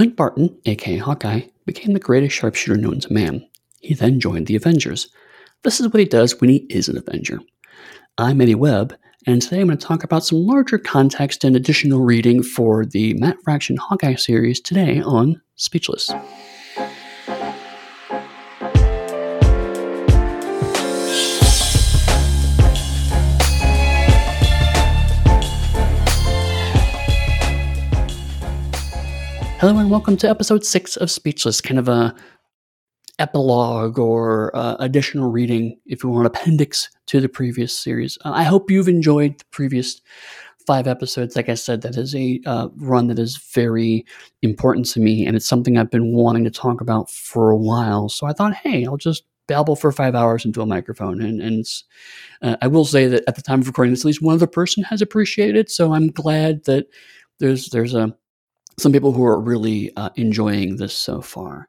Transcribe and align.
Clint 0.00 0.16
Barton, 0.16 0.56
aka 0.64 0.96
Hawkeye, 0.96 1.42
became 1.66 1.92
the 1.92 2.00
greatest 2.00 2.34
sharpshooter 2.34 2.80
known 2.80 3.00
to 3.00 3.12
man. 3.12 3.46
He 3.82 3.92
then 3.92 4.18
joined 4.18 4.46
the 4.46 4.56
Avengers. 4.56 5.10
This 5.62 5.78
is 5.78 5.88
what 5.88 6.00
he 6.00 6.06
does 6.06 6.40
when 6.40 6.48
he 6.48 6.64
is 6.70 6.88
an 6.88 6.96
Avenger. 6.96 7.40
I'm 8.16 8.40
Eddy 8.40 8.54
Webb, 8.54 8.96
and 9.26 9.42
today 9.42 9.60
I'm 9.60 9.66
going 9.66 9.76
to 9.76 9.86
talk 9.86 10.02
about 10.02 10.24
some 10.24 10.38
larger 10.38 10.78
context 10.78 11.44
and 11.44 11.54
additional 11.54 12.00
reading 12.00 12.42
for 12.42 12.86
the 12.86 13.12
Matt 13.18 13.36
Fraction 13.44 13.76
Hawkeye 13.76 14.14
series 14.14 14.58
today 14.58 15.02
on 15.02 15.42
Speechless. 15.56 16.10
Hello 29.60 29.76
and 29.76 29.90
welcome 29.90 30.16
to 30.16 30.26
episode 30.26 30.64
six 30.64 30.96
of 30.96 31.10
Speechless, 31.10 31.60
kind 31.60 31.78
of 31.78 31.86
a 31.86 32.14
epilogue 33.18 33.98
or 33.98 34.56
uh, 34.56 34.76
additional 34.80 35.30
reading, 35.30 35.78
if 35.84 36.02
you 36.02 36.08
want, 36.08 36.26
appendix 36.26 36.88
to 37.08 37.20
the 37.20 37.28
previous 37.28 37.76
series. 37.76 38.16
Uh, 38.24 38.30
I 38.32 38.42
hope 38.44 38.70
you've 38.70 38.88
enjoyed 38.88 39.38
the 39.38 39.44
previous 39.50 40.00
five 40.66 40.86
episodes. 40.86 41.36
Like 41.36 41.50
I 41.50 41.56
said, 41.56 41.82
that 41.82 41.98
is 41.98 42.14
a 42.14 42.40
uh, 42.46 42.68
run 42.76 43.08
that 43.08 43.18
is 43.18 43.36
very 43.52 44.06
important 44.40 44.86
to 44.92 45.00
me, 45.00 45.26
and 45.26 45.36
it's 45.36 45.46
something 45.46 45.76
I've 45.76 45.90
been 45.90 46.14
wanting 46.14 46.44
to 46.44 46.50
talk 46.50 46.80
about 46.80 47.10
for 47.10 47.50
a 47.50 47.56
while. 47.58 48.08
So 48.08 48.26
I 48.26 48.32
thought, 48.32 48.54
hey, 48.54 48.86
I'll 48.86 48.96
just 48.96 49.24
babble 49.46 49.76
for 49.76 49.92
five 49.92 50.14
hours 50.14 50.46
into 50.46 50.62
a 50.62 50.66
microphone. 50.66 51.20
And, 51.20 51.42
and 51.42 51.66
uh, 52.40 52.56
I 52.62 52.66
will 52.66 52.86
say 52.86 53.08
that 53.08 53.24
at 53.28 53.36
the 53.36 53.42
time 53.42 53.60
of 53.60 53.66
recording 53.66 53.92
this, 53.92 54.04
at 54.04 54.06
least 54.06 54.22
one 54.22 54.36
other 54.36 54.46
person 54.46 54.84
has 54.84 55.02
appreciated 55.02 55.56
it. 55.56 55.70
So 55.70 55.92
I'm 55.92 56.10
glad 56.10 56.64
that 56.64 56.86
there's 57.40 57.68
there's 57.68 57.92
a 57.92 58.16
some 58.78 58.92
people 58.92 59.12
who 59.12 59.24
are 59.24 59.40
really 59.40 59.94
uh, 59.96 60.10
enjoying 60.16 60.76
this 60.76 60.94
so 60.94 61.20
far. 61.20 61.68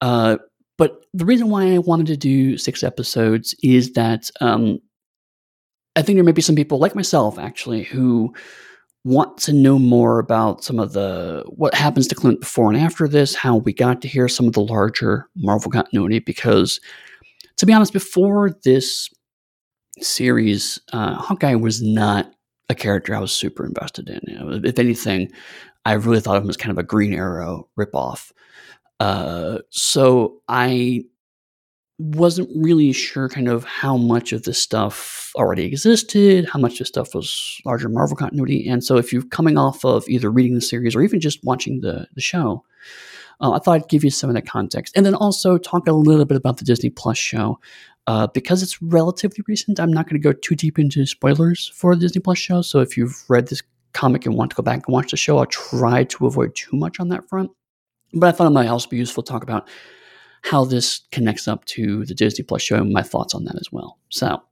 Uh, 0.00 0.36
but 0.76 1.04
the 1.12 1.24
reason 1.24 1.50
why 1.50 1.74
I 1.74 1.78
wanted 1.78 2.06
to 2.06 2.16
do 2.16 2.56
six 2.56 2.82
episodes 2.84 3.54
is 3.62 3.92
that 3.94 4.30
um, 4.40 4.78
I 5.96 6.02
think 6.02 6.16
there 6.16 6.24
may 6.24 6.32
be 6.32 6.42
some 6.42 6.54
people 6.54 6.78
like 6.78 6.94
myself, 6.94 7.38
actually, 7.38 7.82
who 7.82 8.32
want 9.04 9.38
to 9.38 9.52
know 9.52 9.78
more 9.78 10.18
about 10.18 10.62
some 10.62 10.78
of 10.78 10.92
the 10.92 11.42
what 11.48 11.74
happens 11.74 12.06
to 12.08 12.14
Clint 12.14 12.40
before 12.40 12.70
and 12.70 12.80
after 12.80 13.08
this, 13.08 13.34
how 13.34 13.56
we 13.56 13.72
got 13.72 14.02
to 14.02 14.08
hear 14.08 14.28
some 14.28 14.46
of 14.46 14.52
the 14.52 14.60
larger 14.60 15.28
Marvel 15.36 15.70
continuity. 15.70 16.20
Because, 16.20 16.80
to 17.56 17.66
be 17.66 17.72
honest, 17.72 17.92
before 17.92 18.50
this 18.62 19.08
series, 20.00 20.78
uh, 20.92 21.14
Hawkeye 21.14 21.56
was 21.56 21.82
not 21.82 22.32
a 22.68 22.74
character 22.74 23.14
I 23.14 23.20
was 23.20 23.32
super 23.32 23.64
invested 23.64 24.08
in. 24.08 24.20
You 24.28 24.38
know, 24.38 24.60
if 24.62 24.78
anything, 24.78 25.32
I 25.84 25.94
really 25.94 26.20
thought 26.20 26.36
of 26.36 26.44
him 26.44 26.50
as 26.50 26.56
kind 26.56 26.70
of 26.70 26.78
a 26.78 26.82
Green 26.82 27.14
Arrow 27.14 27.68
ripoff. 27.78 28.32
Uh, 29.00 29.58
so 29.70 30.40
I 30.48 31.04
wasn't 31.98 32.48
really 32.54 32.92
sure 32.92 33.28
kind 33.28 33.48
of 33.48 33.64
how 33.64 33.96
much 33.96 34.32
of 34.32 34.44
this 34.44 34.60
stuff 34.62 35.32
already 35.34 35.64
existed, 35.64 36.48
how 36.48 36.58
much 36.58 36.72
of 36.74 36.78
this 36.78 36.88
stuff 36.88 37.14
was 37.14 37.60
larger 37.64 37.88
Marvel 37.88 38.16
continuity. 38.16 38.68
And 38.68 38.84
so 38.84 38.96
if 38.96 39.12
you're 39.12 39.22
coming 39.22 39.58
off 39.58 39.84
of 39.84 40.08
either 40.08 40.30
reading 40.30 40.54
the 40.54 40.60
series 40.60 40.94
or 40.94 41.02
even 41.02 41.20
just 41.20 41.42
watching 41.42 41.80
the, 41.80 42.06
the 42.14 42.20
show, 42.20 42.64
uh, 43.40 43.52
I 43.52 43.58
thought 43.58 43.82
I'd 43.82 43.88
give 43.88 44.04
you 44.04 44.10
some 44.10 44.30
of 44.30 44.34
that 44.34 44.46
context. 44.46 44.96
And 44.96 45.04
then 45.04 45.14
also 45.14 45.58
talk 45.58 45.88
a 45.88 45.92
little 45.92 46.24
bit 46.24 46.36
about 46.36 46.58
the 46.58 46.64
Disney 46.64 46.90
Plus 46.90 47.18
show. 47.18 47.58
Uh, 48.06 48.26
because 48.28 48.62
it's 48.62 48.80
relatively 48.80 49.44
recent, 49.46 49.78
I'm 49.78 49.92
not 49.92 50.08
going 50.08 50.20
to 50.20 50.26
go 50.26 50.32
too 50.32 50.54
deep 50.54 50.78
into 50.78 51.04
spoilers 51.04 51.70
for 51.74 51.94
the 51.94 52.00
Disney 52.00 52.22
Plus 52.22 52.38
show. 52.38 52.62
So 52.62 52.80
if 52.80 52.96
you've 52.96 53.22
read 53.28 53.48
this 53.48 53.62
comic 53.92 54.26
and 54.26 54.34
want 54.34 54.50
to 54.50 54.56
go 54.56 54.62
back 54.62 54.86
and 54.86 54.92
watch 54.92 55.10
the 55.10 55.16
show, 55.16 55.38
I'll 55.38 55.46
try 55.46 56.04
to 56.04 56.26
avoid 56.26 56.54
too 56.54 56.76
much 56.76 57.00
on 57.00 57.08
that 57.08 57.28
front. 57.28 57.50
But 58.12 58.28
I 58.28 58.32
thought 58.32 58.46
it 58.46 58.50
might 58.50 58.68
also 58.68 58.88
be 58.88 58.96
useful 58.96 59.22
to 59.22 59.30
talk 59.30 59.42
about 59.42 59.68
how 60.42 60.64
this 60.64 61.00
connects 61.10 61.48
up 61.48 61.64
to 61.66 62.04
the 62.04 62.14
Disney 62.14 62.44
Plus 62.44 62.62
show 62.62 62.76
and 62.76 62.92
my 62.92 63.02
thoughts 63.02 63.34
on 63.34 63.44
that 63.44 63.56
as 63.56 63.70
well. 63.72 63.98
So 64.08 64.42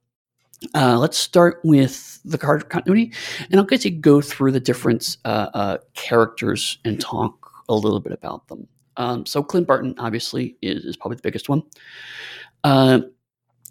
uh, 0.75 0.97
let's 0.97 1.17
start 1.17 1.59
with 1.63 2.19
the 2.25 2.37
card 2.37 2.69
continuity, 2.69 3.13
and 3.49 3.59
I'll 3.59 3.65
get 3.65 3.81
to 3.81 3.89
go 3.89 4.21
through 4.21 4.51
the 4.51 4.59
different 4.59 5.17
uh, 5.25 5.49
uh, 5.53 5.77
characters 5.93 6.79
and 6.83 6.99
talk 6.99 7.51
a 7.69 7.75
little 7.75 7.99
bit 7.99 8.13
about 8.13 8.47
them. 8.47 8.67
Um, 8.97 9.25
so 9.25 9.43
Clint 9.43 9.67
Barton, 9.67 9.93
obviously, 9.97 10.57
is, 10.61 10.83
is 10.83 10.97
probably 10.97 11.17
the 11.17 11.21
biggest 11.21 11.49
one. 11.49 11.63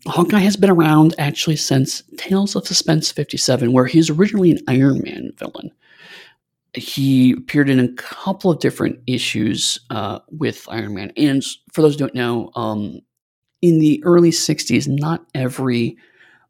Hawkeye 0.06 0.40
has 0.40 0.56
been 0.56 0.70
around 0.70 1.14
actually 1.18 1.56
since 1.56 2.02
Tales 2.16 2.54
of 2.54 2.66
Suspense 2.66 3.10
57, 3.10 3.72
where 3.72 3.86
he's 3.86 4.10
originally 4.10 4.52
an 4.52 4.58
Iron 4.68 5.00
Man 5.02 5.32
villain. 5.36 5.70
He 6.74 7.32
appeared 7.32 7.70
in 7.70 7.80
a 7.80 7.92
couple 7.94 8.50
of 8.50 8.60
different 8.60 9.00
issues 9.06 9.78
uh, 9.90 10.20
with 10.30 10.66
Iron 10.68 10.94
Man. 10.94 11.12
And 11.16 11.42
for 11.72 11.82
those 11.82 11.94
who 11.94 11.98
don't 11.98 12.14
know, 12.14 12.50
um, 12.54 13.00
in 13.62 13.78
the 13.78 14.02
early 14.04 14.30
60s, 14.30 14.86
not 14.86 15.26
every 15.34 15.96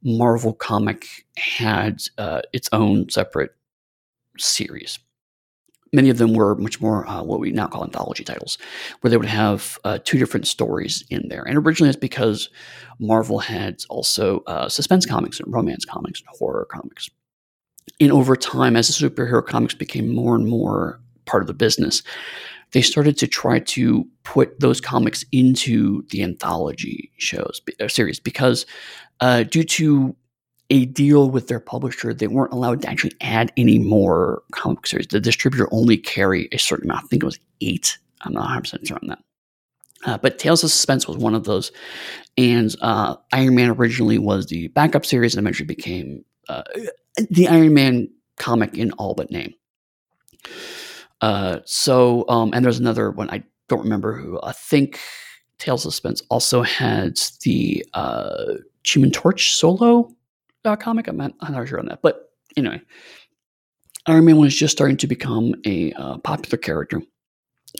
Marvel 0.02 0.52
comic 0.52 1.06
had 1.36 2.02
uh, 2.18 2.42
its 2.52 2.68
own 2.72 3.08
separate 3.08 3.52
series 4.38 4.98
many 5.96 6.10
of 6.10 6.18
them 6.18 6.34
were 6.34 6.54
much 6.56 6.80
more 6.80 7.08
uh, 7.08 7.22
what 7.22 7.40
we 7.40 7.50
now 7.50 7.66
call 7.66 7.82
anthology 7.82 8.22
titles, 8.22 8.58
where 9.00 9.10
they 9.10 9.16
would 9.16 9.26
have 9.26 9.78
uh, 9.82 9.98
two 10.04 10.18
different 10.18 10.46
stories 10.46 11.04
in 11.10 11.28
there. 11.28 11.42
And 11.42 11.58
originally, 11.58 11.88
it's 11.88 11.98
because 11.98 12.50
Marvel 13.00 13.40
had 13.40 13.82
also 13.88 14.44
uh, 14.46 14.68
suspense 14.68 15.06
comics 15.06 15.40
and 15.40 15.52
romance 15.52 15.84
comics 15.84 16.20
and 16.20 16.28
horror 16.38 16.68
comics. 16.70 17.10
And 17.98 18.12
over 18.12 18.36
time, 18.36 18.76
as 18.76 18.86
the 18.88 19.08
superhero 19.08 19.44
comics 19.44 19.74
became 19.74 20.14
more 20.14 20.36
and 20.36 20.46
more 20.46 21.00
part 21.24 21.42
of 21.42 21.46
the 21.46 21.54
business, 21.54 22.02
they 22.72 22.82
started 22.82 23.16
to 23.18 23.26
try 23.26 23.58
to 23.60 24.06
put 24.22 24.60
those 24.60 24.80
comics 24.80 25.24
into 25.32 26.04
the 26.10 26.22
anthology 26.22 27.10
shows 27.16 27.60
uh, 27.80 27.88
series 27.88 28.20
because 28.20 28.66
uh, 29.20 29.44
due 29.44 29.64
to 29.64 30.14
a 30.70 30.86
deal 30.86 31.30
with 31.30 31.48
their 31.48 31.60
publisher, 31.60 32.12
they 32.12 32.26
weren't 32.26 32.52
allowed 32.52 32.82
to 32.82 32.88
actually 32.88 33.12
add 33.20 33.52
any 33.56 33.78
more 33.78 34.42
comic 34.52 34.86
series. 34.86 35.06
The 35.08 35.20
distributor 35.20 35.68
only 35.70 35.96
carry 35.96 36.48
a 36.52 36.58
certain 36.58 36.90
amount. 36.90 37.04
I 37.04 37.08
think 37.08 37.22
it 37.22 37.26
was 37.26 37.38
eight. 37.60 37.98
I'm 38.22 38.32
not 38.32 38.40
100 38.40 38.60
percent 38.62 38.86
sure 38.86 38.98
on 39.00 39.08
that. 39.08 39.18
Uh, 40.04 40.18
but 40.18 40.38
Tales 40.38 40.62
of 40.62 40.70
Suspense 40.70 41.08
was 41.08 41.16
one 41.16 41.34
of 41.34 41.44
those, 41.44 41.72
and 42.36 42.74
uh, 42.80 43.16
Iron 43.32 43.54
Man 43.54 43.70
originally 43.70 44.18
was 44.18 44.46
the 44.46 44.68
backup 44.68 45.06
series, 45.06 45.34
and 45.34 45.42
eventually 45.42 45.66
became 45.66 46.24
uh, 46.48 46.62
the 47.30 47.48
Iron 47.48 47.74
Man 47.74 48.08
comic 48.36 48.76
in 48.76 48.92
all 48.92 49.14
but 49.14 49.30
name. 49.30 49.54
Uh, 51.22 51.60
so, 51.64 52.24
um, 52.28 52.52
and 52.52 52.64
there's 52.64 52.78
another 52.78 53.10
one 53.10 53.30
I 53.30 53.42
don't 53.68 53.82
remember 53.82 54.16
who. 54.16 54.38
I 54.42 54.52
think 54.52 55.00
Tales 55.58 55.84
of 55.86 55.92
Suspense 55.92 56.22
also 56.28 56.62
had 56.62 57.18
the 57.42 57.84
uh, 57.94 58.54
Human 58.84 59.10
Torch 59.10 59.54
solo 59.54 60.14
comic. 60.74 61.06
I'm 61.06 61.16
not, 61.16 61.32
I'm 61.40 61.52
not 61.52 61.68
sure 61.68 61.78
on 61.78 61.86
that, 61.86 62.02
but 62.02 62.32
anyway, 62.56 62.80
Iron 64.06 64.24
Man 64.24 64.38
was 64.38 64.56
just 64.56 64.72
starting 64.72 64.96
to 64.98 65.06
become 65.06 65.54
a 65.64 65.92
uh, 65.92 66.18
popular 66.18 66.58
character. 66.58 67.02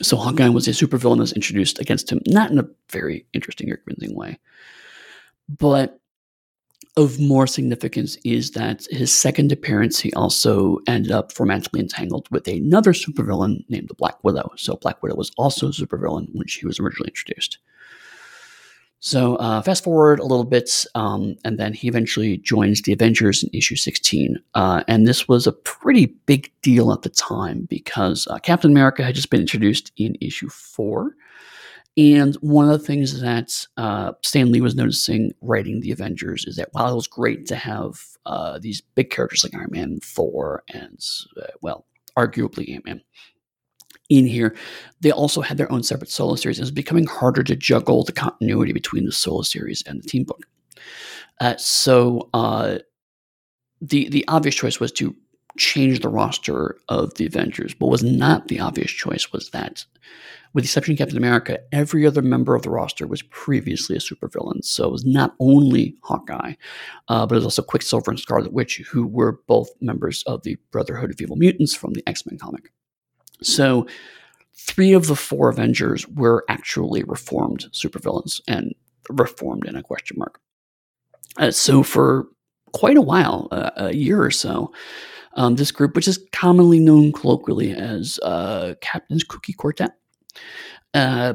So 0.03 0.17
Hawkeye 0.17 0.49
was 0.49 0.69
a 0.69 0.73
supervillain 0.73 1.19
that's 1.19 1.33
introduced 1.33 1.81
against 1.81 2.13
him, 2.13 2.21
not 2.27 2.51
in 2.51 2.59
a 2.59 2.69
very 2.91 3.27
interesting 3.33 3.71
or 3.71 3.77
convincing 3.79 4.15
way, 4.15 4.39
but 5.49 5.99
of 6.97 7.21
more 7.21 7.47
significance 7.47 8.17
is 8.25 8.53
that 8.53 8.87
his 8.91 9.15
second 9.15 9.53
appearance, 9.53 9.99
he 9.99 10.13
also 10.15 10.79
ended 10.87 11.13
up 11.13 11.39
romantically 11.39 11.81
entangled 11.81 12.27
with 12.31 12.49
another 12.49 12.93
supervillain 12.93 13.65
named 13.69 13.89
the 13.89 13.95
Black 13.95 14.23
Widow. 14.25 14.51
So 14.57 14.77
Black 14.77 15.03
Widow 15.03 15.15
was 15.15 15.31
also 15.37 15.69
a 15.69 15.73
supervillain 15.73 16.29
when 16.33 16.47
she 16.47 16.67
was 16.67 16.81
originally 16.81 17.09
introduced. 17.09 17.59
So 19.07 19.37
uh, 19.37 19.63
fast 19.63 19.85
forward 19.85 20.19
a 20.19 20.25
little 20.25 20.45
bit, 20.45 20.85
um, 20.97 21.37
and 21.45 21.61
then 21.61 21.75
he 21.75 21.87
eventually 21.87 22.39
joins 22.39 22.83
the 22.83 22.93
Avengers 22.93 23.45
in 23.45 23.51
issue 23.53 23.77
16. 23.77 24.37
Uh, 24.55 24.83
and 24.89 25.07
this 25.07 25.29
was 25.29 25.47
a 25.47 25.53
pretty 25.53 26.07
big 26.27 26.51
deal 26.63 26.93
at 26.93 27.03
the 27.03 27.09
time 27.09 27.69
because 27.71 28.27
uh, 28.27 28.39
Captain 28.41 28.73
America 28.73 29.05
had 29.05 29.15
just 29.15 29.31
been 29.31 29.43
introduced 29.43 29.93
in 29.97 30.17
issue 30.21 30.49
4. 30.49 31.15
And 31.97 32.35
one 32.41 32.69
of 32.69 32.73
the 32.73 32.85
things 32.85 33.21
that 33.21 33.65
uh, 33.77 34.11
Stan 34.25 34.51
Lee 34.51 34.61
was 34.61 34.75
noticing 34.75 35.31
writing 35.41 35.83
the 35.83 35.93
Avengers 35.93 36.45
is 36.45 36.57
that 36.57 36.71
while 36.73 36.91
it 36.91 36.97
was 36.97 37.07
great 37.07 37.47
to 37.47 37.55
have 37.55 38.03
uh, 38.27 38.59
these 38.59 38.81
big 38.81 39.11
characters 39.11 39.45
like 39.45 39.55
Iron 39.55 39.69
Man, 39.71 40.01
Thor, 40.03 40.65
and, 40.75 40.99
uh, 41.41 41.47
well, 41.63 41.87
arguably 42.19 42.75
Ant 42.75 42.85
Man, 42.85 43.03
in 44.09 44.27
here, 44.27 44.55
they 45.01 45.11
also 45.11 45.41
had 45.41 45.57
their 45.57 45.71
own 45.71 45.83
separate 45.83 46.11
solo 46.11 46.37
series. 46.37 46.59
It 46.59 46.63
was 46.63 46.71
becoming 46.71 47.07
harder 47.07 47.43
to 47.43 47.57
juggle 47.57 48.05
the 48.05 48.13
continuity 48.13 48.73
between 48.73 49.05
the 49.05 49.13
solo 49.13 49.43
series 49.43 49.83
and 49.87 50.03
the 50.03 50.09
team 50.09 50.25
book. 50.25 50.47
Uh, 51.41 51.57
so 51.57 52.29
uh, 52.35 52.79
the 53.81 54.09
the 54.09 54.25
obvious 54.29 54.55
choice 54.55 54.81
was 54.81 54.93
to 54.93 55.15
change 55.59 56.01
the 56.01 56.09
roster 56.09 56.77
of 56.89 57.15
the 57.15 57.27
Avengers. 57.27 57.75
What 57.79 57.91
was 57.91 58.03
not 58.03 58.49
the 58.49 58.61
obvious 58.61 58.91
choice 58.91 59.33
was 59.33 59.51
that, 59.51 59.85
with 60.53 60.65
the 60.65 60.67
exception 60.67 60.93
of 60.93 60.99
Captain 60.99 61.17
America, 61.17 61.59
every 61.73 62.07
other 62.07 62.23
member 62.23 62.55
of 62.55 62.63
the 62.63 62.71
roster 62.71 63.07
was 63.07 63.23
previously 63.23 63.97
a 63.97 64.01
supervillain. 64.01 64.65
So 64.65 64.85
it 64.85 64.93
was 64.93 65.05
not 65.05 65.35
only 65.41 65.97
Hawkeye, 66.03 66.55
uh, 67.09 67.27
but 67.27 67.35
it 67.35 67.39
was 67.39 67.45
also 67.45 67.63
Quicksilver 67.63 68.11
and 68.11 68.21
Scarlet 68.21 68.53
Witch, 68.53 68.83
who 68.91 69.07
were 69.07 69.41
both 69.47 69.69
members 69.81 70.23
of 70.25 70.43
the 70.43 70.57
Brotherhood 70.71 71.11
of 71.11 71.21
Evil 71.21 71.37
Mutants 71.37 71.75
from 71.75 71.93
the 71.95 72.07
X 72.07 72.27
Men 72.27 72.39
comic. 72.39 72.71
So 73.43 73.87
three 74.55 74.93
of 74.93 75.07
the 75.07 75.17
four 75.17 75.49
Avengers 75.49 76.07
were 76.09 76.45
actually 76.49 77.03
reformed 77.05 77.67
supervillains 77.73 78.41
and 78.49 78.75
reformed 79.09 79.67
in 79.67 79.77
a 79.77 79.83
question 79.83 80.19
mark. 80.19 80.41
Uh, 81.39 81.51
so 81.51 81.83
for 81.83 82.27
quite 82.73 82.97
a 82.97 83.03
while, 83.03 83.49
uh, 83.51 83.71
a 83.77 83.95
year 83.95 84.23
or 84.23 84.31
so, 84.31 84.73
um, 85.35 85.57
this 85.57 85.71
group, 85.71 85.95
which 85.95 86.09
is 86.09 86.19
commonly 86.33 86.81
known 86.81 87.13
colloquially 87.13 87.73
as 87.73 88.19
uh, 88.23 88.75
Captain's 88.81 89.25
Kooky 89.25 89.55
Quartet, 89.55 89.93
uh, 90.95 91.35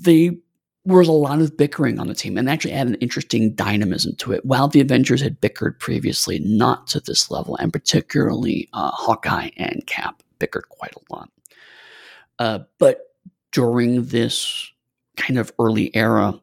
they 0.00 0.38
was 0.84 1.08
a 1.08 1.12
lot 1.12 1.40
of 1.40 1.56
bickering 1.56 2.00
on 2.00 2.08
the 2.08 2.14
team 2.14 2.36
and 2.36 2.50
actually 2.50 2.72
added 2.72 2.94
an 2.94 3.00
interesting 3.00 3.54
dynamism 3.54 4.16
to 4.16 4.32
it. 4.32 4.44
While 4.44 4.66
the 4.66 4.80
Avengers 4.80 5.20
had 5.20 5.40
bickered 5.40 5.78
previously, 5.78 6.40
not 6.40 6.88
to 6.88 7.00
this 7.00 7.30
level, 7.30 7.56
and 7.56 7.72
particularly 7.72 8.68
uh, 8.72 8.90
Hawkeye 8.90 9.50
and 9.56 9.86
Cap 9.86 10.22
quite 10.46 10.94
a 10.94 11.14
lot. 11.14 11.30
Uh, 12.38 12.60
but 12.78 13.00
during 13.52 14.04
this 14.06 14.70
kind 15.16 15.38
of 15.38 15.52
early 15.58 15.94
era, 15.94 16.40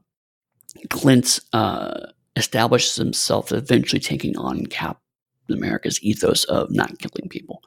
Clint 0.90 1.40
uh, 1.54 2.08
establishes 2.36 2.96
himself 2.96 3.52
eventually 3.52 4.00
taking 4.00 4.38
on 4.38 4.66
Cap 4.68 5.00
America's 5.50 6.02
ethos 6.04 6.44
of 6.46 6.70
not 6.72 7.00
killing 7.00 7.30
people. 7.30 7.64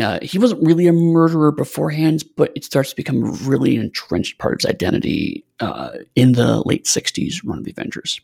Uh, 0.00 0.18
he 0.22 0.38
wasn't 0.38 0.64
really 0.64 0.86
a 0.86 0.92
murderer 0.92 1.52
beforehand, 1.52 2.24
but 2.36 2.50
it 2.56 2.64
starts 2.64 2.90
to 2.90 2.96
become 2.96 3.22
a 3.22 3.30
really 3.48 3.76
entrenched 3.76 4.38
part 4.38 4.54
of 4.54 4.60
his 4.60 4.70
identity 4.70 5.44
uh, 5.60 5.90
in 6.16 6.32
the 6.32 6.62
late 6.66 6.84
60s 6.84 7.36
run 7.44 7.58
of 7.58 7.64
the 7.64 7.70
Avengers. 7.70 8.20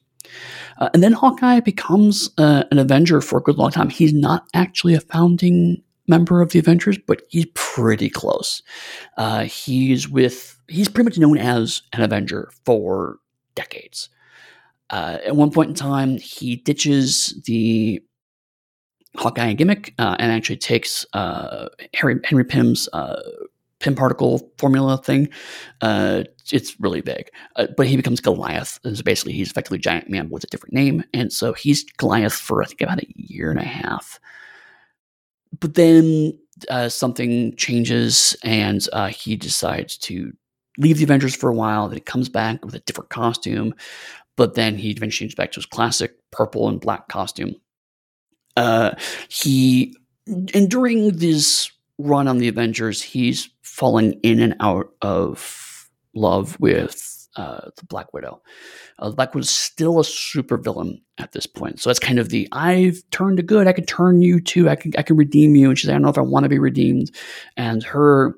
Uh, 0.79 0.89
and 0.95 1.03
then 1.03 1.13
Hawkeye 1.13 1.61
becomes 1.61 2.31
uh, 2.39 2.65
an 2.71 2.79
Avenger 2.79 3.21
for 3.21 3.39
a 3.39 3.43
good 3.43 3.57
long 3.57 3.71
time. 3.71 3.89
He's 3.89 4.13
not 4.13 4.49
actually 4.55 4.95
a 4.95 5.01
founding 5.01 5.83
member 6.11 6.43
of 6.43 6.51
the 6.51 6.59
Avengers, 6.59 6.99
but 6.99 7.23
he's 7.29 7.47
pretty 7.55 8.11
close. 8.11 8.62
Uh, 9.17 9.45
he's 9.45 10.09
with, 10.09 10.61
he's 10.69 10.89
pretty 10.89 11.07
much 11.07 11.19
known 11.19 11.39
as 11.39 11.83
an 11.93 12.03
Avenger 12.03 12.51
for 12.67 13.17
decades. 13.55 14.11
Uh, 14.91 15.19
at 15.25 15.37
one 15.37 15.51
point 15.51 15.69
in 15.71 15.75
time, 15.75 16.19
he 16.19 16.57
ditches 16.57 17.41
the 17.47 18.03
Hawkeye 19.17 19.53
gimmick 19.55 19.95
uh, 19.99 20.17
and 20.19 20.33
actually 20.33 20.57
takes 20.57 21.07
uh, 21.15 21.69
Harry, 21.95 22.17
Henry 22.25 22.45
Pym's 22.45 22.89
uh, 22.93 23.21
Pym 23.79 23.95
particle 23.95 24.53
formula 24.59 24.99
thing. 24.99 25.29
Uh, 25.81 26.25
it's 26.53 26.79
really 26.81 27.01
big, 27.01 27.31
but 27.77 27.87
he 27.87 27.97
becomes 27.97 28.21
Goliath. 28.21 28.79
And 28.85 28.97
so 28.97 29.03
basically, 29.03 29.33
he's 29.33 29.51
effectively 29.51 29.79
Giant 29.79 30.11
Man 30.11 30.29
with 30.29 30.45
a 30.45 30.49
different 30.49 30.75
name, 30.75 31.03
and 31.15 31.33
so 31.33 31.55
he's 31.55 31.85
Goliath 31.97 32.35
for 32.35 32.62
I 32.62 32.67
think 32.67 32.83
about 32.83 33.03
a 33.03 33.07
year 33.15 33.51
and 33.51 33.59
a 33.59 33.65
half. 33.65 34.21
But 35.58 35.75
then 35.75 36.38
uh, 36.69 36.88
something 36.88 37.56
changes, 37.56 38.37
and 38.44 38.87
he 39.11 39.37
decides 39.37 39.97
to 39.99 40.32
leave 40.79 40.99
the 40.99 41.05
Avengers 41.05 41.35
for 41.35 41.50
a 41.50 41.55
while. 41.55 41.88
Then 41.88 41.97
he 41.97 42.02
comes 42.02 42.29
back 42.29 42.64
with 42.64 42.75
a 42.75 42.81
different 42.81 43.11
costume, 43.11 43.75
but 44.37 44.55
then 44.55 44.76
he 44.76 44.91
eventually 44.91 45.26
changes 45.26 45.35
back 45.35 45.52
to 45.52 45.58
his 45.58 45.67
classic 45.67 46.14
purple 46.31 46.69
and 46.69 46.81
black 46.81 47.08
costume 47.08 47.56
uh, 48.56 48.94
he 49.29 49.97
and 50.55 50.70
during 50.70 51.17
this 51.17 51.70
run 51.99 52.29
on 52.29 52.38
the 52.38 52.49
Avengers, 52.49 53.02
he's 53.02 53.49
falling 53.62 54.12
in 54.23 54.41
and 54.41 54.55
out 54.61 54.93
of 55.02 55.88
love 56.14 56.58
with 56.61 57.20
uh, 57.37 57.71
the 57.77 57.85
Black 57.87 58.12
Widow. 58.12 58.43
Uh, 58.99 59.11
Black 59.11 59.35
Widow's 59.35 59.50
still 59.50 59.99
a 59.99 60.03
supervillain 60.03 61.00
at 61.19 61.32
this 61.32 61.47
point, 61.47 61.81
so 61.81 61.91
that's 61.91 61.99
kind 61.99 62.19
of 62.19 62.29
the 62.31 62.49
I've 62.53 63.03
turned 63.11 63.37
to 63.37 63.43
good. 63.43 63.67
I 63.67 63.73
can 63.73 63.87
turn 63.87 64.23
you 64.23 64.41
to 64.41 64.69
I 64.69 64.77
can 64.77 64.93
I 64.99 65.03
can 65.03 65.17
redeem 65.17 65.56
you. 65.56 65.69
And 65.69 65.79
she's 65.79 65.88
like, 65.88 65.94
I 65.94 65.97
don't 65.97 66.03
know 66.03 66.11
if 66.11 66.19
I 66.19 66.23
want 66.23 66.44
to 66.44 66.49
be 66.49 66.59
redeemed. 66.59 67.11
And 67.56 67.82
her 67.85 68.35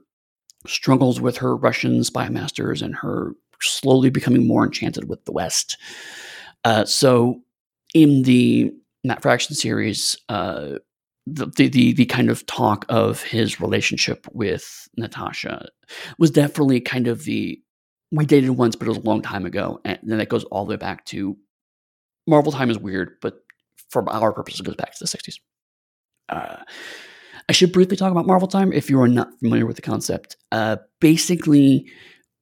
struggles 0.66 1.20
with 1.20 1.36
her 1.38 1.56
Russian 1.56 2.04
spy 2.04 2.28
masters 2.28 2.82
and 2.82 2.94
her 2.96 3.32
slowly 3.60 4.10
becoming 4.10 4.46
more 4.46 4.64
enchanted 4.64 5.08
with 5.08 5.24
the 5.24 5.32
West. 5.32 5.76
Uh, 6.64 6.84
so 6.84 7.40
in 7.94 8.22
the 8.22 8.72
Matt 9.04 9.22
Fraction 9.22 9.54
series, 9.54 10.16
uh, 10.28 10.78
the, 11.26 11.46
the, 11.46 11.68
the 11.68 11.92
the 11.92 12.06
kind 12.06 12.30
of 12.30 12.44
talk 12.46 12.84
of 12.88 13.22
his 13.22 13.60
relationship 13.60 14.26
with 14.32 14.88
Natasha 14.96 15.68
was 16.18 16.30
definitely 16.30 16.80
kind 16.80 17.06
of 17.06 17.24
the 17.24 17.60
we 18.12 18.26
dated 18.26 18.50
once, 18.50 18.76
but 18.76 18.86
it 18.86 18.90
was 18.90 18.98
a 18.98 19.02
long 19.02 19.22
time 19.22 19.46
ago, 19.46 19.80
and 19.84 19.98
then 20.02 20.18
that 20.18 20.28
goes 20.28 20.44
all 20.44 20.64
the 20.64 20.70
way 20.70 20.76
back 20.76 21.04
to 21.06 21.36
Marvel 22.26 22.52
time 22.52 22.70
is 22.70 22.78
weird, 22.78 23.16
but 23.20 23.42
for 23.90 24.08
our 24.12 24.32
purposes, 24.32 24.60
it 24.60 24.66
goes 24.66 24.76
back 24.76 24.92
to 24.92 24.98
the 25.00 25.06
'60s. 25.06 25.40
Uh, 26.28 26.62
I 27.48 27.52
should 27.52 27.72
briefly 27.72 27.96
talk 27.96 28.12
about 28.12 28.26
Marvel 28.26 28.48
time 28.48 28.72
if 28.72 28.88
you 28.88 29.00
are 29.00 29.08
not 29.08 29.36
familiar 29.40 29.66
with 29.66 29.76
the 29.76 29.82
concept. 29.82 30.36
Uh, 30.52 30.76
basically, 31.00 31.90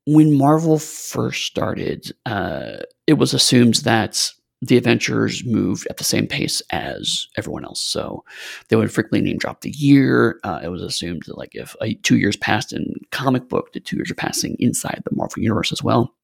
when 0.07 0.37
Marvel 0.37 0.79
first 0.79 1.47
started, 1.47 2.13
uh, 2.27 2.79
it 3.07 3.15
was 3.15 3.33
assumed 3.33 3.77
that 3.77 4.31
the 4.63 4.77
Avengers 4.77 5.45
moved 5.45 5.87
at 5.89 5.97
the 5.97 6.05
same 6.05 6.27
pace 6.27 6.61
as 6.71 7.29
everyone 7.37 7.65
else. 7.65 7.81
So 7.81 8.25
they 8.69 8.77
would 8.77 8.93
frequently 8.93 9.23
name 9.23 9.39
drop 9.39 9.63
the 9.63 9.71
year. 9.71 10.39
Uh, 10.45 10.61
it 10.63 10.69
was 10.69 10.83
assumed 10.83 11.23
that, 11.27 11.39
like, 11.39 11.55
if 11.55 11.75
two 12.03 12.19
years 12.19 12.37
passed 12.37 12.73
in 12.73 12.95
comic 13.11 13.49
book, 13.49 13.73
the 13.73 13.81
two 13.81 13.97
years 13.97 14.11
are 14.11 14.17
passing 14.17 14.57
inside 14.59 15.03
the 15.05 15.17
Marvel 15.17 15.43
Universe 15.43 15.73
as 15.73 15.83
well. 15.83 16.15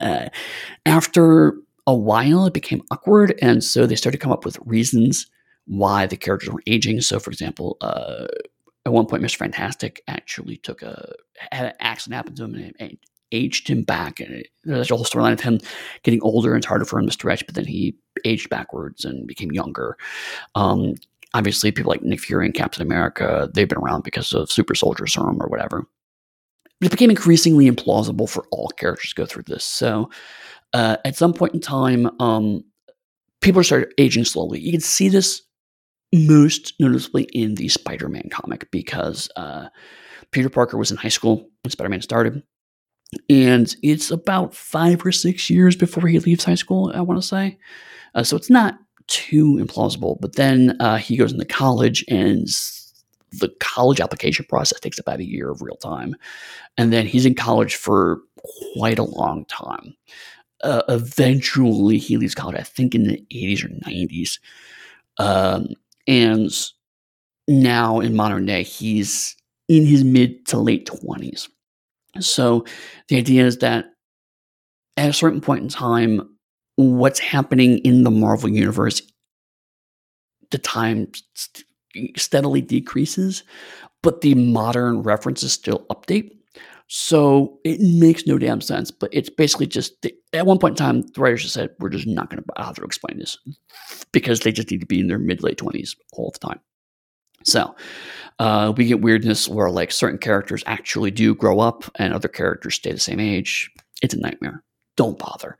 Uh, 0.00 0.28
after 0.86 1.54
a 1.86 1.96
while, 1.96 2.46
it 2.46 2.52
became 2.52 2.82
awkward. 2.90 3.38
And 3.40 3.64
so 3.64 3.86
they 3.86 3.96
started 3.96 4.18
to 4.18 4.22
come 4.22 4.32
up 4.32 4.44
with 4.44 4.58
reasons 4.64 5.26
why 5.66 6.06
the 6.06 6.16
characters 6.16 6.50
were 6.50 6.62
aging. 6.66 7.00
So, 7.00 7.18
for 7.18 7.30
example, 7.30 7.76
uh, 7.80 8.26
at 8.84 8.92
one 8.92 9.06
point, 9.06 9.22
Mr. 9.22 9.36
Fantastic 9.36 10.02
actually 10.08 10.56
took 10.56 10.82
a 10.82 11.12
had 11.50 11.66
an 11.66 11.72
accident 11.80 12.16
happen 12.16 12.34
to 12.34 12.44
him 12.44 12.74
and 12.78 12.98
aged 13.32 13.68
him 13.68 13.82
back. 13.82 14.20
And 14.20 14.44
there's 14.64 14.90
a 14.90 14.96
whole 14.96 15.04
storyline 15.04 15.32
of 15.32 15.40
him 15.40 15.58
getting 16.02 16.22
older 16.22 16.52
and 16.52 16.58
it's 16.58 16.66
harder 16.66 16.84
for 16.84 16.98
him 16.98 17.06
to 17.06 17.12
stretch, 17.12 17.44
but 17.46 17.54
then 17.54 17.66
he 17.66 17.96
aged 18.24 18.48
backwards 18.48 19.04
and 19.04 19.26
became 19.26 19.52
younger. 19.52 19.96
Um, 20.54 20.94
obviously, 21.34 21.72
people 21.72 21.90
like 21.90 22.02
Nick 22.02 22.20
Fury 22.20 22.46
and 22.46 22.54
Captain 22.54 22.82
America, 22.82 23.50
they've 23.52 23.68
been 23.68 23.78
around 23.78 24.04
because 24.04 24.32
of 24.32 24.50
super 24.50 24.74
soldier 24.74 25.06
serum 25.06 25.42
or 25.42 25.48
whatever. 25.48 25.86
It 26.80 26.90
became 26.90 27.10
increasingly 27.10 27.70
implausible 27.70 28.28
for 28.28 28.44
all 28.50 28.68
characters 28.76 29.10
to 29.10 29.16
go 29.16 29.26
through 29.26 29.44
this. 29.44 29.64
So 29.64 30.10
uh, 30.72 30.96
at 31.04 31.16
some 31.16 31.32
point 31.32 31.54
in 31.54 31.60
time, 31.60 32.10
um, 32.20 32.64
people 33.40 33.62
started 33.62 33.92
aging 33.98 34.24
slowly. 34.24 34.60
You 34.60 34.72
can 34.72 34.80
see 34.80 35.08
this 35.08 35.42
most 36.12 36.74
noticeably 36.78 37.24
in 37.32 37.54
the 37.54 37.68
Spider 37.68 38.08
Man 38.08 38.28
comic 38.30 38.70
because 38.70 39.30
uh, 39.36 39.68
Peter 40.30 40.50
Parker 40.50 40.76
was 40.76 40.90
in 40.90 40.96
high 40.96 41.08
school 41.08 41.48
when 41.62 41.70
Spider 41.70 41.88
Man 41.88 42.02
started 42.02 42.42
and 43.28 43.74
it's 43.82 44.10
about 44.10 44.54
five 44.54 45.04
or 45.04 45.12
six 45.12 45.50
years 45.50 45.76
before 45.76 46.08
he 46.08 46.18
leaves 46.18 46.44
high 46.44 46.54
school. 46.54 46.92
I 46.94 47.00
want 47.00 47.20
to 47.20 47.26
say, 47.26 47.58
uh, 48.14 48.22
so 48.22 48.36
it's 48.36 48.50
not 48.50 48.78
too 49.08 49.56
implausible. 49.56 50.18
But 50.20 50.36
then 50.36 50.76
uh, 50.80 50.96
he 50.96 51.16
goes 51.16 51.32
into 51.32 51.44
college, 51.44 52.04
and 52.08 52.46
the 53.32 53.52
college 53.60 54.00
application 54.00 54.46
process 54.48 54.80
takes 54.80 54.98
about 54.98 55.20
a 55.20 55.28
year 55.28 55.50
of 55.50 55.62
real 55.62 55.76
time, 55.76 56.14
and 56.78 56.92
then 56.92 57.06
he's 57.06 57.26
in 57.26 57.34
college 57.34 57.74
for 57.74 58.20
quite 58.74 58.98
a 58.98 59.04
long 59.04 59.44
time. 59.46 59.94
Uh, 60.62 60.82
eventually, 60.88 61.98
he 61.98 62.16
leaves 62.16 62.34
college. 62.34 62.56
I 62.56 62.62
think 62.62 62.94
in 62.94 63.04
the 63.04 63.24
eighties 63.30 63.64
or 63.64 63.70
nineties, 63.86 64.38
um, 65.18 65.68
and 66.06 66.50
now 67.48 68.00
in 68.00 68.14
modern 68.14 68.46
day, 68.46 68.62
he's 68.62 69.36
in 69.68 69.84
his 69.84 70.04
mid 70.04 70.46
to 70.46 70.58
late 70.58 70.86
twenties. 70.86 71.48
So 72.20 72.64
the 73.08 73.16
idea 73.16 73.46
is 73.46 73.58
that 73.58 73.86
at 74.96 75.10
a 75.10 75.14
certain 75.14 75.40
point 75.40 75.62
in 75.62 75.68
time, 75.68 76.28
what's 76.76 77.18
happening 77.18 77.78
in 77.78 78.04
the 78.04 78.10
Marvel 78.10 78.48
universe, 78.48 79.02
the 80.50 80.58
time 80.58 81.10
st- 81.34 81.64
steadily 82.16 82.60
decreases, 82.60 83.42
but 84.02 84.20
the 84.20 84.34
modern 84.34 85.02
references 85.02 85.52
still 85.52 85.86
update. 85.90 86.30
So 86.88 87.58
it 87.64 87.80
makes 87.80 88.26
no 88.26 88.36
damn 88.36 88.60
sense, 88.60 88.90
but 88.90 89.08
it's 89.12 89.30
basically 89.30 89.66
just 89.66 90.02
the, 90.02 90.14
at 90.34 90.44
one 90.44 90.58
point 90.58 90.72
in 90.72 90.84
time, 90.84 91.02
the 91.02 91.20
writers 91.20 91.42
just 91.42 91.54
said, 91.54 91.70
we're 91.78 91.88
just 91.88 92.06
not 92.06 92.28
going 92.28 92.42
to 92.42 92.52
bother 92.54 92.82
to 92.82 92.86
explain 92.86 93.18
this 93.18 93.38
because 94.12 94.40
they 94.40 94.52
just 94.52 94.70
need 94.70 94.80
to 94.80 94.86
be 94.86 95.00
in 95.00 95.08
their 95.08 95.18
mid 95.18 95.42
late 95.42 95.56
20s 95.56 95.96
all 96.12 96.30
the 96.30 96.38
time. 96.38 96.60
So 97.44 97.74
uh, 98.38 98.72
we 98.76 98.86
get 98.86 99.00
weirdness 99.00 99.48
where 99.48 99.70
like 99.70 99.92
certain 99.92 100.18
characters 100.18 100.62
actually 100.66 101.10
do 101.10 101.34
grow 101.34 101.60
up 101.60 101.84
and 101.96 102.12
other 102.12 102.28
characters 102.28 102.74
stay 102.74 102.92
the 102.92 102.98
same 102.98 103.20
age. 103.20 103.70
It's 104.02 104.14
a 104.14 104.20
nightmare. 104.20 104.62
Don't 104.96 105.18
bother. 105.18 105.58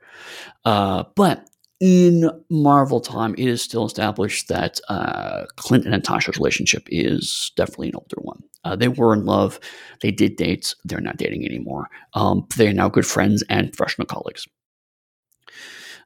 Uh, 0.65 1.03
but 1.15 1.47
in 1.79 2.29
Marvel 2.49 3.01
time, 3.01 3.35
it 3.37 3.47
is 3.47 3.61
still 3.61 3.85
established 3.85 4.47
that 4.47 4.79
uh, 4.87 5.45
Clint 5.57 5.85
and 5.85 5.93
Natasha's 5.93 6.37
relationship 6.37 6.87
is 6.87 7.51
definitely 7.57 7.89
an 7.89 7.95
older 7.95 8.21
one. 8.21 8.41
Uh, 8.63 8.75
they 8.75 8.87
were 8.87 9.13
in 9.13 9.25
love. 9.25 9.59
They 10.01 10.11
did 10.11 10.37
dates. 10.37 10.75
They're 10.85 11.01
not 11.01 11.17
dating 11.17 11.45
anymore. 11.45 11.89
Um, 12.13 12.47
they 12.55 12.67
are 12.67 12.73
now 12.73 12.89
good 12.89 13.05
friends 13.05 13.43
and 13.49 13.73
professional 13.73 14.05
colleagues. 14.05 14.47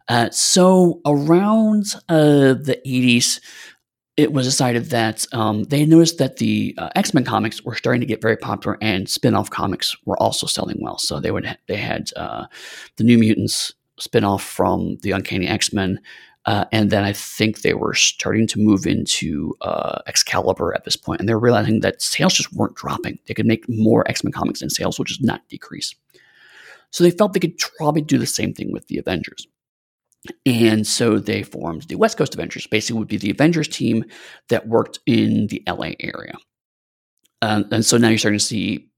Uh, 0.08 0.30
so 0.32 1.02
around 1.06 1.86
uh, 2.10 2.54
the 2.54 2.80
80s, 2.86 3.40
it 4.18 4.34
was 4.34 4.48
decided 4.48 4.86
that 4.86 5.26
um, 5.32 5.64
they 5.66 5.86
noticed 5.86 6.18
that 6.18 6.38
the 6.38 6.74
uh, 6.80 6.90
X 6.96 7.14
Men 7.14 7.24
comics 7.24 7.64
were 7.64 7.76
starting 7.76 8.02
to 8.02 8.08
get 8.08 8.22
very 8.22 8.36
popular, 8.36 8.78
and 8.82 9.08
spin 9.08 9.36
off 9.36 9.52
comics 9.52 9.96
were 10.06 10.22
also 10.22 10.48
selling 10.48 10.78
well. 10.82 10.98
So 10.98 11.20
they 11.20 11.32
would 11.32 11.46
ha- 11.46 11.58
they 11.68 11.78
had 11.78 12.10
uh, 12.16 12.48
the 12.96 13.04
New 13.04 13.20
Mutants 13.20 13.74
spin 14.00 14.24
off 14.24 14.44
from 14.44 14.98
the 15.04 15.12
Uncanny 15.12 15.48
X 15.48 15.72
Men, 15.72 16.00
uh, 16.46 16.66
and 16.72 16.90
then 16.90 17.04
I 17.04 17.14
think 17.14 17.62
they 17.62 17.76
were 17.76 17.94
starting 17.94 18.48
to 18.48 18.60
move 18.60 18.88
into 18.88 19.56
uh, 19.62 20.00
Excalibur 20.08 20.74
at 20.74 20.84
this 20.84 20.96
point, 20.96 21.20
and 21.20 21.30
they're 21.30 21.40
realizing 21.40 21.82
that 21.82 22.02
sales 22.02 22.34
just 22.34 22.52
weren't 22.54 22.76
dropping. 22.76 23.20
They 23.28 23.36
could 23.36 23.46
make 23.46 23.66
more 23.70 24.08
X 24.10 24.24
Men 24.24 24.34
comics, 24.34 24.64
and 24.64 24.72
sales 24.72 24.98
would 24.98 25.08
just 25.08 25.24
not 25.24 25.48
decrease. 25.48 25.94
So 26.90 27.04
they 27.04 27.12
felt 27.12 27.34
they 27.34 27.40
could 27.40 27.60
probably 27.78 28.02
do 28.02 28.18
the 28.18 28.26
same 28.26 28.54
thing 28.54 28.72
with 28.72 28.88
the 28.88 28.98
Avengers. 28.98 29.48
And 30.46 30.86
so 30.86 31.20
they 31.20 31.44
formed 31.44 31.84
the 31.84 31.96
West 31.96 32.18
Coast 32.18 32.34
Avengers, 32.34 32.68
basically 32.68 33.00
would 33.00 33.08
be 33.08 33.18
the 33.18 33.32
Avengers 33.32 33.68
team 33.68 34.06
that 34.50 34.68
worked 34.68 35.00
in 35.06 35.48
the 35.48 35.64
LA 35.68 35.92
area. 36.00 36.36
Um, 37.42 37.66
and 37.72 37.86
so 37.86 37.98
now 37.98 38.10
you're 38.10 38.18
starting 38.18 38.40
to 38.40 38.46
see 38.46 38.90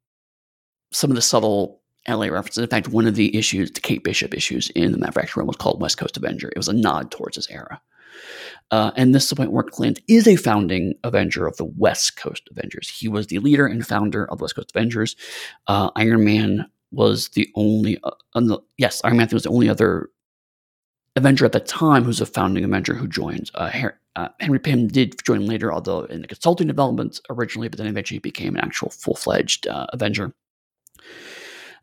some 0.91 1.09
of 1.11 1.15
the 1.15 1.21
subtle 1.21 1.81
LA 2.07 2.27
references. 2.27 2.63
In 2.63 2.69
fact, 2.69 2.87
one 2.87 3.07
of 3.07 3.15
the 3.15 3.35
issues, 3.37 3.71
the 3.71 3.81
Kate 3.81 4.03
Bishop 4.03 4.33
issues 4.33 4.69
in 4.71 4.91
the 4.91 4.97
Matt 4.97 5.13
Fraction 5.13 5.39
run 5.39 5.47
was 5.47 5.57
called 5.57 5.81
West 5.81 5.97
Coast 5.97 6.17
Avenger. 6.17 6.49
It 6.49 6.57
was 6.57 6.67
a 6.67 6.73
nod 6.73 7.11
towards 7.11 7.35
this 7.35 7.49
era. 7.49 7.81
Uh, 8.71 8.91
and 8.95 9.15
this 9.15 9.23
is 9.23 9.29
the 9.29 9.35
point 9.35 9.51
where 9.51 9.63
Clint 9.63 9.99
is 10.07 10.27
a 10.27 10.35
founding 10.35 10.93
Avenger 11.03 11.47
of 11.47 11.57
the 11.57 11.65
West 11.65 12.17
Coast 12.17 12.47
Avengers. 12.51 12.89
He 12.89 13.07
was 13.07 13.27
the 13.27 13.39
leader 13.39 13.65
and 13.65 13.85
founder 13.85 14.25
of 14.25 14.37
the 14.37 14.43
West 14.43 14.55
Coast 14.55 14.71
Avengers. 14.75 15.15
Uh, 15.67 15.89
Iron 15.95 16.23
Man 16.23 16.65
was 16.91 17.29
the 17.29 17.49
only, 17.55 17.99
uh, 18.03 18.11
the, 18.35 18.59
yes, 18.77 19.01
Iron 19.03 19.17
Man 19.17 19.29
was 19.31 19.43
the 19.43 19.49
only 19.49 19.69
other 19.69 20.09
Avenger 21.19 21.45
at 21.45 21.51
the 21.51 21.59
time 21.59 22.03
who's 22.03 22.21
a 22.21 22.25
founding 22.25 22.63
Avenger 22.63 22.93
who 22.93 23.07
joined. 23.07 23.51
Uh, 23.53 23.69
uh, 24.15 24.29
Henry 24.39 24.59
Pym 24.59 24.87
did 24.87 25.21
join 25.23 25.45
later, 25.45 25.71
although 25.71 26.03
in 26.05 26.21
the 26.21 26.27
consulting 26.27 26.67
development 26.67 27.19
originally, 27.29 27.67
but 27.67 27.77
then 27.77 27.87
eventually 27.87 28.19
became 28.19 28.55
an 28.55 28.63
actual 28.63 28.89
full 28.89 29.15
fledged 29.15 29.67
uh, 29.67 29.85
Avenger. 29.93 30.33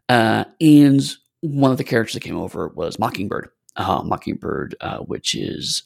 Uh, 0.09 0.45
and 0.61 1.02
one 1.43 1.71
of 1.71 1.76
the 1.76 1.85
characters 1.85 2.14
that 2.14 2.23
came 2.23 2.37
over 2.37 2.69
was 2.69 2.99
Mockingbird. 2.99 3.50
Uh, 3.76 4.02
Mockingbird, 4.02 4.75
uh, 4.81 4.99
which 4.99 5.35
is 5.35 5.83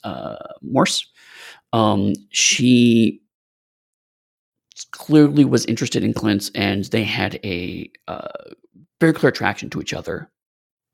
Morse. 0.62 1.04
Um, 1.72 2.14
she 2.30 3.20
clearly 4.92 5.44
was 5.44 5.66
interested 5.66 6.04
in 6.04 6.14
Clint, 6.14 6.50
and 6.54 6.84
they 6.86 7.02
had 7.02 7.40
a 7.44 7.90
very 9.00 9.12
clear 9.12 9.30
attraction 9.30 9.70
to 9.70 9.80
each 9.80 9.92
other 9.92 10.30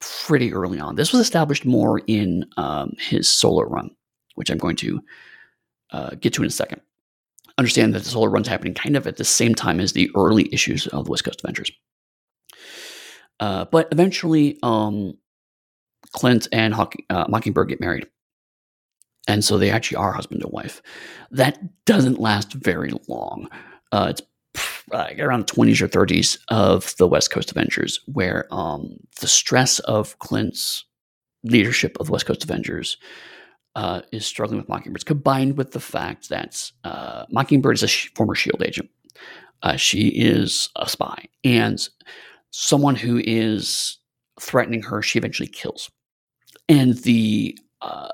pretty 0.01 0.53
early 0.53 0.79
on. 0.79 0.97
This 0.97 1.13
was 1.13 1.21
established 1.21 1.65
more 1.65 2.01
in 2.07 2.45
um, 2.57 2.95
his 2.99 3.29
solo 3.29 3.63
run, 3.63 3.91
which 4.35 4.51
I'm 4.51 4.59
going 4.59 4.77
to 4.77 5.01
uh, 5.91 6.11
get 6.21 6.33
to 6.35 6.43
in 6.43 6.49
a 6.49 6.51
second. 6.51 6.81
Understand 7.59 7.95
that 7.95 8.05
the 8.05 8.11
solo 8.11 8.27
run's 8.27 8.49
happening 8.49 8.75
kind 8.75 8.97
of 8.97 9.07
at 9.07 9.17
the 9.17 9.25
same 9.25 9.55
time 9.55 9.81
as 9.81 9.93
the 9.93 10.11
early 10.15 10.53
issues 10.53 10.87
of 10.89 11.07
the 11.07 11.11
West 11.11 11.25
Coast 11.25 11.41
Avengers. 11.43 11.71
Uh, 13.41 13.65
but 13.67 13.89
eventually, 13.93 14.59
um, 14.63 15.17
Clint 16.13 16.49
and 16.53 16.75
uh, 16.75 17.25
Mockingbird 17.29 17.69
get 17.69 17.81
married. 17.81 18.07
And 19.29 19.45
so 19.45 19.59
they 19.59 19.71
actually 19.71 19.97
are 19.97 20.13
husband 20.13 20.43
and 20.43 20.53
wife. 20.53 20.83
That 21.31 21.59
doesn't 21.85 22.21
last 22.21 22.53
very 22.53 22.93
long. 23.09 23.49
Uh, 23.93 24.09
it's 24.11 24.23
uh, 24.93 25.09
around 25.19 25.47
20s 25.47 25.81
or 25.81 25.89
30s 25.89 26.39
of 26.49 26.95
the 26.97 27.09
West 27.09 27.31
Coast 27.31 27.51
Avengers, 27.51 28.01
where 28.07 28.47
um, 28.51 28.97
the 29.21 29.27
stress 29.27 29.79
of 29.81 30.19
Clint's 30.19 30.85
leadership 31.43 31.97
of 31.99 32.07
the 32.07 32.13
West 32.13 32.27
Coast 32.27 32.45
Avengers 32.45 32.97
uh, 33.75 34.03
is 34.13 34.25
struggling 34.25 34.59
with 34.59 34.69
Mockingbird, 34.69 35.05
combined 35.07 35.57
with 35.57 35.73
the 35.73 35.81
fact 35.81 36.29
that 36.29 36.71
uh, 36.85 37.27
Mockingbird 37.31 37.77
is 37.77 37.83
a 37.83 37.89
sh- 37.89 38.11
former 38.15 38.35
SHIELD 38.35 38.63
agent. 38.63 38.91
Uh, 39.63 39.77
she 39.77 40.09
is 40.09 40.69
a 40.77 40.89
spy, 40.89 41.27
and 41.45 41.89
someone 42.51 42.95
who 42.95 43.21
is 43.25 43.99
threatening 44.41 44.83
her, 44.83 45.03
she 45.03 45.19
eventually 45.19 45.49
kills. 45.49 45.91
And 46.69 46.95
the 46.99 47.59
uh, 47.81 48.09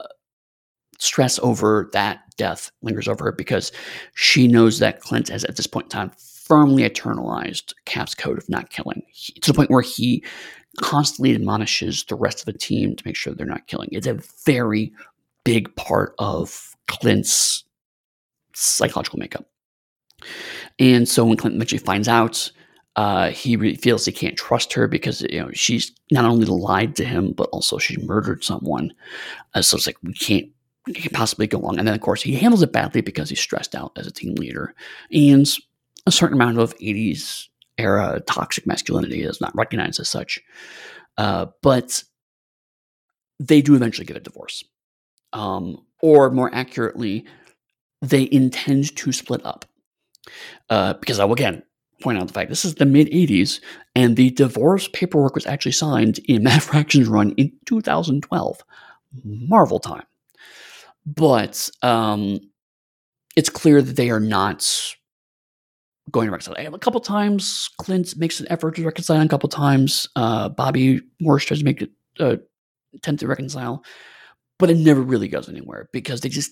stress 0.99 1.39
over 1.41 1.91
that 1.93 2.21
death 2.37 2.71
lingers 2.83 3.09
over 3.09 3.25
her 3.25 3.33
because 3.33 3.73
she 4.15 4.47
knows 4.47 4.79
that 4.79 5.01
Clint 5.01 5.29
has, 5.29 5.45
at 5.45 5.57
this 5.57 5.67
point 5.67 5.87
in 5.87 5.91
time, 5.91 6.13
firmly 6.53 6.83
eternalized 6.83 7.73
Cap's 7.87 8.15
code 8.15 8.37
of 8.37 8.47
not 8.51 8.69
killing 8.69 9.03
he, 9.09 9.33
to 9.41 9.51
the 9.51 9.57
point 9.57 9.71
where 9.71 9.81
he 9.81 10.23
constantly 10.83 11.35
admonishes 11.35 12.05
the 12.05 12.15
rest 12.15 12.41
of 12.41 12.45
the 12.45 12.59
team 12.59 12.95
to 12.95 13.03
make 13.07 13.17
sure 13.17 13.33
they're 13.33 13.47
not 13.47 13.69
killing. 13.69 13.89
It's 13.91 14.07
a 14.07 14.21
very 14.45 14.93
big 15.45 15.75
part 15.77 16.15
of 16.19 16.77
Clint's 16.89 17.65
psychological 18.55 19.19
makeup. 19.19 19.47
And 20.79 21.09
so 21.09 21.25
when 21.25 21.39
Clint 21.39 21.57
eventually 21.57 21.79
finds 21.79 22.07
out, 22.07 22.53
uh, 22.97 23.31
he 23.31 23.57
really 23.57 23.77
feels 23.77 24.05
he 24.05 24.13
can't 24.13 24.37
trust 24.37 24.75
her 24.75 24.87
because 24.87 25.23
you 25.23 25.41
know 25.41 25.51
she's 25.55 25.91
not 26.11 26.27
only 26.27 26.45
lied 26.45 26.95
to 26.97 27.07
him 27.07 27.33
but 27.33 27.49
also 27.49 27.79
she 27.79 27.97
murdered 28.03 28.45
someone. 28.45 28.93
Uh, 29.55 29.63
so 29.63 29.79
it's 29.79 29.87
like 29.87 29.97
we 30.03 30.13
can't, 30.13 30.51
we 30.87 30.93
can't 30.93 31.15
possibly 31.15 31.47
go 31.47 31.57
along. 31.57 31.79
And 31.79 31.89
then 31.89 31.95
of 31.95 32.03
course 32.03 32.21
he 32.21 32.35
handles 32.35 32.63
it 32.63 32.75
badly 32.75 33.01
because 33.01 33.31
he's 33.31 33.41
stressed 33.41 33.75
out 33.75 33.93
as 33.97 34.07
a 34.07 34.13
team 34.13 34.35
leader. 34.35 34.75
And 35.11 35.49
a 36.07 36.13
certain 36.13 36.35
amount 36.35 36.59
of 36.59 36.77
80s 36.79 37.49
era 37.79 38.21
toxic 38.27 38.67
masculinity 38.67 39.23
is 39.23 39.41
not 39.41 39.55
recognized 39.55 40.01
as 40.01 40.09
such. 40.09 40.41
Uh, 41.19 41.47
but 41.63 42.03
they 43.39 43.63
do 43.63 43.75
eventually 43.75 44.07
get 44.07 44.17
a 44.17 44.21
divorce. 44.21 44.65
Um, 45.33 45.85
or 46.01 46.31
more 46.31 46.55
accurately, 46.55 47.27
they 48.01 48.29
intend 48.31 48.95
to 48.97 49.13
split 49.13 49.45
up. 49.45 49.65
Uh, 50.71 50.95
because 50.95 51.19
I 51.19 51.25
will 51.25 51.35
again 51.35 51.63
point 52.01 52.19
out 52.19 52.27
the 52.27 52.33
fact 52.33 52.49
this 52.49 52.65
is 52.65 52.77
the 52.77 52.85
mid 52.85 53.09
80s, 53.09 53.61
and 53.95 54.17
the 54.17 54.31
divorce 54.31 54.89
paperwork 54.93 55.35
was 55.35 55.47
actually 55.47 55.73
signed 55.73 56.19
in 56.27 56.43
Matt 56.45 56.63
Fraction's 56.63 57.09
run 57.09 57.33
in 57.33 57.53
2012. 57.67 58.61
Marvel 59.25 59.79
time. 59.79 60.05
But 61.05 61.69
um, 61.83 62.39
it's 63.37 63.51
clear 63.51 63.83
that 63.83 63.97
they 63.97 64.11
are 64.11 64.21
not 64.21 64.95
going 66.11 66.27
to 66.27 66.33
reconcile. 66.33 66.75
A 66.75 66.79
couple 66.79 67.01
times, 67.01 67.71
Clint 67.79 68.17
makes 68.17 68.41
an 68.41 68.47
effort 68.51 68.77
to 68.77 68.85
reconcile. 68.85 69.21
A 69.21 69.29
couple 69.29 69.49
times, 69.49 70.09
uh, 70.17 70.51
Bobbi 70.51 71.01
Morse 71.21 71.45
tries 71.45 71.61
to 71.61 71.65
make 71.65 71.83
it 71.83 71.91
uh, 72.19 72.37
attempt 72.95 73.21
to 73.21 73.27
reconcile, 73.27 73.85
but 74.59 74.71
it 74.71 74.77
never 74.77 75.01
really 75.01 75.29
goes 75.29 75.49
anywhere 75.49 75.89
because 75.93 76.21
they 76.21 76.29
just 76.29 76.51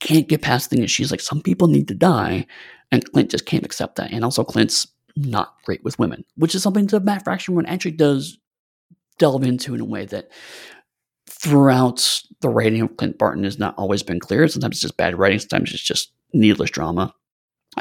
can't 0.00 0.28
get 0.28 0.42
past 0.42 0.70
the 0.70 0.76
thing. 0.76 0.86
She's 0.86 1.10
like, 1.10 1.20
some 1.20 1.42
people 1.42 1.68
need 1.68 1.88
to 1.88 1.94
die, 1.94 2.46
and 2.92 3.04
Clint 3.12 3.30
just 3.30 3.46
can't 3.46 3.64
accept 3.64 3.96
that. 3.96 4.12
And 4.12 4.24
also, 4.24 4.44
Clint's 4.44 4.86
not 5.16 5.54
great 5.64 5.82
with 5.82 5.98
women, 5.98 6.24
which 6.36 6.54
is 6.54 6.62
something 6.62 6.86
that 6.86 7.04
Matt 7.04 7.24
Fraction 7.24 7.54
one 7.54 7.66
actually 7.66 7.92
does 7.92 8.38
delve 9.18 9.42
into 9.42 9.74
in 9.74 9.80
a 9.80 9.84
way 9.84 10.06
that 10.06 10.30
throughout 11.28 12.22
the 12.40 12.48
writing 12.48 12.80
of 12.82 12.96
Clint 12.96 13.18
Barton 13.18 13.44
has 13.44 13.58
not 13.58 13.74
always 13.76 14.02
been 14.02 14.20
clear. 14.20 14.46
Sometimes 14.48 14.76
it's 14.76 14.82
just 14.82 14.96
bad 14.96 15.18
writing, 15.18 15.38
sometimes 15.38 15.72
it's 15.72 15.82
just 15.82 16.12
needless 16.32 16.70
drama. 16.70 17.14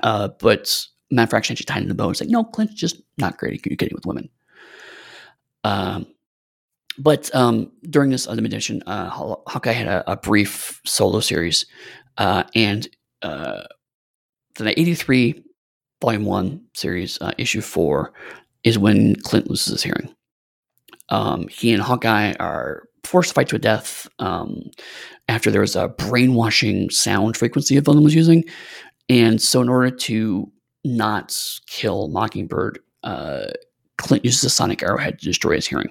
Uh, 0.03 0.29
but 0.39 0.85
Matt 1.11 1.29
Fraction 1.29 1.53
actually 1.53 1.65
tied 1.65 1.81
in 1.81 1.89
the 1.89 1.95
bow 1.95 2.09
and 2.09 2.19
like, 2.19 2.29
no, 2.29 2.43
Clint's 2.43 2.73
just 2.73 3.01
not 3.17 3.37
great 3.37 3.55
at 3.55 3.63
communicating 3.63 3.95
with 3.95 4.05
women. 4.05 4.29
Um, 5.63 6.07
but 6.97 7.33
um, 7.33 7.71
during 7.89 8.09
this 8.09 8.27
other 8.27 8.43
edition, 8.43 8.83
uh, 8.85 9.09
Hawkeye 9.09 9.71
had 9.71 9.87
a, 9.87 10.11
a 10.11 10.17
brief 10.17 10.81
solo 10.85 11.19
series, 11.21 11.65
uh, 12.17 12.43
and 12.55 12.87
uh, 13.21 13.63
the 14.55 14.77
83 14.79 15.43
Volume 16.01 16.25
1 16.25 16.61
series, 16.75 17.17
uh, 17.21 17.31
issue 17.37 17.61
4, 17.61 18.13
is 18.63 18.77
when 18.77 19.15
Clint 19.17 19.49
loses 19.49 19.67
his 19.67 19.83
hearing. 19.83 20.13
Um, 21.09 21.47
he 21.47 21.73
and 21.73 21.81
Hawkeye 21.81 22.33
are 22.39 22.83
forced 23.03 23.29
to 23.29 23.33
fight 23.33 23.49
to 23.49 23.55
a 23.55 23.59
death 23.59 24.07
um, 24.19 24.61
after 25.27 25.49
there 25.49 25.61
was 25.61 25.75
a 25.75 25.87
brainwashing 25.87 26.89
sound 26.89 27.35
frequency 27.35 27.77
a 27.77 27.81
villain 27.81 28.03
was 28.03 28.15
using. 28.15 28.43
And 29.09 29.41
so, 29.41 29.61
in 29.61 29.69
order 29.69 29.89
to 29.89 30.51
not 30.83 31.38
kill 31.67 32.07
Mockingbird, 32.07 32.79
uh, 33.03 33.48
Clint 33.98 34.24
uses 34.24 34.43
a 34.43 34.50
sonic 34.50 34.81
arrowhead 34.81 35.19
to 35.19 35.25
destroy 35.25 35.55
his 35.55 35.67
hearing. 35.67 35.89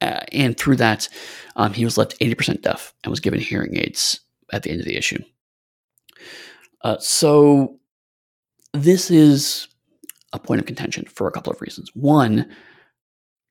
Uh, 0.00 0.20
and 0.32 0.56
through 0.56 0.76
that, 0.76 1.08
um, 1.56 1.72
he 1.72 1.84
was 1.84 1.98
left 1.98 2.18
80% 2.20 2.62
deaf 2.62 2.94
and 3.02 3.10
was 3.10 3.20
given 3.20 3.40
hearing 3.40 3.76
aids 3.76 4.20
at 4.52 4.62
the 4.62 4.70
end 4.70 4.80
of 4.80 4.86
the 4.86 4.96
issue. 4.96 5.22
Uh, 6.82 6.96
so, 6.98 7.78
this 8.72 9.10
is 9.10 9.66
a 10.32 10.38
point 10.38 10.60
of 10.60 10.66
contention 10.66 11.04
for 11.06 11.26
a 11.26 11.32
couple 11.32 11.52
of 11.52 11.60
reasons. 11.60 11.90
One, 11.94 12.48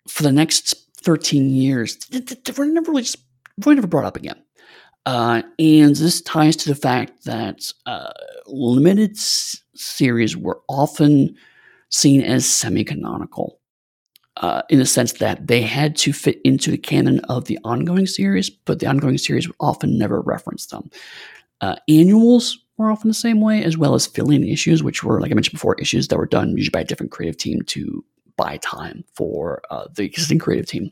for 0.08 0.24
the 0.24 0.32
next 0.32 0.74
13 1.02 1.50
years, 1.50 1.98
we're 2.58 2.66
never 2.66 2.92
really 2.92 3.04
just, 3.04 3.18
never 3.66 3.88
brought 3.88 4.06
up 4.06 4.16
again. 4.16 4.42
Uh, 5.08 5.42
and 5.58 5.96
this 5.96 6.22
ties 6.22 6.58
to 6.58 6.68
the 6.68 6.76
fact 6.76 7.24
that 7.24 7.72
uh, 7.86 8.12
limited 8.46 9.12
s- 9.12 9.64
series 9.74 10.36
were 10.36 10.60
often 10.68 11.34
seen 11.90 12.22
as 12.22 12.46
semi 12.46 12.84
canonical. 12.84 13.60
Uh, 14.36 14.62
in 14.70 14.78
the 14.78 14.86
sense 14.86 15.14
that 15.14 15.48
they 15.48 15.62
had 15.62 15.96
to 15.96 16.14
fit 16.14 16.40
into 16.44 16.70
the 16.70 16.78
canon 16.78 17.20
of 17.22 17.46
the 17.46 17.58
ongoing 17.64 18.06
series, 18.06 18.52
but 18.52 18.80
the 18.80 18.86
ongoing 18.86 19.18
series 19.18 19.48
would 19.48 19.56
often 19.60 19.98
never 19.98 20.22
reference 20.22 20.68
them. 20.68 20.92
Uh, 21.62 21.76
annuals 21.88 22.60
more 22.78 22.92
often 22.92 23.08
the 23.08 23.16
same 23.16 23.42
way, 23.42 23.64
as 23.64 23.80
well 23.80 23.96
as 23.96 24.06
filling 24.06 24.48
issues, 24.48 24.84
which 24.84 25.04
were, 25.04 25.20
like 25.20 25.32
I 25.32 25.34
mentioned 25.34 25.54
before, 25.54 25.74
issues 25.80 26.10
that 26.10 26.18
were 26.18 26.28
done 26.28 26.56
usually 26.56 26.70
by 26.70 26.82
a 26.82 26.86
different 26.86 27.12
creative 27.12 27.38
team 27.38 27.64
to 27.64 28.06
buy 28.36 28.58
time 28.58 29.04
for 29.16 29.64
uh, 29.72 29.88
the 29.96 30.04
existing 30.04 30.38
creative 30.38 30.68
team. 30.68 30.92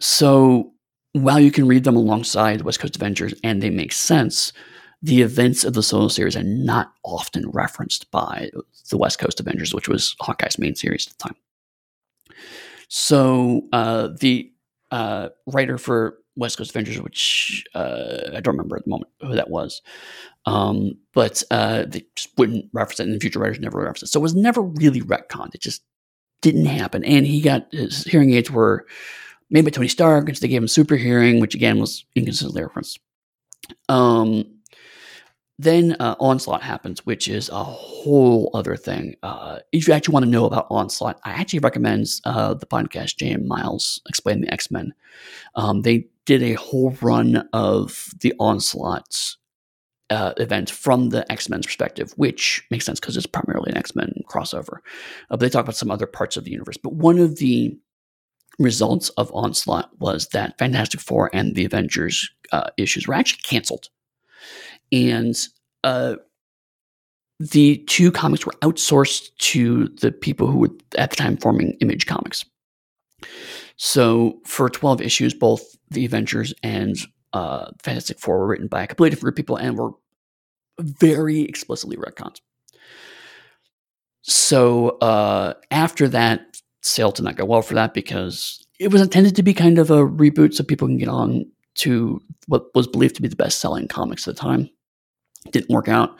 So 0.00 0.73
while 1.14 1.38
you 1.38 1.52
can 1.52 1.66
read 1.66 1.84
them 1.84 1.96
alongside 1.96 2.62
West 2.62 2.80
Coast 2.80 2.96
Avengers 2.96 3.32
and 3.44 3.62
they 3.62 3.70
make 3.70 3.92
sense, 3.92 4.52
the 5.00 5.22
events 5.22 5.64
of 5.64 5.74
the 5.74 5.82
solo 5.82 6.08
series 6.08 6.36
are 6.36 6.42
not 6.42 6.92
often 7.04 7.48
referenced 7.50 8.10
by 8.10 8.50
the 8.90 8.98
West 8.98 9.20
Coast 9.20 9.38
Avengers, 9.38 9.72
which 9.72 9.88
was 9.88 10.16
Hawkeye's 10.20 10.58
main 10.58 10.74
series 10.74 11.06
at 11.06 11.16
the 11.16 11.28
time. 11.28 11.36
So 12.88 13.62
uh, 13.72 14.08
the 14.18 14.52
uh, 14.90 15.28
writer 15.46 15.78
for 15.78 16.18
West 16.36 16.58
Coast 16.58 16.70
Avengers, 16.70 17.00
which 17.00 17.64
uh, 17.74 18.30
I 18.34 18.40
don't 18.40 18.56
remember 18.56 18.76
at 18.76 18.84
the 18.84 18.90
moment 18.90 19.10
who 19.20 19.36
that 19.36 19.50
was, 19.50 19.82
um, 20.46 20.98
but 21.12 21.44
uh, 21.52 21.84
they 21.86 22.04
just 22.16 22.36
wouldn't 22.36 22.66
reference 22.72 22.98
it, 22.98 23.04
and 23.04 23.14
the 23.14 23.20
future 23.20 23.38
writers 23.38 23.60
never 23.60 23.78
referenced 23.78 24.02
it. 24.02 24.08
So 24.08 24.18
it 24.18 24.22
was 24.22 24.34
never 24.34 24.62
really 24.62 25.00
retconned. 25.00 25.54
It 25.54 25.60
just 25.60 25.82
didn't 26.42 26.66
happen. 26.66 27.04
And 27.04 27.24
he 27.24 27.40
got 27.40 27.68
his 27.72 28.02
hearing 28.04 28.34
aids 28.34 28.50
were 28.50 28.84
made 29.54 29.64
by 29.64 29.70
Tony 29.70 29.88
Stark, 29.88 30.28
so 30.28 30.40
they 30.40 30.48
gave 30.48 30.60
him 30.60 30.68
super 30.68 30.96
hearing, 30.96 31.40
which 31.40 31.54
again 31.54 31.78
was 31.78 32.04
inconsistently 32.16 32.62
referenced. 32.62 32.98
Um, 33.88 34.44
then 35.60 35.96
uh, 36.00 36.16
Onslaught 36.18 36.62
happens, 36.62 37.06
which 37.06 37.28
is 37.28 37.48
a 37.48 37.62
whole 37.62 38.50
other 38.52 38.76
thing. 38.76 39.14
Uh, 39.22 39.60
if 39.70 39.86
you 39.86 39.94
actually 39.94 40.12
want 40.12 40.24
to 40.24 40.30
know 40.30 40.46
about 40.46 40.66
Onslaught, 40.70 41.20
I 41.24 41.30
actually 41.30 41.60
recommend 41.60 42.08
uh, 42.24 42.54
the 42.54 42.66
podcast 42.66 43.16
Jay 43.16 43.30
and 43.30 43.46
Miles 43.46 44.02
X-Plain 44.08 44.40
the 44.40 44.52
X 44.52 44.72
Men. 44.72 44.92
Um, 45.54 45.82
they 45.82 46.08
did 46.26 46.42
a 46.42 46.54
whole 46.54 46.90
run 47.00 47.48
of 47.52 48.08
the 48.20 48.34
Onslaught 48.40 49.36
uh, 50.10 50.32
event 50.38 50.68
from 50.68 51.10
the 51.10 51.30
X 51.30 51.48
Men's 51.48 51.66
perspective, 51.66 52.12
which 52.16 52.66
makes 52.72 52.84
sense 52.84 52.98
because 52.98 53.16
it's 53.16 53.24
primarily 53.26 53.70
an 53.70 53.78
X 53.78 53.94
Men 53.94 54.12
crossover. 54.28 54.78
Uh, 55.30 55.36
but 55.36 55.40
they 55.40 55.48
talk 55.48 55.62
about 55.62 55.76
some 55.76 55.92
other 55.92 56.06
parts 56.06 56.36
of 56.36 56.42
the 56.42 56.50
universe. 56.50 56.76
But 56.76 56.94
one 56.94 57.20
of 57.20 57.36
the 57.36 57.78
results 58.58 59.08
of 59.10 59.32
Onslaught 59.34 59.90
was 59.98 60.28
that 60.28 60.58
Fantastic 60.58 61.00
Four 61.00 61.30
and 61.32 61.54
the 61.54 61.64
Avengers 61.64 62.30
uh, 62.52 62.70
issues 62.76 63.06
were 63.06 63.14
actually 63.14 63.42
canceled 63.42 63.88
and 64.92 65.36
uh, 65.82 66.16
the 67.40 67.78
two 67.88 68.12
comics 68.12 68.46
were 68.46 68.54
outsourced 68.62 69.36
to 69.38 69.88
the 70.00 70.12
people 70.12 70.46
who 70.46 70.58
were 70.58 70.70
at 70.96 71.10
the 71.10 71.16
time 71.16 71.36
forming 71.36 71.72
Image 71.80 72.06
Comics. 72.06 72.44
So 73.76 74.40
for 74.46 74.70
12 74.70 75.00
issues, 75.00 75.34
both 75.34 75.76
the 75.90 76.04
Avengers 76.04 76.54
and 76.62 76.96
uh, 77.32 77.70
Fantastic 77.82 78.20
Four 78.20 78.38
were 78.38 78.46
written 78.46 78.68
by 78.68 78.84
a 78.84 78.86
completely 78.86 79.16
different 79.16 79.36
people 79.36 79.56
and 79.56 79.76
were 79.76 79.90
very 80.78 81.42
explicitly 81.42 81.96
retcons. 81.96 82.40
So 84.22 84.90
uh, 85.00 85.54
after 85.70 86.08
that, 86.08 86.60
sale 86.84 87.10
did 87.10 87.24
not 87.24 87.36
go 87.36 87.44
well 87.44 87.62
for 87.62 87.74
that 87.74 87.94
because 87.94 88.64
it 88.78 88.92
was 88.92 89.00
intended 89.00 89.36
to 89.36 89.42
be 89.42 89.54
kind 89.54 89.78
of 89.78 89.90
a 89.90 90.06
reboot 90.06 90.54
so 90.54 90.64
people 90.64 90.88
can 90.88 90.98
get 90.98 91.08
on 91.08 91.46
to 91.76 92.20
what 92.46 92.66
was 92.74 92.86
believed 92.86 93.16
to 93.16 93.22
be 93.22 93.28
the 93.28 93.36
best 93.36 93.58
selling 93.58 93.88
comics 93.88 94.28
at 94.28 94.36
the 94.36 94.40
time. 94.40 94.68
Didn't 95.50 95.70
work 95.70 95.88
out. 95.88 96.16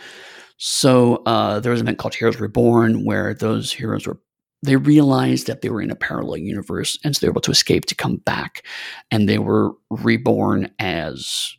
So 0.57 1.17
uh, 1.27 1.61
there 1.61 1.73
was 1.73 1.81
an 1.81 1.87
event 1.87 1.99
called 1.99 2.15
Heroes 2.15 2.41
Reborn 2.41 3.05
where 3.05 3.35
those 3.35 3.73
heroes 3.73 4.07
were 4.07 4.19
they 4.63 4.77
realized 4.77 5.47
that 5.47 5.61
they 5.61 5.69
were 5.69 5.83
in 5.83 5.91
a 5.91 5.97
parallel 5.97 6.39
universe 6.39 6.99
and 7.05 7.15
so 7.15 7.21
they 7.21 7.29
were 7.29 7.33
able 7.33 7.41
to 7.43 7.51
escape 7.51 7.85
to 7.85 7.95
come 7.95 8.17
back 8.17 8.65
and 9.11 9.29
they 9.29 9.39
were 9.39 9.73
reborn 9.91 10.71
as 10.79 11.53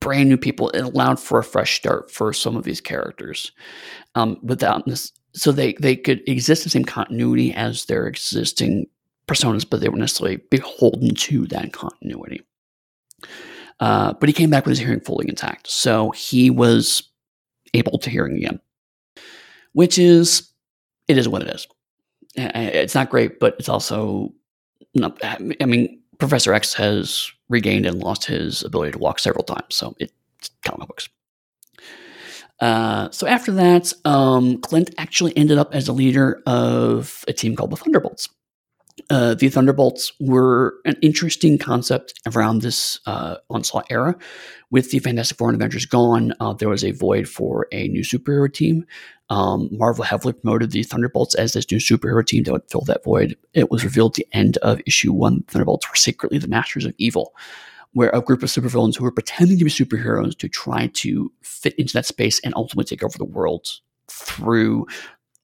brand 0.00 0.28
new 0.28 0.36
people 0.36 0.70
it 0.70 0.80
allowed 0.80 1.20
for 1.20 1.38
a 1.38 1.44
fresh 1.44 1.76
start 1.76 2.10
for 2.10 2.32
some 2.32 2.56
of 2.56 2.64
these 2.64 2.80
characters 2.80 3.52
um, 4.16 4.38
without 4.42 4.84
this 4.86 5.12
so 5.34 5.52
they 5.52 5.74
they 5.74 5.96
could 5.96 6.22
exist 6.28 6.62
in 6.62 6.64
the 6.66 6.70
same 6.70 6.84
continuity 6.84 7.52
as 7.54 7.84
their 7.86 8.06
existing 8.06 8.86
personas 9.26 9.68
but 9.68 9.80
they 9.80 9.88
weren't 9.88 10.00
necessarily 10.00 10.36
beholden 10.50 11.14
to 11.14 11.46
that 11.46 11.72
continuity 11.72 12.42
uh, 13.80 14.12
but 14.14 14.28
he 14.28 14.32
came 14.32 14.50
back 14.50 14.64
with 14.64 14.72
his 14.72 14.78
hearing 14.78 15.00
fully 15.00 15.28
intact. 15.28 15.70
So 15.70 16.10
he 16.10 16.50
was 16.50 17.02
able 17.74 17.98
to 17.98 18.10
hearing 18.10 18.36
again, 18.36 18.60
which 19.72 19.98
is, 19.98 20.48
it 21.08 21.18
is 21.18 21.28
what 21.28 21.42
it 21.42 21.48
is. 21.48 21.66
It's 22.36 22.94
not 22.94 23.10
great, 23.10 23.40
but 23.40 23.56
it's 23.58 23.68
also 23.68 24.32
not, 24.94 25.18
I 25.22 25.66
mean, 25.66 26.00
Professor 26.18 26.54
X 26.54 26.72
has 26.74 27.30
regained 27.48 27.86
and 27.86 28.02
lost 28.02 28.24
his 28.24 28.62
ability 28.62 28.92
to 28.92 28.98
walk 28.98 29.18
several 29.18 29.44
times. 29.44 29.74
So 29.74 29.94
it's 29.98 30.12
comic 30.64 30.88
books. 30.88 31.08
Uh, 32.60 33.10
so 33.10 33.26
after 33.26 33.52
that, 33.52 33.92
um, 34.04 34.60
Clint 34.60 34.94
actually 34.98 35.36
ended 35.36 35.58
up 35.58 35.74
as 35.74 35.88
a 35.88 35.92
leader 35.92 36.42
of 36.46 37.24
a 37.26 37.32
team 37.32 37.56
called 37.56 37.70
the 37.70 37.76
Thunderbolts 37.76 38.28
uh, 39.10 39.34
the 39.34 39.48
Thunderbolts 39.48 40.12
were 40.20 40.74
an 40.84 40.96
interesting 41.02 41.58
concept 41.58 42.20
around 42.34 42.62
this 42.62 43.00
uh, 43.06 43.36
onslaught 43.50 43.86
era. 43.90 44.16
With 44.70 44.90
the 44.90 44.98
Fantastic 44.98 45.36
Four 45.36 45.50
and 45.50 45.56
Avengers 45.56 45.86
gone, 45.86 46.32
uh, 46.40 46.52
there 46.54 46.68
was 46.68 46.84
a 46.84 46.92
void 46.92 47.28
for 47.28 47.66
a 47.72 47.88
new 47.88 48.02
superhero 48.02 48.52
team. 48.52 48.86
Um, 49.30 49.68
Marvel 49.72 50.04
heavily 50.04 50.32
promoted 50.32 50.70
the 50.70 50.82
Thunderbolts 50.82 51.34
as 51.34 51.52
this 51.52 51.70
new 51.70 51.78
superhero 51.78 52.24
team 52.24 52.44
that 52.44 52.52
would 52.52 52.70
fill 52.70 52.82
that 52.82 53.04
void. 53.04 53.36
It 53.52 53.70
was 53.70 53.84
revealed 53.84 54.12
at 54.12 54.16
the 54.16 54.28
end 54.32 54.58
of 54.58 54.80
issue 54.86 55.12
one 55.12 55.42
Thunderbolts 55.48 55.88
were 55.88 55.96
secretly 55.96 56.38
the 56.38 56.48
masters 56.48 56.84
of 56.84 56.94
evil, 56.98 57.34
where 57.94 58.10
a 58.10 58.20
group 58.20 58.42
of 58.42 58.48
supervillains 58.48 58.96
who 58.96 59.04
were 59.04 59.10
pretending 59.10 59.58
to 59.58 59.64
be 59.64 59.70
superheroes 59.70 60.36
to 60.38 60.48
try 60.48 60.88
to 60.88 61.32
fit 61.42 61.74
into 61.78 61.92
that 61.94 62.06
space 62.06 62.40
and 62.40 62.52
ultimately 62.56 62.84
take 62.84 63.02
over 63.02 63.16
the 63.16 63.24
world 63.24 63.68
through 64.08 64.86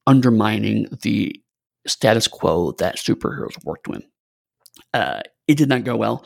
undermining 0.06 0.86
the 1.02 1.40
status 1.86 2.28
quo 2.28 2.72
that 2.72 2.96
superheroes 2.96 3.64
worked 3.64 3.88
with. 3.88 4.04
Uh, 4.92 5.20
it 5.48 5.56
did 5.56 5.68
not 5.68 5.84
go 5.84 5.96
well. 5.96 6.24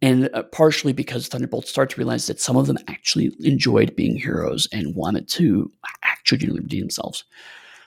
And 0.00 0.28
uh, 0.34 0.42
partially 0.44 0.92
because 0.92 1.28
Thunderbolts 1.28 1.70
started 1.70 1.94
to 1.94 2.00
realize 2.00 2.26
that 2.26 2.40
some 2.40 2.56
of 2.56 2.66
them 2.66 2.78
actually 2.88 3.32
enjoyed 3.40 3.94
being 3.94 4.16
heroes 4.16 4.66
and 4.72 4.96
wanted 4.96 5.28
to 5.28 5.70
actually 6.02 6.50
redeem 6.50 6.80
themselves. 6.80 7.24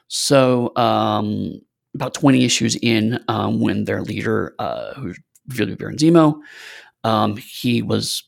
So, 0.08 0.71
um, 0.78 1.60
about 1.93 2.13
20 2.13 2.45
issues 2.45 2.78
in, 2.82 3.23
um, 3.28 3.60
when 3.60 3.86
their 3.86 4.01
leader, 4.01 4.54
uh, 4.60 4.93
who 4.93 5.13
revealed 5.47 5.69
to 5.69 5.75
be 5.75 5.75
Baron 5.75 5.97
Zemo, 5.97 6.39
um, 7.05 7.37
he 7.37 7.83
was 7.83 8.23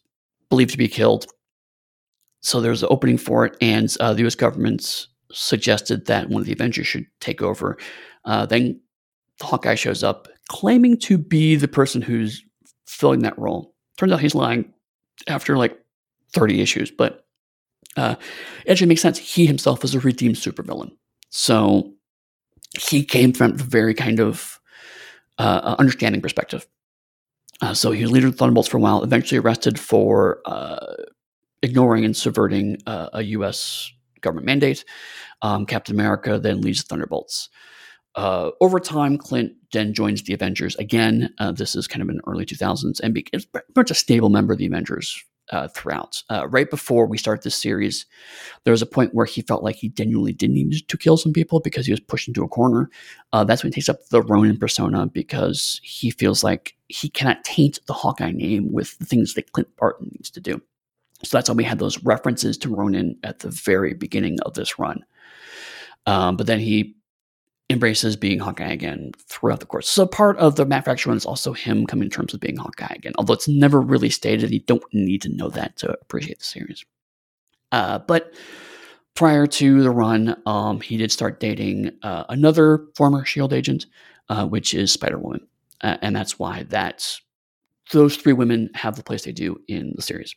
believed 0.49 0.71
to 0.71 0.77
be 0.77 0.87
killed. 0.87 1.25
So 2.41 2.61
there 2.61 2.71
was 2.71 2.83
an 2.83 2.89
opening 2.91 3.17
for 3.17 3.43
it, 3.43 3.57
and 3.59 3.93
uh, 3.99 4.13
the 4.13 4.21
U.S. 4.21 4.35
government 4.35 5.07
suggested 5.31 6.05
that 6.05 6.29
one 6.29 6.41
of 6.41 6.45
the 6.45 6.53
Avengers 6.53 6.85
should 6.85 7.07
take 7.19 7.41
over. 7.41 7.77
Uh, 8.23 8.45
then 8.45 8.79
Hawkeye 9.41 9.75
shows 9.75 10.03
up 10.03 10.27
claiming 10.49 10.95
to 10.99 11.17
be 11.17 11.55
the 11.55 11.67
person 11.67 12.01
who's 12.01 12.43
filling 12.85 13.21
that 13.21 13.37
role. 13.37 13.73
Turns 13.97 14.11
out 14.11 14.21
he's 14.21 14.35
lying 14.35 14.71
after 15.27 15.57
like 15.57 15.77
30 16.33 16.61
issues, 16.61 16.91
but 16.91 17.25
uh, 17.97 18.15
it 18.63 18.71
actually 18.71 18.87
makes 18.87 19.01
sense. 19.01 19.17
He 19.17 19.47
himself 19.47 19.83
is 19.83 19.95
a 19.95 19.99
redeemed 19.99 20.35
supervillain. 20.35 20.91
So 21.31 21.93
he 22.79 23.03
came 23.03 23.33
from 23.33 23.51
a 23.51 23.55
very 23.55 23.95
kind 23.95 24.19
of 24.19 24.59
uh, 25.39 25.75
understanding 25.79 26.21
perspective. 26.21 26.67
Uh, 27.61 27.73
so 27.73 27.91
he 27.91 28.03
was 28.03 28.11
leader 28.11 28.27
of 28.27 28.33
the 28.33 28.37
Thunderbolts 28.37 28.69
for 28.69 28.77
a 28.77 28.79
while, 28.79 29.03
eventually 29.03 29.39
arrested 29.39 29.79
for 29.79 30.41
uh, 30.45 30.95
ignoring 31.63 32.05
and 32.05 32.15
subverting 32.15 32.77
uh, 32.85 33.09
a 33.13 33.23
U.S. 33.23 33.91
government 34.21 34.45
mandate. 34.45 34.85
Um, 35.41 35.65
Captain 35.65 35.95
America 35.95 36.39
then 36.39 36.61
leads 36.61 36.83
the 36.83 36.87
Thunderbolts. 36.87 37.49
Uh, 38.15 38.51
over 38.61 38.79
time, 38.79 39.17
Clint 39.17 39.53
then 39.73 39.93
joins 39.93 40.23
the 40.23 40.33
Avengers 40.33 40.75
again. 40.77 41.33
Uh, 41.37 41.51
this 41.51 41.75
is 41.75 41.87
kind 41.87 42.01
of 42.01 42.09
in 42.09 42.17
the 42.17 42.23
early 42.27 42.45
2000s 42.45 42.99
and 42.99 43.13
becomes 43.13 43.45
pretty 43.45 43.67
much 43.75 43.91
a 43.91 43.95
stable 43.95 44.29
member 44.29 44.53
of 44.53 44.59
the 44.59 44.65
Avengers 44.65 45.23
uh, 45.51 45.67
throughout. 45.69 46.23
Uh, 46.29 46.47
right 46.47 46.69
before 46.69 47.05
we 47.05 47.17
start 47.17 47.41
this 47.41 47.55
series, 47.55 48.05
there 48.63 48.71
was 48.71 48.81
a 48.81 48.87
point 48.87 49.13
where 49.13 49.25
he 49.25 49.41
felt 49.41 49.63
like 49.63 49.75
he 49.75 49.89
genuinely 49.89 50.33
did 50.33 50.51
need 50.51 50.87
to 50.87 50.97
kill 50.97 51.17
some 51.17 51.33
people 51.33 51.59
because 51.59 51.85
he 51.85 51.91
was 51.91 51.99
pushed 51.99 52.27
into 52.27 52.43
a 52.43 52.47
corner. 52.47 52.89
Uh, 53.33 53.43
that's 53.43 53.63
when 53.63 53.71
he 53.71 53.75
takes 53.75 53.89
up 53.89 54.07
the 54.09 54.21
Ronin 54.21 54.57
persona 54.57 55.07
because 55.07 55.79
he 55.83 56.11
feels 56.11 56.43
like 56.43 56.75
he 56.89 57.09
cannot 57.09 57.43
taint 57.43 57.79
the 57.87 57.93
Hawkeye 57.93 58.31
name 58.31 58.71
with 58.71 58.97
the 58.99 59.05
things 59.05 59.33
that 59.33 59.51
Clint 59.51 59.75
Barton 59.77 60.09
needs 60.13 60.29
to 60.31 60.41
do. 60.41 60.61
So 61.23 61.37
that's 61.37 61.49
why 61.49 61.55
we 61.55 61.63
had 61.63 61.79
those 61.79 62.03
references 62.03 62.57
to 62.59 62.73
Ronin 62.73 63.17
at 63.23 63.39
the 63.39 63.49
very 63.49 63.93
beginning 63.93 64.39
of 64.41 64.53
this 64.53 64.77
run. 64.77 65.03
Um, 66.05 66.37
but 66.37 66.47
then 66.47 66.59
he 66.59 66.96
embraces 67.69 68.15
being 68.15 68.39
Hawkeye 68.39 68.71
again 68.71 69.11
throughout 69.27 69.59
the 69.59 69.65
course. 69.65 69.89
So 69.89 70.05
part 70.05 70.37
of 70.37 70.55
the 70.55 70.65
Matt 70.65 70.85
Fraction 70.85 71.09
run 71.09 71.17
is 71.17 71.25
also 71.25 71.53
him 71.53 71.85
coming 71.85 72.09
to 72.09 72.15
terms 72.15 72.31
with 72.31 72.41
being 72.41 72.57
Hawkeye 72.57 72.93
again, 72.95 73.13
although 73.17 73.33
it's 73.33 73.47
never 73.47 73.81
really 73.81 74.09
stated. 74.09 74.51
You 74.51 74.61
don't 74.61 74.83
need 74.93 75.21
to 75.23 75.35
know 75.35 75.49
that 75.49 75.75
to 75.77 75.91
appreciate 76.01 76.39
the 76.39 76.45
series. 76.45 76.85
Uh, 77.71 77.99
but 77.99 78.33
prior 79.15 79.45
to 79.47 79.81
the 79.83 79.91
run, 79.91 80.41
um, 80.45 80.79
he 80.79 80.95
did 80.95 81.11
start 81.11 81.39
dating 81.39 81.91
uh, 82.03 82.23
another 82.29 82.85
former 82.95 83.25
Shield 83.25 83.51
agent, 83.51 83.85
uh, 84.29 84.45
which 84.45 84.73
is 84.73 84.91
Spider 84.91 85.17
Woman, 85.17 85.45
uh, 85.81 85.97
and 86.01 86.15
that's 86.15 86.39
why 86.39 86.63
that 86.69 87.19
those 87.91 88.15
three 88.15 88.33
women 88.33 88.69
have 88.75 88.95
the 88.95 89.03
place 89.03 89.23
they 89.23 89.31
do 89.31 89.59
in 89.67 89.93
the 89.95 90.01
series. 90.01 90.35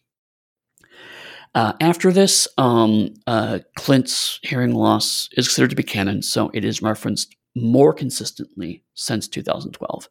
Uh, 1.55 1.73
after 1.81 2.13
this, 2.13 2.47
um, 2.59 3.13
uh, 3.27 3.59
Clint's 3.77 4.39
hearing 4.43 4.75
loss 4.75 5.29
is 5.37 5.49
considered 5.49 5.71
to 5.71 5.77
be 5.77 5.83
canon, 5.83 6.23
so 6.23 6.51
it 6.55 6.65
is 6.65 6.83
referenced 6.83 7.35
more 7.57 7.93
consistently 7.93 8.85
since 8.95 9.27
2012. 9.27 10.09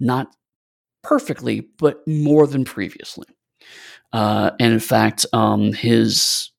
Not 0.00 0.28
perfectly, 1.02 1.68
but 1.78 2.06
more 2.06 2.46
than 2.46 2.64
previously. 2.64 3.26
Uh, 4.12 4.52
and 4.58 4.72
in 4.72 4.80
fact, 4.80 5.26
um, 5.32 5.72
his 5.72 6.50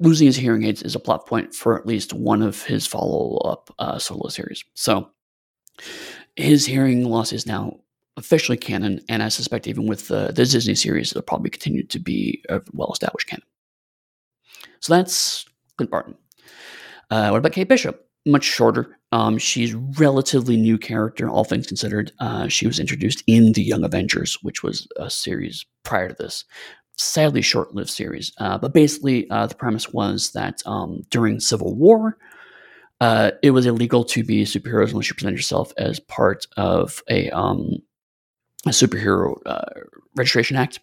losing 0.00 0.26
his 0.26 0.36
hearing 0.36 0.64
aids 0.64 0.82
is 0.82 0.96
a 0.96 1.00
plot 1.00 1.26
point 1.26 1.54
for 1.54 1.78
at 1.78 1.86
least 1.86 2.12
one 2.12 2.42
of 2.42 2.64
his 2.64 2.86
follow 2.86 3.36
up 3.38 3.72
uh, 3.78 3.98
solo 3.98 4.28
series. 4.28 4.64
So 4.74 5.10
his 6.34 6.66
hearing 6.66 7.04
loss 7.04 7.32
is 7.32 7.46
now 7.46 7.78
officially 8.16 8.58
canon, 8.58 9.00
and 9.08 9.22
I 9.22 9.28
suspect 9.28 9.66
even 9.66 9.86
with 9.86 10.08
the, 10.08 10.26
the 10.28 10.44
Disney 10.44 10.74
series, 10.74 11.12
it'll 11.12 11.22
probably 11.22 11.50
continue 11.50 11.86
to 11.86 11.98
be 11.98 12.42
a 12.48 12.60
well 12.72 12.92
established 12.92 13.28
canon. 13.28 13.44
So 14.80 14.94
that's 14.94 15.46
Clint 15.76 15.90
Barton. 15.90 16.16
Uh, 17.10 17.28
what 17.28 17.38
about 17.38 17.52
Kate 17.52 17.68
Bishop? 17.68 18.06
Much 18.26 18.44
shorter. 18.44 18.98
Um, 19.10 19.36
she's 19.36 19.74
relatively 19.74 20.56
new 20.56 20.78
character, 20.78 21.28
all 21.28 21.44
things 21.44 21.66
considered. 21.66 22.12
Uh, 22.18 22.48
she 22.48 22.66
was 22.66 22.78
introduced 22.78 23.22
in 23.26 23.52
the 23.52 23.62
Young 23.62 23.84
Avengers, 23.84 24.38
which 24.42 24.62
was 24.62 24.88
a 24.96 25.10
series 25.10 25.66
prior 25.82 26.08
to 26.08 26.14
this. 26.18 26.44
Sadly, 26.96 27.42
short-lived 27.42 27.90
series. 27.90 28.32
Uh, 28.38 28.58
but 28.58 28.72
basically, 28.72 29.28
uh, 29.30 29.46
the 29.46 29.54
premise 29.54 29.92
was 29.92 30.32
that 30.32 30.62
um, 30.66 31.02
during 31.10 31.40
Civil 31.40 31.74
War, 31.74 32.16
uh, 33.00 33.32
it 33.42 33.50
was 33.50 33.66
illegal 33.66 34.04
to 34.04 34.22
be 34.22 34.44
superheroes 34.44 34.90
unless 34.90 35.08
you 35.08 35.14
present 35.14 35.36
yourself 35.36 35.72
as 35.76 35.98
part 35.98 36.46
of 36.56 37.02
a 37.10 37.28
um, 37.30 37.78
superhero 38.70 39.36
uh, 39.46 39.64
registration 40.16 40.56
act. 40.56 40.80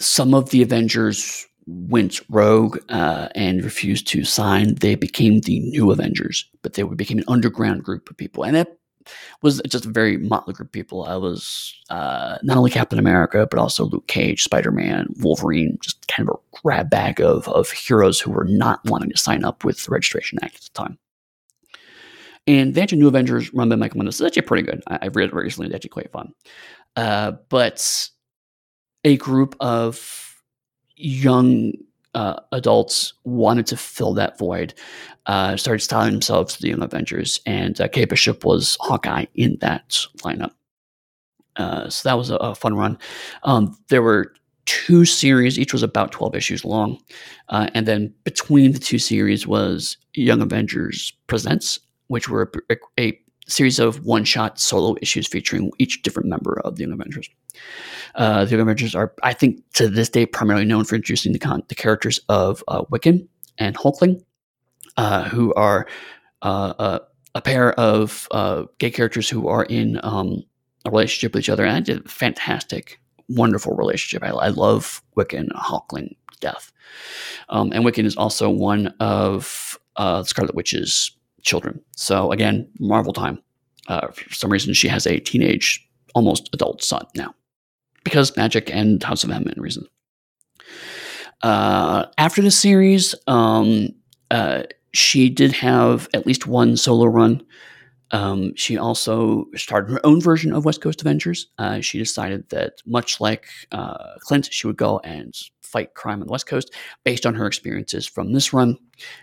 Some 0.00 0.34
of 0.34 0.50
the 0.50 0.62
Avengers 0.62 1.46
went 1.66 2.20
rogue 2.28 2.78
uh, 2.90 3.28
and 3.34 3.64
refused 3.64 4.06
to 4.08 4.24
sign. 4.24 4.74
They 4.74 4.94
became 4.94 5.40
the 5.40 5.60
New 5.60 5.90
Avengers, 5.90 6.44
but 6.62 6.74
they 6.74 6.82
became 6.82 7.18
an 7.18 7.24
underground 7.28 7.84
group 7.84 8.10
of 8.10 8.16
people, 8.16 8.44
and 8.44 8.56
it 8.56 8.78
was 9.42 9.60
just 9.68 9.86
a 9.86 9.90
very 9.90 10.16
motley 10.16 10.54
group 10.54 10.68
of 10.68 10.72
people. 10.72 11.04
I 11.04 11.16
was 11.16 11.74
uh, 11.90 12.38
not 12.42 12.56
only 12.56 12.70
Captain 12.70 12.98
America, 12.98 13.46
but 13.50 13.58
also 13.58 13.84
Luke 13.84 14.06
Cage, 14.06 14.42
Spider 14.42 14.70
Man, 14.70 15.08
Wolverine, 15.20 15.78
just 15.80 16.06
kind 16.08 16.28
of 16.28 16.36
a 16.36 16.58
grab 16.62 16.90
bag 16.90 17.20
of 17.20 17.48
of 17.48 17.70
heroes 17.70 18.20
who 18.20 18.30
were 18.30 18.46
not 18.46 18.80
wanting 18.84 19.10
to 19.10 19.18
sign 19.18 19.44
up 19.44 19.64
with 19.64 19.84
the 19.84 19.90
Registration 19.90 20.38
Act 20.42 20.56
at 20.56 20.62
the 20.62 20.70
time. 20.74 20.98
And 22.46 22.76
actual 22.76 22.98
New 22.98 23.08
Avengers 23.08 23.52
run 23.54 23.68
by 23.68 23.76
Michael 23.76 24.00
Bendis 24.00 24.14
is 24.14 24.22
actually 24.22 24.42
pretty 24.42 24.64
good. 24.64 24.82
I, 24.86 25.04
have 25.04 25.16
read 25.16 25.30
it 25.30 25.34
recently; 25.34 25.66
it's 25.66 25.76
actually 25.76 25.90
quite 25.90 26.12
fun. 26.12 26.32
Uh, 26.96 27.32
but 27.48 28.08
a 29.04 29.16
group 29.16 29.56
of 29.60 30.42
young 30.96 31.72
uh, 32.14 32.40
adults 32.52 33.14
wanted 33.24 33.66
to 33.66 33.76
fill 33.76 34.14
that 34.14 34.38
void, 34.38 34.74
uh, 35.26 35.56
started 35.56 35.80
styling 35.80 36.12
themselves 36.12 36.56
the 36.56 36.68
Young 36.68 36.82
Avengers, 36.82 37.40
and 37.46 37.80
uh, 37.80 37.88
Kate 37.88 38.08
Bishop 38.08 38.44
was 38.44 38.76
Hawkeye 38.80 39.26
in 39.34 39.56
that 39.60 40.06
lineup. 40.18 40.52
Uh, 41.56 41.88
so 41.88 42.08
that 42.08 42.18
was 42.18 42.30
a, 42.30 42.36
a 42.36 42.54
fun 42.54 42.74
run. 42.76 42.98
Um, 43.44 43.76
there 43.88 44.02
were 44.02 44.32
two 44.66 45.04
series, 45.04 45.58
each 45.58 45.72
was 45.72 45.82
about 45.82 46.12
12 46.12 46.34
issues 46.34 46.64
long. 46.64 46.98
Uh, 47.48 47.68
and 47.74 47.86
then 47.86 48.12
between 48.24 48.72
the 48.72 48.78
two 48.78 48.98
series 48.98 49.46
was 49.46 49.96
Young 50.14 50.40
Avengers 50.40 51.12
Presents, 51.26 51.78
which 52.08 52.28
were 52.28 52.50
a, 52.70 52.76
a 52.98 53.20
series 53.46 53.78
of 53.78 54.04
one-shot 54.04 54.58
solo 54.58 54.96
issues 55.02 55.26
featuring 55.26 55.70
each 55.78 56.02
different 56.02 56.28
member 56.28 56.60
of 56.64 56.76
the 56.76 56.82
Young 56.82 56.92
Avengers. 56.92 57.28
Uh, 58.14 58.44
the 58.44 58.52
Young 58.52 58.60
Avengers 58.60 58.94
are, 58.94 59.12
I 59.22 59.32
think, 59.32 59.62
to 59.74 59.88
this 59.88 60.08
day, 60.08 60.26
primarily 60.26 60.64
known 60.64 60.84
for 60.84 60.94
introducing 60.94 61.32
the, 61.32 61.38
con- 61.38 61.62
the 61.68 61.74
characters 61.74 62.20
of 62.28 62.64
uh, 62.68 62.84
Wiccan 62.84 63.28
and 63.58 63.76
Hulkling, 63.76 64.24
uh, 64.96 65.24
who 65.24 65.52
are 65.54 65.86
uh, 66.42 67.00
a 67.34 67.42
pair 67.42 67.72
of 67.78 68.28
uh, 68.30 68.64
gay 68.78 68.90
characters 68.90 69.28
who 69.28 69.48
are 69.48 69.64
in 69.64 70.00
um, 70.02 70.42
a 70.84 70.90
relationship 70.90 71.34
with 71.34 71.44
each 71.44 71.48
other, 71.50 71.64
and 71.64 71.88
a 71.88 72.00
fantastic, 72.08 73.00
wonderful 73.28 73.74
relationship. 73.74 74.22
I, 74.22 74.30
I 74.30 74.48
love 74.48 75.02
Wiccan 75.16 75.48
Hulkling 75.52 76.16
death. 76.40 76.72
Um, 77.48 77.72
and 77.72 77.84
Wiccan 77.84 78.04
is 78.04 78.16
also 78.16 78.48
one 78.50 78.88
of 79.00 79.78
uh, 79.96 80.22
Scarlet 80.22 80.54
Witch's 80.54 81.10
children. 81.44 81.80
So 81.96 82.32
again, 82.32 82.68
Marvel 82.80 83.12
time. 83.12 83.38
Uh, 83.86 84.08
for 84.08 84.34
some 84.34 84.50
reason, 84.50 84.74
she 84.74 84.88
has 84.88 85.06
a 85.06 85.20
teenage, 85.20 85.86
almost 86.14 86.48
adult 86.52 86.82
son 86.82 87.06
now, 87.14 87.34
because 88.02 88.36
magic 88.36 88.70
and 88.70 89.02
House 89.02 89.24
of 89.24 89.30
M 89.30 89.46
and 89.46 89.62
reason. 89.62 89.86
Uh, 91.42 92.06
after 92.16 92.40
the 92.40 92.50
series, 92.50 93.14
um, 93.26 93.90
uh, 94.30 94.62
she 94.92 95.28
did 95.28 95.52
have 95.52 96.08
at 96.14 96.26
least 96.26 96.46
one 96.46 96.76
solo 96.76 97.04
run. 97.04 97.44
Um, 98.10 98.54
she 98.54 98.78
also 98.78 99.46
started 99.54 99.92
her 99.92 100.00
own 100.06 100.20
version 100.20 100.52
of 100.54 100.64
West 100.64 100.80
Coast 100.80 101.02
Avengers. 101.02 101.48
Uh, 101.58 101.80
she 101.80 101.98
decided 101.98 102.48
that, 102.50 102.80
much 102.86 103.20
like 103.20 103.46
uh, 103.72 104.14
Clint, 104.20 104.48
she 104.50 104.66
would 104.66 104.78
go 104.78 105.00
and 105.00 105.34
fight 105.74 105.94
crime 105.94 106.20
on 106.20 106.26
the 106.26 106.32
West 106.32 106.46
Coast 106.46 106.72
based 107.02 107.26
on 107.26 107.34
her 107.34 107.46
experiences 107.46 108.06
from 108.06 108.32
this 108.32 108.52
run. 108.52 108.78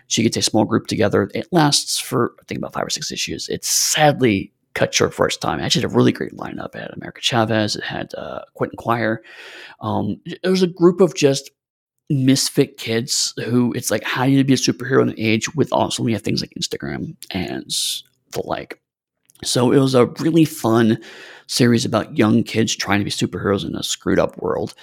She 0.08 0.22
gets 0.22 0.36
a 0.36 0.42
small 0.42 0.66
group 0.66 0.86
together. 0.86 1.30
It 1.34 1.48
lasts 1.50 1.98
for, 1.98 2.34
I 2.40 2.44
think, 2.44 2.58
about 2.58 2.74
five 2.74 2.86
or 2.86 2.90
six 2.90 3.10
issues. 3.10 3.48
It's 3.48 3.68
sadly 3.68 4.52
cut 4.74 4.94
short 4.94 5.14
for 5.14 5.26
its 5.26 5.38
time. 5.38 5.58
It 5.58 5.64
actually 5.64 5.82
had 5.82 5.92
a 5.92 5.94
really 5.94 6.12
great 6.12 6.36
lineup. 6.36 6.74
It 6.74 6.82
had 6.82 6.92
America 6.92 7.22
Chavez, 7.22 7.76
it 7.76 7.84
had 7.84 8.14
uh, 8.14 8.42
Quentin 8.54 8.76
Quire. 8.76 9.22
Um, 9.80 10.20
it 10.26 10.48
was 10.48 10.62
a 10.62 10.66
group 10.66 11.00
of 11.00 11.14
just 11.14 11.50
misfit 12.10 12.76
kids 12.76 13.32
who 13.44 13.72
it's 13.72 13.90
like, 13.90 14.04
how 14.04 14.26
do 14.26 14.32
you 14.32 14.44
be 14.44 14.52
a 14.52 14.56
superhero 14.56 15.02
in 15.02 15.08
an 15.08 15.14
age 15.18 15.54
with 15.54 15.72
also 15.72 16.02
we 16.02 16.12
have 16.12 16.22
things 16.22 16.42
like 16.42 16.52
Instagram 16.58 17.16
and 17.30 17.70
the 18.32 18.42
like. 18.44 18.78
So 19.44 19.72
it 19.72 19.78
was 19.78 19.94
a 19.94 20.06
really 20.20 20.44
fun 20.44 20.98
series 21.46 21.84
about 21.84 22.16
young 22.16 22.42
kids 22.44 22.76
trying 22.76 23.00
to 23.00 23.04
be 23.04 23.10
superheroes 23.10 23.64
in 23.66 23.74
a 23.74 23.82
screwed 23.82 24.18
up 24.18 24.36
world. 24.38 24.74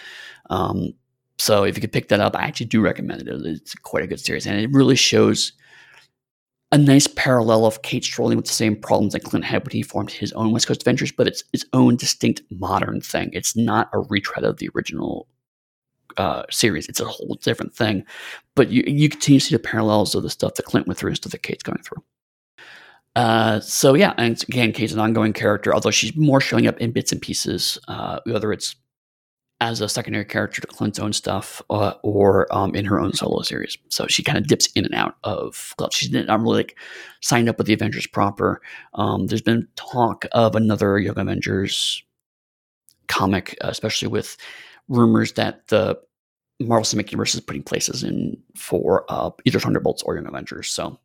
Um, 0.50 0.94
so 1.40 1.64
if 1.64 1.76
you 1.76 1.82
could 1.82 1.94
pick 1.94 2.10
that 2.10 2.20
up, 2.20 2.36
I 2.36 2.44
actually 2.44 2.68
do 2.68 2.82
recommend 2.82 3.22
it. 3.22 3.28
It's 3.30 3.74
quite 3.76 4.04
a 4.04 4.08
good 4.08 4.20
series, 4.20 4.46
and 4.46 4.60
it 4.60 4.70
really 4.72 4.96
shows 4.96 5.54
a 6.72 6.78
nice 6.78 7.08
parallel 7.08 7.66
of 7.66 7.82
Kate 7.82 8.04
Strolling 8.04 8.38
with 8.38 8.46
the 8.46 8.54
same 8.54 8.76
problems 8.76 9.14
that 9.14 9.24
Clint 9.24 9.46
had 9.46 9.64
when 9.64 9.72
he 9.72 9.82
formed 9.82 10.12
his 10.12 10.32
own 10.34 10.52
West 10.52 10.68
Coast 10.68 10.82
Adventures, 10.82 11.12
but 11.12 11.28
it's 11.28 11.44
its 11.54 11.66
own 11.74 11.96
distinct 11.96 12.44
modern 12.52 13.02
thing. 13.02 13.32
It's 13.34 13.56
not 13.56 13.90
a 13.94 14.00
retread 14.00 14.44
of 14.44 14.58
the 14.58 14.70
original 14.76 15.28
uh, 16.18 16.44
series. 16.52 16.88
It's 16.88 17.00
a 17.00 17.06
whole 17.06 17.38
different 17.42 17.74
thing, 17.74 18.06
but 18.56 18.70
you 18.70 18.84
you 18.86 19.10
continue 19.10 19.40
to 19.40 19.46
see 19.46 19.56
the 19.56 19.60
parallels 19.60 20.14
of 20.14 20.24
the 20.24 20.30
stuff 20.30 20.56
that 20.56 20.66
Clint 20.66 20.88
went 20.88 21.00
through 21.00 21.10
and 21.10 21.18
stuff 21.18 21.32
that 21.32 21.44
Kate's 21.44 21.64
going 21.64 21.82
through. 21.82 22.04
Uh, 23.16 23.60
so 23.62 23.96
yeah, 23.96 24.14
and 24.18 24.42
again, 24.44 24.72
Kate's 24.72 24.94
an 24.94 25.00
ongoing 25.00 25.34
character, 25.34 25.74
although 25.74 25.92
she's 25.92 26.16
more 26.16 26.42
showing 26.42 26.68
up 26.68 26.78
in 26.80 26.92
bits 26.92 27.12
and 27.12 27.22
pieces, 27.22 27.80
uh, 27.88 28.20
whether 28.26 28.54
it's 28.54 28.76
as 29.62 29.82
a 29.82 29.90
secondary 29.90 30.24
character 30.24 30.62
to 30.62 30.68
Clint's 30.68 31.00
own 31.00 31.12
stuff 31.12 31.62
uh, 31.70 31.94
or 32.02 32.48
um, 32.56 32.74
in 32.76 32.86
her 32.86 33.00
own 33.00 33.14
solo 33.14 33.42
series. 33.42 33.78
So 33.90 34.08
she 34.08 34.24
kind 34.24 34.38
of 34.38 34.48
dips 34.48 34.68
in 34.68 34.86
and 34.86 34.96
out 34.96 35.16
of 35.24 35.74
clubs. 35.78 35.96
She's 35.96 36.12
not 36.12 36.40
really 36.40 36.58
like 36.58 36.78
signed 37.22 37.50
up 37.50 37.58
with 37.58 37.68
the 37.68 37.74
Avengers 37.74 38.08
proper. 38.08 38.62
Um, 38.94 39.28
there's 39.28 39.42
been 39.42 39.68
talk 39.76 40.26
of 40.32 40.56
another 40.56 40.98
Young 40.98 41.20
Avengers 41.20 42.02
comic, 43.08 43.58
especially 43.62 44.08
with 44.08 44.38
rumors 44.88 45.34
that 45.34 45.68
the 45.68 46.00
Marvel 46.62 46.86
Cinematic 46.86 47.12
Universe 47.12 47.36
is 47.36 47.42
putting 47.42 47.64
places 47.64 48.04
in 48.04 48.38
for 48.56 49.06
uh, 49.10 49.30
either 49.46 49.60
Thunderbolts 49.60 50.04
or 50.04 50.16
Young 50.16 50.28
Avengers. 50.28 50.70
So 50.70 50.98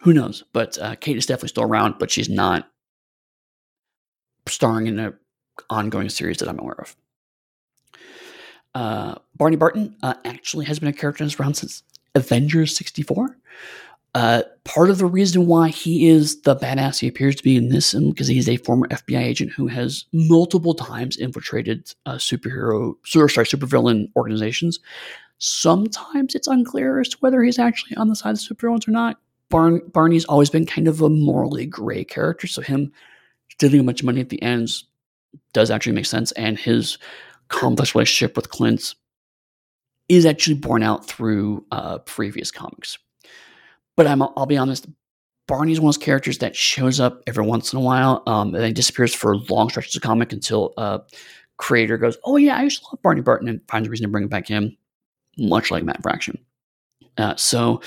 who 0.00 0.12
knows? 0.12 0.42
But 0.52 0.76
uh, 0.78 0.96
Kate 0.96 1.16
is 1.16 1.26
definitely 1.26 1.48
still 1.50 1.64
around, 1.64 1.96
but 1.98 2.10
she's 2.10 2.28
not 2.28 2.68
starring 4.48 4.86
in 4.86 4.98
an 4.98 5.14
ongoing 5.70 6.08
series 6.08 6.38
that 6.38 6.48
I'm 6.48 6.58
aware 6.58 6.80
of. 6.80 6.96
Uh, 8.76 9.14
Barney 9.34 9.56
Barton 9.56 9.96
uh, 10.02 10.12
actually 10.26 10.66
has 10.66 10.78
been 10.78 10.90
a 10.90 10.92
character 10.92 11.24
in 11.24 11.28
this 11.28 11.40
round 11.40 11.56
since 11.56 11.82
Avengers 12.14 12.76
64. 12.76 13.38
Uh, 14.14 14.42
part 14.64 14.90
of 14.90 14.98
the 14.98 15.06
reason 15.06 15.46
why 15.46 15.70
he 15.70 16.08
is 16.08 16.42
the 16.42 16.54
badass 16.54 16.98
he 16.98 17.08
appears 17.08 17.36
to 17.36 17.42
be 17.42 17.56
in 17.56 17.70
this, 17.70 17.94
because 17.94 18.28
he's 18.28 18.50
a 18.50 18.58
former 18.58 18.86
FBI 18.88 19.22
agent 19.22 19.50
who 19.50 19.66
has 19.66 20.04
multiple 20.12 20.74
times 20.74 21.16
infiltrated 21.16 21.90
uh, 22.04 22.16
superhero, 22.16 22.94
sorry, 23.06 23.46
supervillain 23.46 24.10
organizations. 24.14 24.78
Sometimes 25.38 26.34
it's 26.34 26.46
unclear 26.46 27.00
as 27.00 27.08
to 27.08 27.16
whether 27.20 27.42
he's 27.42 27.58
actually 27.58 27.96
on 27.96 28.08
the 28.08 28.16
side 28.16 28.34
of 28.34 28.38
the 28.38 28.54
supervillains 28.54 28.86
or 28.86 28.90
not. 28.90 29.18
Barn, 29.48 29.80
Barney's 29.90 30.26
always 30.26 30.50
been 30.50 30.66
kind 30.66 30.86
of 30.86 31.00
a 31.00 31.08
morally 31.08 31.64
gray 31.64 32.04
character, 32.04 32.46
so 32.46 32.60
him 32.60 32.92
stealing 33.52 33.80
a 33.80 33.84
bunch 33.84 34.00
of 34.00 34.06
money 34.06 34.20
at 34.20 34.28
the 34.28 34.42
ends 34.42 34.84
does 35.54 35.70
actually 35.70 35.94
make 35.94 36.04
sense, 36.04 36.32
and 36.32 36.58
his 36.58 36.98
complex 37.48 37.94
relationship 37.94 38.36
with 38.36 38.50
Clint 38.50 38.94
is 40.08 40.26
actually 40.26 40.54
borne 40.54 40.82
out 40.82 41.06
through 41.06 41.64
uh, 41.72 41.98
previous 41.98 42.50
comics. 42.50 42.98
But 43.96 44.06
I'm, 44.06 44.22
I'll 44.22 44.46
be 44.46 44.56
honest, 44.56 44.86
Barney's 45.48 45.80
one 45.80 45.88
of 45.88 45.94
those 45.94 46.04
characters 46.04 46.38
that 46.38 46.56
shows 46.56 47.00
up 47.00 47.22
every 47.26 47.44
once 47.44 47.72
in 47.72 47.78
a 47.78 47.82
while 47.82 48.22
um, 48.26 48.54
and 48.54 48.62
then 48.62 48.74
disappears 48.74 49.14
for 49.14 49.36
long 49.36 49.68
stretches 49.68 49.96
of 49.96 50.02
comic 50.02 50.32
until 50.32 50.74
uh, 50.76 50.98
creator 51.56 51.96
goes, 51.96 52.16
"Oh 52.24 52.36
yeah, 52.36 52.56
I 52.56 52.64
used 52.64 52.82
to 52.82 52.88
love 52.90 53.02
Barney 53.02 53.20
Barton," 53.20 53.48
and 53.48 53.60
finds 53.68 53.88
a 53.88 53.90
reason 53.90 54.06
to 54.06 54.10
bring 54.10 54.24
it 54.24 54.30
back 54.30 54.50
in, 54.50 54.76
much 55.38 55.70
like 55.70 55.84
Matt 55.84 56.02
Fraction. 56.02 56.38
Uh, 57.16 57.36
so 57.36 57.80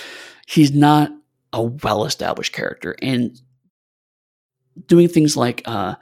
he's 0.48 0.72
not 0.72 1.12
a 1.54 1.62
well-established 1.62 2.54
character, 2.54 2.95
and 3.02 3.39
doing 4.88 5.10
things 5.10 5.36
like 5.36 5.62
uh, 5.65 5.95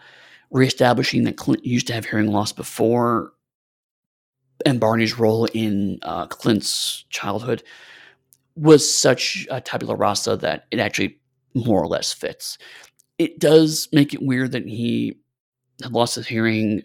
reestablishing 0.52 1.24
that 1.24 1.38
Clint 1.38 1.66
used 1.66 1.88
to 1.88 1.94
have 1.94 2.06
hearing 2.06 2.32
loss 2.32 2.52
before, 2.52 3.34
and 4.68 4.82
Barney's 4.82 5.18
role 5.18 5.46
in 5.54 5.98
uh, 6.02 6.28
Clint's 6.28 7.06
childhood 7.10 7.64
was 8.58 8.98
such 8.98 9.48
a 9.50 9.62
tabula 9.62 9.96
rasa 9.96 10.36
that 10.38 10.66
it 10.72 10.80
actually 10.80 11.18
more 11.54 11.82
or 11.82 11.88
less 11.88 12.12
fits. 12.12 12.58
It 13.18 13.40
does 13.40 13.88
make 13.94 14.14
it 14.14 14.22
weird 14.22 14.52
that 14.52 14.66
he 14.66 15.18
had 15.82 15.94
lost 15.94 16.16
his 16.16 16.28
hearing, 16.28 16.84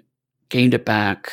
gained 0.49 0.75
it 0.75 0.85
back, 0.85 1.33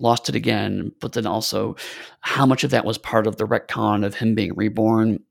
lost 0.00 0.28
it 0.28 0.34
again, 0.34 0.90
but 1.00 1.12
then 1.12 1.26
also 1.26 1.76
how 2.20 2.46
much 2.46 2.64
of 2.64 2.70
that 2.72 2.84
was 2.84 2.98
part 2.98 3.28
of 3.28 3.36
the 3.36 3.46
retcon 3.46 4.04
of 4.04 4.14
him 4.14 4.34
being 4.34 4.54
reborn? 4.56 5.22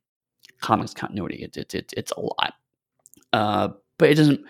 Comics 0.61 0.93
continuity. 0.93 1.43
It, 1.43 1.57
it, 1.57 1.75
it 1.75 1.93
it's 1.97 2.11
a 2.13 2.21
lot. 2.21 2.53
Uh, 3.33 3.69
but 3.97 4.09
it 4.09 4.15
doesn't 4.15 4.41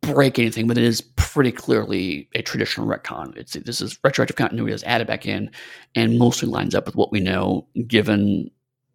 break 0.00 0.38
anything, 0.38 0.66
but 0.66 0.78
it 0.78 0.84
is 0.84 1.02
pretty 1.32 1.52
clearly 1.52 2.28
a 2.34 2.42
traditional 2.42 2.86
retcon. 2.86 3.36
It's 3.36 3.52
this 3.52 3.80
is 3.80 3.98
retroactive 4.02 4.36
continuity 4.36 4.72
that's 4.72 4.84
added 4.84 5.06
back 5.06 5.26
in, 5.26 5.50
and 5.94 6.18
mostly 6.18 6.48
lines 6.48 6.74
up 6.74 6.86
with 6.86 6.96
what 6.96 7.12
we 7.12 7.20
know, 7.20 7.66
given 7.86 8.50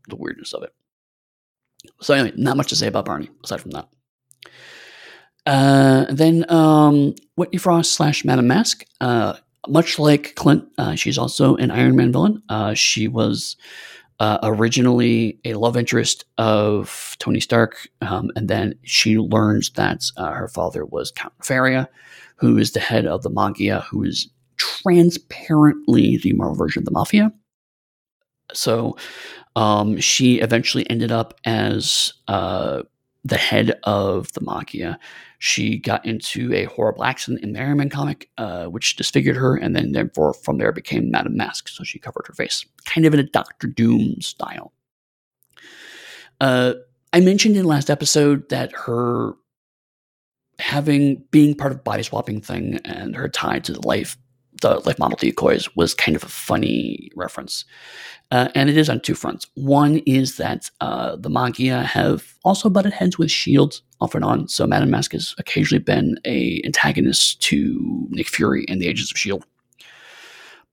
the 0.10 0.16
weirdness 0.16 0.54
of 0.54 0.64
it. 0.64 0.74
So 2.02 2.14
anyway, 2.14 2.34
not 2.38 2.58
much 2.58 2.70
to 2.70 2.76
say 2.76 2.88
about 2.88 3.06
Barney 3.06 3.30
aside 3.44 3.62
from 3.62 3.72
that. 3.72 3.88
Uh, 5.46 6.06
then 6.10 6.50
um, 6.50 7.16
Whitney 7.36 7.58
Frost 7.58 7.94
slash 7.94 8.24
Madame 8.24 8.48
Mask, 8.48 8.86
Uh, 9.02 9.36
much 9.68 10.00
like 10.00 10.36
Clint, 10.36 10.66
uh, 10.78 10.96
she's 10.96 11.18
also 11.18 11.56
an 11.56 11.72
Iron 11.72 11.96
Man 11.96 12.12
villain. 12.12 12.42
Uh, 12.50 12.74
she 12.74 13.08
was 13.08 13.56
uh, 14.24 14.40
originally 14.44 15.38
a 15.44 15.56
love 15.56 15.76
interest 15.76 16.24
of 16.38 17.18
Tony 17.20 17.42
Stark, 17.42 17.90
um, 18.00 18.32
and 18.38 18.48
then 18.48 18.74
she 18.84 19.18
learns 19.18 19.70
that 19.72 20.02
uh, 20.16 20.32
her 20.32 20.48
father 20.48 20.86
was 20.86 21.12
Count 21.12 21.34
Nefaria, 21.42 21.90
who 22.38 22.58
is 22.58 22.72
the 22.72 22.80
head 22.80 23.06
of 23.06 23.24
the 23.24 23.30
Maggia, 23.30 23.84
who 23.84 24.02
is 24.02 24.30
transparently 24.56 26.16
the 26.16 26.32
Marvel 26.32 26.56
version 26.56 26.80
of 26.84 26.86
the 26.86 26.92
Mafia. 26.92 27.34
So 28.54 28.96
um, 29.58 30.00
she 30.00 30.40
eventually 30.40 30.90
ended 30.90 31.12
up 31.12 31.34
as 31.44 32.14
uh, 32.30 32.84
the 33.26 33.38
head 33.38 33.78
of 33.84 34.32
the 34.32 34.40
Maggia. 34.40 34.96
She 35.46 35.78
got 35.78 36.06
into 36.06 36.54
a 36.54 36.64
horrible 36.64 37.04
accident 37.04 37.44
in 37.44 37.52
the 37.52 37.60
Iron 37.60 37.80
Man 37.80 37.90
comic, 37.90 38.30
uh, 38.38 38.68
which 38.68 38.96
disfigured 38.96 39.36
her, 39.36 39.58
and 39.58 39.76
then 39.76 39.92
therefore 39.92 40.34
from 40.34 40.58
there 40.58 40.72
became 40.72 41.12
Madame 41.12 41.36
Mask. 41.36 41.68
So 41.68 41.84
she 41.84 42.00
covered 42.00 42.28
her 42.28 42.34
face, 42.34 42.66
kind 42.86 43.06
of 43.06 43.14
in 43.14 43.20
a 43.20 43.24
Doctor 43.24 43.68
Doom 43.68 44.22
style. 44.22 44.72
Uh, 46.40 46.76
I 47.12 47.20
mentioned 47.20 47.58
in 47.58 47.66
last 47.66 47.90
episode 47.90 48.48
that 48.52 48.72
her 48.72 49.34
having 50.60 51.26
being 51.30 51.56
part 51.56 51.74
of 51.74 51.84
body 51.84 52.04
swapping 52.04 52.40
thing 52.40 52.80
and 52.86 53.14
her 53.14 53.28
tie 53.28 53.60
to 53.60 53.74
the 53.74 53.86
life 53.86 54.16
the 54.62 54.80
life 54.86 55.00
model 55.00 55.18
decoys 55.18 55.74
was 55.76 55.94
kind 55.94 56.16
of 56.16 56.24
a 56.24 56.30
funny 56.30 57.10
reference. 57.16 57.66
Uh, 58.32 58.50
and 58.56 58.70
it 58.70 58.78
is 58.78 58.90
on 58.90 59.00
two 59.00 59.16
fronts. 59.16 59.48
One 59.56 59.98
is 60.06 60.38
that 60.38 60.72
uh, 60.82 61.16
the 61.16 61.30
Maggia 61.30 61.84
have 61.84 62.36
also 62.44 62.70
butted 62.70 62.94
heads 62.94 63.18
with 63.18 63.28
S.H.I.E.L.D. 63.28 63.78
off 64.02 64.16
and 64.16 64.24
on. 64.24 64.48
So 64.48 64.66
Madam 64.66 64.90
Mask 64.90 65.12
has 65.12 65.36
occasionally 65.38 65.84
been 65.84 66.18
a 66.26 66.62
antagonist 66.66 67.42
to 67.44 68.08
Nick 68.10 68.28
Fury 68.28 68.66
and 68.68 68.82
the 68.82 68.88
Agents 68.88 69.12
of 69.12 69.16
S.H.I.E.L.D. 69.18 69.46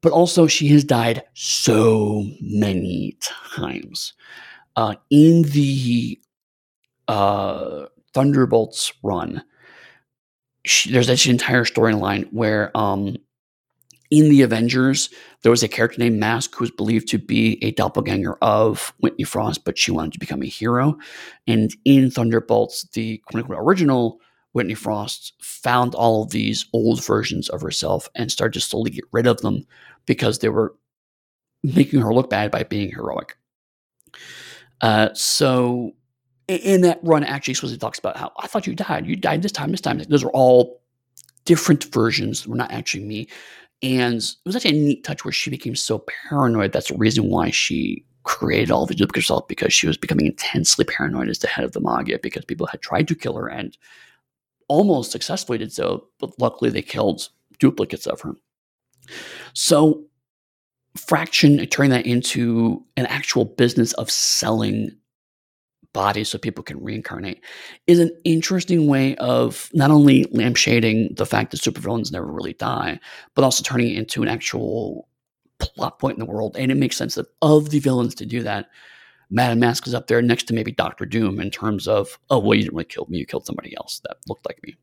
But 0.03 0.13
also, 0.13 0.47
she 0.47 0.69
has 0.69 0.85
died 0.85 1.23
so 1.35 2.25
many 2.41 3.19
times. 3.21 4.15
Uh, 4.77 4.95
in 5.11 5.43
the 5.43 6.19
uh, 7.07 7.87
Thunderbolts 8.15 8.93
run, 9.03 9.43
she, 10.65 10.91
there's 10.91 11.11
actually 11.11 11.31
an 11.31 11.35
entire 11.35 11.65
storyline 11.65 12.33
where 12.33 12.75
um, 12.75 13.17
in 14.11 14.29
the 14.29 14.43
Avengers, 14.43 15.09
there 15.43 15.51
was 15.51 15.63
a 15.63 15.69
character 15.69 15.99
named 16.01 16.19
Mask 16.19 16.55
who 16.55 16.65
was 16.65 16.71
believed 16.71 17.09
to 17.09 17.19
be 17.19 17.63
a 17.63 17.71
doppelganger 17.73 18.35
of 18.43 18.93
Whitney 18.99 19.25
Frost, 19.25 19.65
but 19.65 19.79
she 19.79 19.91
wanted 19.91 20.13
to 20.13 20.19
become 20.19 20.43
a 20.43 20.47
hero. 20.47 20.97
And 21.47 21.75
in 21.85 22.11
Thunderbolts, 22.11 22.89
the 22.93 23.19
quote 23.27 23.45
unquote 23.45 23.59
original 23.61 24.19
Whitney 24.53 24.75
Frost 24.75 25.35
found 25.41 25.95
all 25.95 26.25
of 26.25 26.31
these 26.31 26.67
old 26.73 27.05
versions 27.05 27.49
of 27.49 27.61
herself 27.61 28.09
and 28.17 28.33
started 28.33 28.55
to 28.55 28.67
slowly 28.67 28.91
get 28.91 29.05
rid 29.13 29.27
of 29.27 29.41
them 29.43 29.65
because 30.07 30.41
they 30.41 30.49
were 30.49 30.75
making 31.63 32.01
her 32.01 32.13
look 32.13 32.31
bad 32.31 32.51
by 32.51 32.65
being 32.65 32.91
heroic. 32.91 33.37
Uh, 34.81 35.11
so 35.15 35.93
in 36.49 36.81
that 36.81 36.99
run, 37.03 37.23
actually, 37.23 37.55
Swizzy 37.55 37.79
talks 37.79 37.99
about 37.99 38.17
how 38.17 38.33
I 38.39 38.49
thought 38.49 38.67
you 38.67 38.75
died. 38.75 39.07
You 39.07 39.15
died 39.15 39.43
this 39.43 39.53
time, 39.53 39.71
this 39.71 39.81
time. 39.81 39.99
Those 39.99 40.25
are 40.25 40.31
all 40.31 40.81
different 41.45 41.85
versions. 41.93 42.47
We're 42.47 42.57
not 42.57 42.73
actually 42.73 43.05
me. 43.05 43.29
And 43.83 44.17
it 44.19 44.37
was 44.45 44.57
actually 44.57 44.79
a 44.79 44.83
neat 44.83 45.05
touch 45.05 45.25
where 45.25 45.33
she 45.33 45.51
became 45.51 45.75
so 45.75 46.05
paranoid. 46.29 46.73
That's 46.73 46.89
the 46.89 46.99
reason 46.99 47.31
why 47.31 47.51
she 47.51 48.05
created 48.25 48.71
all 48.71 48.85
the 48.85 48.95
duplicates 48.95 49.27
herself 49.27 49.49
because 49.49 49.73
she 49.73 49.87
was 49.87 49.97
becoming 49.97 50.27
intensely 50.27 50.85
paranoid 50.85 51.29
as 51.29 51.39
the 51.39 51.47
head 51.47 51.65
of 51.65 51.73
the 51.73 51.81
Maggia 51.81 52.21
because 52.21 52.45
people 52.45 52.67
had 52.67 52.83
tried 52.83 53.09
to 53.09 53.15
kill 53.15 53.35
her 53.37 53.49
and 53.49 53.77
almost 54.69 55.11
successfully 55.11 55.59
did 55.59 55.73
so, 55.73 56.07
but 56.19 56.39
luckily 56.39 56.71
they 56.71 56.83
killed 56.83 57.29
duplicates 57.59 58.07
of 58.07 58.21
her. 58.21 58.35
So 59.55 60.05
Fraction 60.97 61.65
turning 61.67 61.91
that 61.91 62.07
into 62.07 62.85
an 62.97 63.07
actual 63.07 63.45
business 63.45 63.93
of 63.95 64.11
selling 64.11 64.91
bodies 65.93 66.29
so 66.29 66.39
people 66.39 66.63
can 66.65 66.83
reincarnate 66.83 67.43
is 67.87 67.99
an 67.99 68.11
interesting 68.25 68.87
way 68.87 69.17
of 69.17 69.71
not 69.73 69.91
only 69.91 70.25
lampshading 70.27 71.17
the 71.17 71.27
fact 71.27 71.51
that 71.51 71.61
supervillains 71.61 72.13
never 72.13 72.27
really 72.27 72.55
die, 72.55 72.99
but 73.35 73.45
also 73.45 73.63
turning 73.63 73.91
it 73.91 73.99
into 73.99 74.23
an 74.23 74.29
actual 74.29 75.09
plot 75.59 75.99
point 75.99 76.19
in 76.19 76.25
the 76.25 76.31
world. 76.31 76.57
And 76.57 76.71
it 76.71 76.77
makes 76.77 76.97
sense 76.97 77.17
that 77.17 77.27
of 77.43 77.71
the 77.71 77.81
villains 77.81 78.15
to 78.17 78.27
do 78.27 78.43
that, 78.43 78.71
Madam 79.31 79.61
Mask 79.61 79.87
is 79.87 79.95
up 79.95 80.09
there 80.09 80.23
next 80.23 80.45
to 80.45 80.55
maybe 80.55 80.73
Doctor 80.73 81.07
Doom 81.07 81.41
in 81.41 81.51
terms 81.51 81.87
of, 81.87 82.19
oh, 82.31 82.39
well, 82.39 82.55
you 82.55 82.63
didn't 82.63 82.75
really 82.75 82.85
kill 82.85 83.07
me, 83.09 83.19
you 83.19 83.27
killed 83.27 83.47
somebody 83.47 83.77
else 83.77 84.01
that 84.01 84.17
looked 84.29 84.47
like 84.47 84.59
me. 84.65 84.75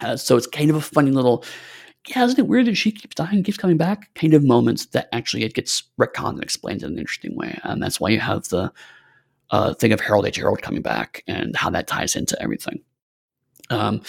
Uh, 0.00 0.16
so 0.16 0.36
it's 0.36 0.46
kind 0.46 0.68
of 0.68 0.76
a 0.76 0.80
funny 0.80 1.10
little, 1.10 1.44
yeah, 2.08 2.24
isn't 2.24 2.38
it 2.38 2.48
weird 2.48 2.66
that 2.66 2.74
she 2.74 2.90
keeps 2.90 3.14
dying, 3.14 3.42
keeps 3.42 3.56
coming 3.56 3.76
back? 3.76 4.12
Kind 4.14 4.34
of 4.34 4.42
moments 4.42 4.86
that 4.86 5.08
actually 5.12 5.44
it 5.44 5.54
gets 5.54 5.84
retconned 5.98 6.30
and 6.30 6.42
explained 6.42 6.82
in 6.82 6.92
an 6.92 6.98
interesting 6.98 7.36
way. 7.36 7.58
And 7.62 7.82
that's 7.82 8.00
why 8.00 8.10
you 8.10 8.20
have 8.20 8.48
the 8.48 8.72
uh, 9.52 9.74
thing 9.74 9.92
of 9.92 10.00
Harold 10.00 10.26
H. 10.26 10.36
Harold 10.36 10.62
coming 10.62 10.82
back 10.82 11.22
and 11.26 11.54
how 11.54 11.70
that 11.70 11.86
ties 11.86 12.16
into 12.16 12.40
everything. 12.42 12.82
Um, 13.70 14.02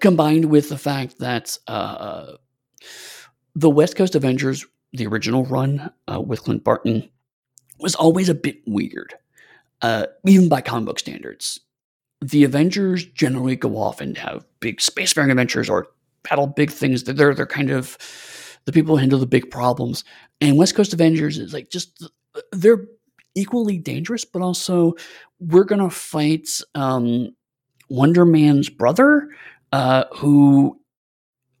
combined 0.00 0.46
with 0.46 0.68
the 0.68 0.76
fact 0.76 1.18
that 1.20 1.56
uh, 1.68 2.32
the 3.54 3.70
West 3.70 3.96
Coast 3.96 4.14
Avengers, 4.14 4.66
the 4.92 5.06
original 5.06 5.44
run 5.44 5.90
uh, 6.12 6.20
with 6.20 6.42
Clint 6.42 6.64
Barton, 6.64 7.08
was 7.78 7.94
always 7.94 8.28
a 8.28 8.34
bit 8.34 8.58
weird, 8.66 9.14
uh, 9.80 10.06
even 10.26 10.48
by 10.48 10.60
comic 10.60 10.86
book 10.86 10.98
standards. 10.98 11.60
The 12.20 12.44
Avengers 12.44 13.04
generally 13.04 13.56
go 13.56 13.76
off 13.76 14.00
and 14.00 14.16
have 14.18 14.44
big 14.60 14.78
spacefaring 14.78 15.30
adventures 15.30 15.68
or 15.68 15.88
battle 16.22 16.46
big 16.46 16.70
things. 16.70 17.04
They're 17.04 17.34
they're 17.34 17.46
kind 17.46 17.70
of 17.70 17.98
the 18.64 18.72
people 18.72 18.94
who 18.96 19.00
handle 19.00 19.18
the 19.18 19.26
big 19.26 19.50
problems. 19.50 20.04
And 20.40 20.56
West 20.56 20.76
Coast 20.76 20.92
Avengers 20.92 21.38
is 21.38 21.52
like 21.52 21.70
just 21.70 22.08
they're 22.52 22.86
equally 23.34 23.78
dangerous, 23.78 24.24
but 24.24 24.42
also 24.42 24.94
we're 25.40 25.64
going 25.64 25.80
to 25.80 25.90
fight 25.90 26.48
um, 26.74 27.34
Wonder 27.88 28.24
Man's 28.24 28.68
brother, 28.68 29.28
uh, 29.72 30.04
who 30.14 30.78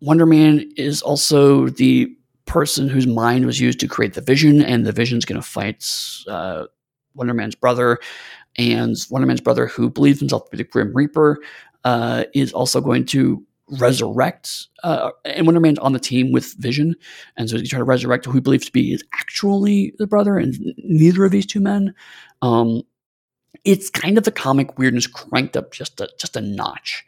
Wonder 0.00 0.26
Man 0.26 0.70
is 0.76 1.02
also 1.02 1.68
the 1.68 2.14
person 2.44 2.88
whose 2.88 3.06
mind 3.06 3.46
was 3.46 3.60
used 3.60 3.80
to 3.80 3.88
create 3.88 4.14
the 4.14 4.20
vision, 4.20 4.62
and 4.62 4.84
the 4.84 4.92
vision's 4.92 5.24
going 5.24 5.40
to 5.40 5.46
fight 5.46 5.86
uh, 6.28 6.66
Wonder 7.14 7.34
Man's 7.34 7.54
brother. 7.54 7.98
And 8.56 8.96
Wonder 9.10 9.26
Man's 9.26 9.40
brother, 9.40 9.66
who 9.66 9.88
believes 9.88 10.20
himself 10.20 10.44
to 10.44 10.50
be 10.50 10.56
the 10.58 10.64
Grim 10.68 10.92
Reaper, 10.94 11.38
uh, 11.84 12.24
is 12.34 12.52
also 12.52 12.80
going 12.80 13.06
to 13.06 13.44
resurrect, 13.78 14.68
uh, 14.82 15.10
and 15.24 15.46
Wonder 15.46 15.60
Man's 15.60 15.78
on 15.78 15.92
the 15.92 15.98
team 15.98 16.32
with 16.32 16.54
Vision, 16.58 16.94
and 17.36 17.48
so 17.48 17.58
he's 17.58 17.70
trying 17.70 17.80
to 17.80 17.84
resurrect 17.84 18.24
who 18.24 18.32
he 18.32 18.40
believes 18.40 18.66
to 18.66 18.72
be 18.72 18.92
is 18.92 19.04
actually 19.14 19.94
the 19.98 20.06
brother, 20.06 20.36
and 20.36 20.56
neither 20.78 21.24
of 21.24 21.30
these 21.30 21.46
two 21.46 21.60
men. 21.60 21.94
Um, 22.42 22.82
it's 23.64 23.90
kind 23.90 24.18
of 24.18 24.24
the 24.24 24.32
comic 24.32 24.78
weirdness 24.78 25.06
cranked 25.06 25.56
up 25.56 25.72
just 25.72 26.00
a 26.00 26.08
just 26.18 26.36
a 26.36 26.40
notch. 26.40 27.04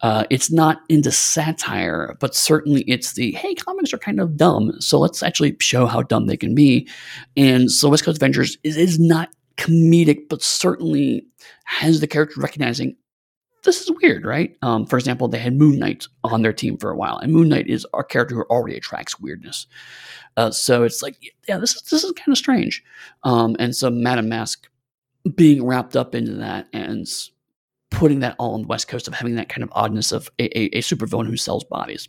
Uh, 0.00 0.24
it's 0.28 0.50
not 0.50 0.80
into 0.88 1.10
satire, 1.10 2.16
but 2.20 2.34
certainly 2.34 2.82
it's 2.82 3.12
the 3.14 3.32
hey, 3.32 3.54
comics 3.54 3.94
are 3.94 3.98
kind 3.98 4.20
of 4.20 4.36
dumb, 4.36 4.72
so 4.80 4.98
let's 4.98 5.22
actually 5.22 5.56
show 5.60 5.86
how 5.86 6.02
dumb 6.02 6.26
they 6.26 6.36
can 6.36 6.54
be. 6.54 6.88
And 7.36 7.70
so 7.70 7.88
West 7.88 8.04
Coast 8.04 8.18
Avengers 8.18 8.58
is, 8.64 8.76
is 8.76 8.98
not 8.98 9.30
comedic, 9.56 10.28
but 10.28 10.42
certainly 10.42 11.26
has 11.64 12.00
the 12.00 12.06
character 12.06 12.40
recognizing 12.40 12.96
this 13.64 13.80
is 13.80 13.90
weird, 14.02 14.24
right? 14.24 14.56
Um, 14.62 14.86
for 14.86 14.98
example, 14.98 15.28
they 15.28 15.38
had 15.38 15.56
Moon 15.56 15.78
Knight 15.78 16.06
on 16.22 16.42
their 16.42 16.52
team 16.52 16.76
for 16.76 16.90
a 16.90 16.96
while, 16.96 17.18
and 17.18 17.32
Moon 17.32 17.48
Knight 17.48 17.66
is 17.66 17.86
a 17.94 18.04
character 18.04 18.34
who 18.34 18.42
already 18.42 18.76
attracts 18.76 19.18
weirdness. 19.18 19.66
Uh, 20.36 20.50
so 20.50 20.82
it's 20.82 21.02
like, 21.02 21.16
yeah, 21.48 21.58
this 21.58 21.74
is 21.74 21.82
this 21.82 22.04
is 22.04 22.12
kind 22.12 22.32
of 22.32 22.38
strange. 22.38 22.82
Um, 23.22 23.56
and 23.58 23.74
so 23.74 23.90
Madam 23.90 24.28
Mask 24.28 24.68
being 25.34 25.64
wrapped 25.64 25.96
up 25.96 26.14
into 26.14 26.34
that 26.34 26.68
and 26.72 27.08
putting 27.90 28.20
that 28.20 28.36
all 28.38 28.54
on 28.54 28.62
the 28.62 28.68
West 28.68 28.88
Coast 28.88 29.08
of 29.08 29.14
having 29.14 29.36
that 29.36 29.48
kind 29.48 29.62
of 29.62 29.70
oddness 29.72 30.12
of 30.12 30.28
a, 30.38 30.44
a, 30.58 30.78
a 30.78 30.82
supervillain 30.82 31.26
who 31.26 31.36
sells 31.36 31.64
bodies 31.64 32.08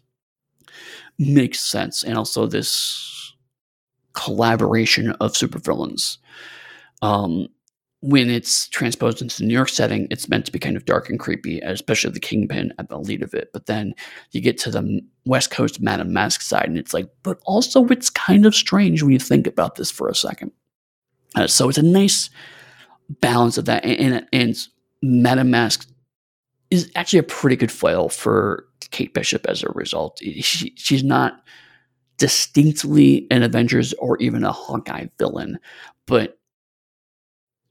makes 1.17 1.61
sense. 1.61 2.03
And 2.03 2.17
also 2.17 2.47
this 2.47 3.33
collaboration 4.13 5.11
of 5.19 5.33
supervillains. 5.33 6.17
Um, 7.01 7.47
when 8.05 8.29
it's 8.29 8.67
transposed 8.69 9.19
into 9.19 9.37
the 9.39 9.45
New 9.45 9.53
York 9.53 9.69
setting, 9.69 10.07
it's 10.11 10.29
meant 10.29 10.45
to 10.45 10.51
be 10.51 10.59
kind 10.59 10.77
of 10.77 10.85
dark 10.85 11.09
and 11.09 11.19
creepy, 11.19 11.59
especially 11.61 12.11
the 12.11 12.19
Kingpin 12.19 12.71
at 12.77 12.87
the 12.87 12.99
lead 12.99 13.23
of 13.23 13.33
it. 13.33 13.49
But 13.51 13.65
then 13.65 13.95
you 14.31 14.41
get 14.41 14.59
to 14.59 14.69
the 14.69 15.01
West 15.25 15.49
Coast 15.49 15.81
Madame 15.81 16.13
Masque 16.13 16.41
side, 16.41 16.67
and 16.67 16.77
it's 16.77 16.93
like, 16.93 17.09
but 17.23 17.39
also 17.45 17.83
it's 17.87 18.11
kind 18.11 18.45
of 18.45 18.53
strange 18.53 19.01
when 19.01 19.11
you 19.11 19.19
think 19.19 19.47
about 19.47 19.75
this 19.75 19.89
for 19.89 20.07
a 20.07 20.13
second. 20.13 20.51
Uh, 21.35 21.47
so 21.47 21.67
it's 21.67 21.79
a 21.79 21.83
nice 21.83 22.29
balance 23.21 23.57
of 23.57 23.65
that, 23.65 23.83
and, 23.83 24.13
and, 24.13 24.27
and 24.31 24.55
Madame 25.01 25.49
Masque 25.49 25.89
is 26.69 26.91
actually 26.95 27.19
a 27.19 27.23
pretty 27.23 27.55
good 27.55 27.71
foil 27.71 28.07
for 28.09 28.65
Kate 28.91 29.15
Bishop 29.15 29.47
as 29.47 29.63
a 29.63 29.69
result. 29.69 30.19
She, 30.19 30.73
she's 30.75 31.03
not 31.03 31.41
distinctly 32.17 33.25
an 33.31 33.41
Avengers 33.41 33.93
or 33.93 34.17
even 34.19 34.43
a 34.43 34.51
Hawkeye 34.51 35.07
villain, 35.17 35.57
but 36.05 36.37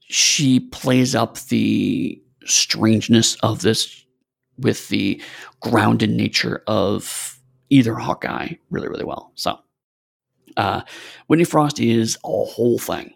she 0.07 0.59
plays 0.59 1.15
up 1.15 1.39
the 1.45 2.21
strangeness 2.45 3.35
of 3.35 3.61
this 3.61 4.05
with 4.57 4.87
the 4.89 5.21
grounded 5.61 6.09
nature 6.09 6.63
of 6.67 7.39
either 7.69 7.95
Hawkeye 7.95 8.53
really, 8.69 8.87
really 8.87 9.03
well. 9.03 9.31
So, 9.35 9.57
uh, 10.57 10.81
Whitney 11.27 11.45
Frost 11.45 11.79
is 11.79 12.17
a 12.23 12.27
whole 12.27 12.79
thing. 12.79 13.13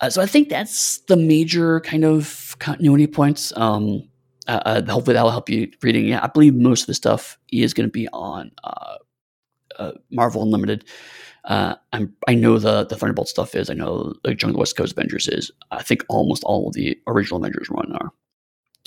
Uh, 0.00 0.10
so 0.10 0.22
I 0.22 0.26
think 0.26 0.48
that's 0.48 0.98
the 1.02 1.16
major 1.16 1.80
kind 1.80 2.04
of 2.04 2.56
continuity 2.58 3.06
points. 3.06 3.56
Um, 3.56 4.08
uh, 4.48 4.60
uh 4.64 4.90
hopefully 4.90 5.14
that'll 5.14 5.30
help 5.30 5.48
you 5.48 5.70
reading. 5.82 6.06
Yeah, 6.06 6.20
I 6.22 6.26
believe 6.26 6.54
most 6.54 6.82
of 6.82 6.86
the 6.88 6.94
stuff 6.94 7.38
is 7.52 7.74
going 7.74 7.88
to 7.88 7.92
be 7.92 8.08
on 8.08 8.50
uh, 8.64 8.96
uh, 9.78 9.92
Marvel 10.10 10.42
Unlimited. 10.42 10.84
Uh, 11.44 11.74
I'm 11.92 12.14
I 12.28 12.34
know 12.34 12.58
the 12.58 12.84
the 12.84 12.96
Thunderbolt 12.96 13.28
stuff 13.28 13.54
is. 13.54 13.68
I 13.68 13.74
know 13.74 14.14
like 14.24 14.40
Young 14.40 14.52
the 14.52 14.58
West 14.58 14.76
Coast 14.76 14.92
Avengers 14.92 15.28
is. 15.28 15.50
I 15.70 15.82
think 15.82 16.04
almost 16.08 16.44
all 16.44 16.68
of 16.68 16.74
the 16.74 16.98
original 17.06 17.40
Avengers 17.40 17.68
run 17.70 17.92
are. 17.92 18.10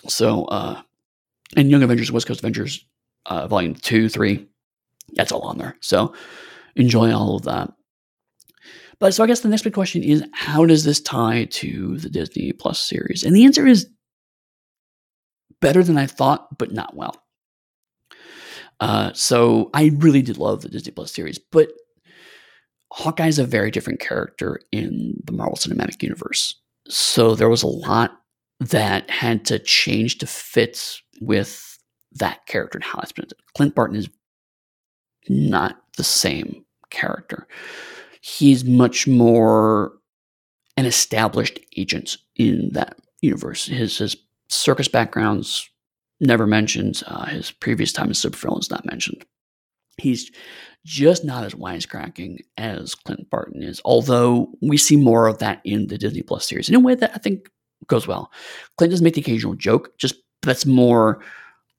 So 0.08 0.46
uh, 0.46 0.82
and 1.56 1.70
Young 1.70 1.84
Avengers, 1.84 2.12
West 2.12 2.28
Coast 2.28 2.40
Avengers, 2.40 2.86
uh, 3.26 3.48
Volume 3.48 3.76
Two, 3.76 4.08
Three, 4.08 4.48
that's 5.14 5.32
all 5.32 5.42
on 5.42 5.58
there. 5.58 5.76
So 5.82 6.14
enjoy 6.76 7.14
all 7.14 7.36
of 7.36 7.44
that. 7.44 7.72
But 9.00 9.14
so 9.14 9.24
I 9.24 9.28
guess 9.28 9.42
the 9.42 9.50
next 9.50 9.64
big 9.64 9.74
question 9.74 10.04
is 10.04 10.24
how 10.34 10.66
does 10.66 10.84
this 10.84 11.02
tie 11.02 11.46
to 11.52 11.98
the 11.98 12.10
Disney 12.10 12.54
Plus 12.54 12.80
series? 12.80 13.24
And 13.24 13.36
the 13.36 13.46
answer 13.46 13.68
is 13.68 13.90
better 15.62 15.84
than 15.84 15.98
I 15.98 16.06
thought, 16.06 16.58
but 16.58 16.72
not 16.72 16.96
well. 16.96 17.22
Uh, 18.80 19.12
so 19.14 19.70
I 19.74 19.92
really 19.98 20.22
did 20.22 20.38
love 20.38 20.62
the 20.62 20.70
Disney 20.70 20.92
Plus 20.92 21.12
series, 21.12 21.40
but 21.40 21.70
Hawkeye 22.94 23.28
is 23.28 23.40
a 23.40 23.46
very 23.46 23.72
different 23.72 24.00
character 24.00 24.60
in 24.72 25.16
the 25.24 25.32
Marvel 25.32 25.58
Cinematic 25.58 26.02
Universe. 26.02 26.56
So 26.88 27.36
there 27.36 27.50
was 27.50 27.64
a 27.64 27.68
lot 27.68 28.20
that 28.60 29.10
had 29.10 29.46
to 29.46 29.60
change 29.60 30.20
to 30.20 30.28
fit 30.28 31.00
with 31.22 31.78
that 32.14 32.46
character 32.46 32.78
and 32.78 32.84
how 32.84 33.00
it's 33.02 33.12
presented. 33.12 33.38
Clint 33.56 33.76
Barton 33.76 33.98
is 33.98 34.10
not 35.28 35.82
the 35.98 36.04
same 36.04 36.64
character. 36.90 37.48
He's 38.22 38.64
much 38.64 39.08
more 39.08 39.94
an 40.78 40.86
established 40.86 41.60
agent 41.78 42.18
in 42.36 42.70
that 42.74 42.98
universe. 43.22 43.66
His 43.66 43.98
his 43.98 44.18
circus 44.50 44.88
backgrounds 44.88 45.70
never 46.20 46.46
mentioned. 46.48 47.04
Uh, 47.08 47.26
his 47.26 47.52
previous 47.52 47.92
time 47.92 48.10
as 48.10 48.22
supervillain 48.22 48.60
is 48.60 48.72
not 48.72 48.86
mentioned. 48.86 49.26
He's 49.98 50.32
just 50.86 51.24
not 51.24 51.44
as 51.44 51.54
wisecracking 51.54 52.40
as 52.58 52.96
Clint 52.96 53.30
Barton 53.30 53.64
is, 53.64 53.82
although 53.86 54.50
we 54.62 54.78
see 54.78 54.96
more 54.96 55.28
of 55.28 55.40
that 55.40 55.62
in 55.64 55.88
the 55.88 55.98
Disney 55.98 56.22
Plus 56.22 56.48
series 56.48 56.70
in 56.70 56.76
a 56.76 56.80
way 56.80 56.96
that 56.96 57.12
I 57.16 57.18
think 57.18 57.50
goes 57.88 58.08
well. 58.08 58.32
Clint 58.78 58.92
does 58.92 59.02
make 59.02 59.16
the 59.16 59.22
occasional 59.22 59.56
joke, 59.56 59.98
just 59.98 60.16
that's 60.42 60.66
more 60.66 61.22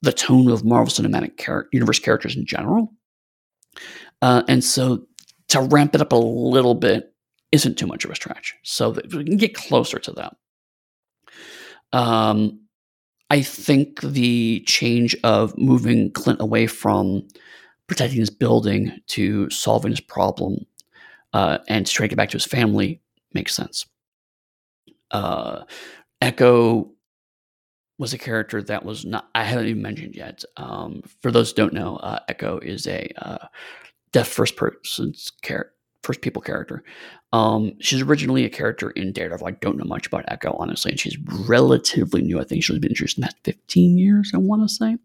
the 0.02 0.12
tone 0.12 0.48
of 0.50 0.64
Marvel 0.64 0.90
Cinematic 0.90 1.38
char- 1.38 1.68
Universe 1.72 1.98
characters 1.98 2.36
in 2.36 2.46
general. 2.46 2.92
Uh, 4.22 4.42
and 4.48 4.64
so 4.64 5.06
to 5.48 5.60
ramp 5.60 5.94
it 5.94 6.00
up 6.00 6.12
a 6.12 6.16
little 6.16 6.74
bit 6.74 7.12
isn't 7.52 7.78
too 7.78 7.86
much 7.86 8.04
of 8.04 8.10
a 8.10 8.14
stretch. 8.14 8.54
So 8.62 8.90
we 8.90 9.24
can 9.24 9.36
get 9.36 9.54
closer 9.54 9.98
to 9.98 10.12
that. 10.12 10.36
Um, 11.92 12.60
I 13.30 13.42
think 13.42 14.00
the 14.02 14.62
change 14.66 15.16
of 15.24 15.56
moving 15.56 16.12
Clint 16.12 16.40
away 16.40 16.66
from 16.66 17.26
protecting 17.86 18.20
his 18.20 18.30
building 18.30 19.00
to 19.08 19.48
solving 19.50 19.92
his 19.92 20.00
problem 20.00 20.66
uh, 21.32 21.58
and 21.68 21.86
to 21.86 21.92
try 21.92 22.04
to 22.04 22.08
get 22.08 22.16
back 22.16 22.30
to 22.30 22.36
his 22.36 22.44
family 22.44 23.00
makes 23.32 23.54
sense. 23.54 23.86
Uh, 25.10 25.64
Echo 26.20 26.90
was 27.98 28.12
a 28.12 28.18
character 28.18 28.62
that 28.62 28.84
was 28.84 29.04
not, 29.04 29.28
I 29.34 29.44
haven't 29.44 29.66
even 29.66 29.82
mentioned 29.82 30.16
yet. 30.16 30.44
Um, 30.56 31.02
for 31.22 31.30
those 31.30 31.50
who 31.50 31.56
don't 31.56 31.72
know, 31.72 31.96
uh, 31.96 32.20
Echo 32.28 32.58
is 32.58 32.86
a 32.86 33.10
uh, 33.18 33.46
deaf 34.12 34.28
first 34.28 34.56
person 34.56 35.14
character. 35.42 35.72
First 36.02 36.20
people 36.20 36.40
character. 36.40 36.84
Um, 37.32 37.72
she's 37.80 38.00
originally 38.00 38.44
a 38.44 38.48
character 38.48 38.90
in 38.90 39.12
Daredevil. 39.12 39.44
I 39.44 39.50
don't 39.50 39.76
know 39.76 39.84
much 39.84 40.06
about 40.06 40.24
Echo, 40.28 40.52
honestly, 40.56 40.92
and 40.92 41.00
she's 41.00 41.18
relatively 41.48 42.22
new. 42.22 42.38
I 42.38 42.44
think 42.44 42.62
she's 42.62 42.78
been 42.78 42.92
introduced 42.92 43.18
in 43.18 43.22
the 43.22 43.26
past 43.26 43.38
15 43.42 43.98
years, 43.98 44.30
I 44.32 44.38
want 44.38 44.62
to 44.62 44.72
say. 44.72 44.98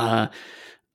Uh, 0.00 0.26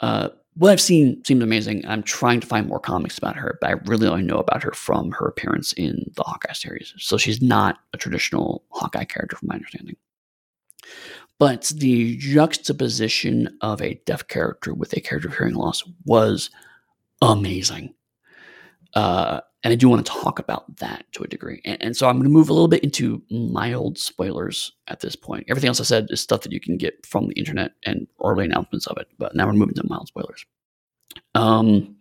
uh, 0.02 0.30
what 0.56 0.72
I've 0.72 0.82
seen 0.82 1.24
seems 1.26 1.44
amazing. 1.44 1.86
I'm 1.86 2.04
trying 2.04 2.40
to 2.40 2.48
find 2.48 2.68
more 2.68 2.80
comics 2.80 3.18
about 3.18 3.36
her, 3.36 3.58
but 3.60 3.70
I 3.70 3.74
really 3.86 4.08
only 4.08 4.24
know 4.24 4.38
about 4.38 4.64
her 4.64 4.72
from 4.72 5.12
her 5.12 5.28
appearance 5.28 5.74
in 5.74 6.10
the 6.16 6.24
Hawkeye 6.24 6.54
series. 6.54 6.94
So 6.98 7.18
she's 7.18 7.42
not 7.42 7.80
a 7.94 7.98
traditional 7.98 8.64
Hawkeye 8.70 9.04
character, 9.04 9.36
from 9.36 9.50
my 9.50 9.56
understanding. 9.56 9.98
But 11.40 11.72
the 11.76 12.16
juxtaposition 12.18 13.58
of 13.60 13.82
a 13.82 14.00
deaf 14.06 14.28
character 14.30 14.74
with 14.74 14.94
a 14.94 15.02
character 15.02 15.28
of 15.28 15.36
hearing 15.38 15.56
loss 15.56 15.84
was 16.06 16.50
amazing. 17.22 17.94
Uh, 18.94 19.42
and 19.66 19.72
I 19.72 19.76
do 19.76 19.90
want 19.90 20.06
to 20.06 20.12
talk 20.12 20.38
about 20.38 20.78
that 20.78 21.06
to 21.14 21.24
a 21.24 21.28
degree. 21.28 21.60
And, 21.66 21.82
and 21.82 21.98
so 21.98 22.08
I'm 22.08 22.18
going 22.18 22.26
to 22.26 22.30
move 22.30 22.50
a 22.50 22.54
little 22.54 22.68
bit 22.68 22.84
into 22.84 23.24
mild 23.32 23.98
spoilers 23.98 24.72
at 24.88 25.00
this 25.00 25.16
point. 25.16 25.46
Everything 25.50 25.70
else 25.70 25.82
I 25.82 25.86
said 25.86 26.06
is 26.12 26.22
stuff 26.22 26.42
that 26.42 26.52
you 26.52 26.60
can 26.60 26.78
get 26.78 27.04
from 27.04 27.28
the 27.28 27.34
internet 27.34 27.72
and 27.84 28.06
early 28.24 28.46
announcements 28.46 28.86
of 28.86 28.98
it. 28.98 29.08
But 29.18 29.36
now 29.36 29.48
we're 29.48 29.54
moving 29.54 29.74
to 29.74 29.88
mild 29.88 30.08
spoilers. 30.08 30.46
Um, 31.34 31.96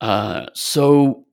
uh, 0.00 0.46
so 0.54 1.26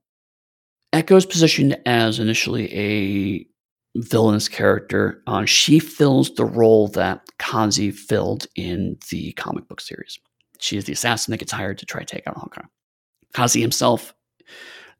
Echo 0.92 1.14
is 1.14 1.24
positioned 1.24 1.78
as 1.86 2.18
initially 2.18 2.74
a 2.74 3.46
villainous 3.94 4.48
character. 4.48 5.22
Uh, 5.28 5.44
she 5.44 5.78
fills 5.78 6.34
the 6.34 6.44
role 6.44 6.88
that 6.88 7.22
Kazi 7.38 7.92
filled 7.92 8.48
in 8.56 8.96
the 9.12 9.34
comic 9.34 9.68
book 9.68 9.80
series. 9.80 10.18
She 10.58 10.76
is 10.76 10.86
the 10.86 10.94
assassin 10.94 11.30
that 11.30 11.38
gets 11.38 11.52
hired 11.52 11.78
to 11.78 11.86
try 11.86 12.00
to 12.00 12.16
take 12.16 12.26
out 12.26 12.36
Hawkeye. 12.36 12.66
Kazi 13.34 13.60
himself 13.60 14.14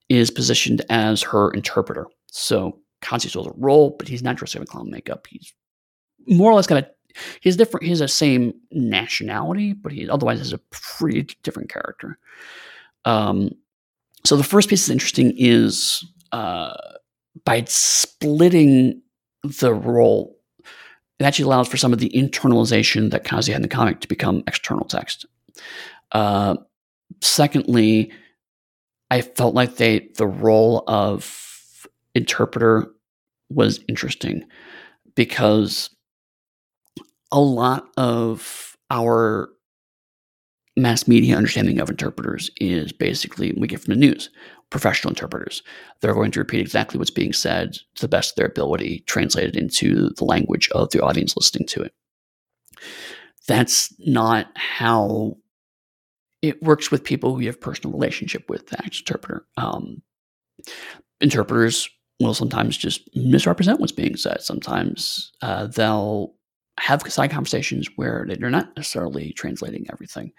is 0.08 0.30
positioned 0.30 0.84
as 0.88 1.22
her 1.22 1.50
interpreter. 1.50 2.06
So 2.26 2.78
Kazi 3.02 3.28
fills 3.28 3.46
a 3.46 3.52
role, 3.56 3.94
but 3.98 4.08
he's 4.08 4.22
not 4.22 4.36
dressed 4.36 4.56
in 4.56 4.64
clown 4.66 4.90
makeup. 4.90 5.26
He's 5.28 5.52
more 6.26 6.50
or 6.50 6.54
less 6.54 6.66
kind 6.66 6.84
of 6.84 6.90
he's 7.40 7.56
different. 7.56 7.86
He's 7.86 8.00
the 8.00 8.08
same 8.08 8.52
nationality, 8.72 9.72
but 9.72 9.92
he 9.92 10.08
otherwise 10.08 10.40
is 10.40 10.52
a 10.52 10.60
pretty 10.70 11.28
different 11.42 11.70
character. 11.70 12.18
Um, 13.04 13.50
so 14.24 14.36
the 14.36 14.44
first 14.44 14.68
piece 14.68 14.84
is 14.84 14.90
interesting 14.90 15.32
is 15.36 16.04
uh, 16.32 16.74
by 17.44 17.64
splitting 17.66 19.00
the 19.42 19.72
role, 19.72 20.36
it 21.18 21.24
actually 21.24 21.44
allows 21.44 21.68
for 21.68 21.76
some 21.76 21.92
of 21.92 21.98
the 21.98 22.10
internalization 22.10 23.10
that 23.10 23.24
Kazi 23.24 23.52
had 23.52 23.58
in 23.58 23.62
the 23.62 23.68
comic 23.68 24.00
to 24.00 24.08
become 24.08 24.42
external 24.46 24.84
text. 24.84 25.26
Uh, 26.12 26.56
secondly, 27.20 28.12
I 29.10 29.22
felt 29.22 29.54
like 29.54 29.76
they 29.76 30.08
the 30.16 30.26
role 30.26 30.84
of 30.86 31.86
interpreter 32.14 32.88
was 33.48 33.80
interesting 33.88 34.44
because 35.14 35.90
a 37.32 37.40
lot 37.40 37.88
of 37.96 38.76
our 38.90 39.50
mass 40.76 41.08
media 41.08 41.36
understanding 41.36 41.80
of 41.80 41.90
interpreters 41.90 42.50
is 42.58 42.92
basically 42.92 43.52
we 43.58 43.66
get 43.66 43.80
from 43.80 43.94
the 43.94 44.00
news. 44.00 44.30
Professional 44.70 45.10
interpreters. 45.10 45.62
They're 46.00 46.14
going 46.14 46.30
to 46.32 46.40
repeat 46.40 46.60
exactly 46.60 46.98
what's 46.98 47.10
being 47.10 47.32
said 47.32 47.72
to 47.72 48.02
the 48.02 48.08
best 48.08 48.32
of 48.32 48.36
their 48.36 48.46
ability, 48.46 49.02
translated 49.06 49.56
into 49.56 50.10
the 50.10 50.24
language 50.24 50.68
of 50.72 50.90
the 50.90 51.02
audience 51.02 51.36
listening 51.36 51.66
to 51.68 51.82
it. 51.82 51.92
That's 53.46 53.94
not 53.98 54.48
how 54.56 55.38
it 56.42 56.62
works 56.62 56.90
with 56.90 57.04
people 57.04 57.34
who 57.34 57.40
you 57.40 57.48
have 57.48 57.60
personal 57.60 57.92
relationship 57.92 58.48
with 58.48 58.66
the 58.68 58.78
interpreter. 58.84 59.46
Um, 59.56 60.02
interpreters 61.20 61.88
will 62.20 62.34
sometimes 62.34 62.76
just 62.76 63.08
misrepresent 63.14 63.80
what's 63.80 63.92
being 63.92 64.16
said. 64.16 64.42
Sometimes 64.42 65.32
uh, 65.42 65.66
they'll 65.66 66.34
have 66.78 67.02
side 67.10 67.30
conversations 67.30 67.88
where 67.96 68.26
they're 68.28 68.50
not 68.50 68.76
necessarily 68.76 69.32
translating 69.32 69.86
everything 69.92 70.32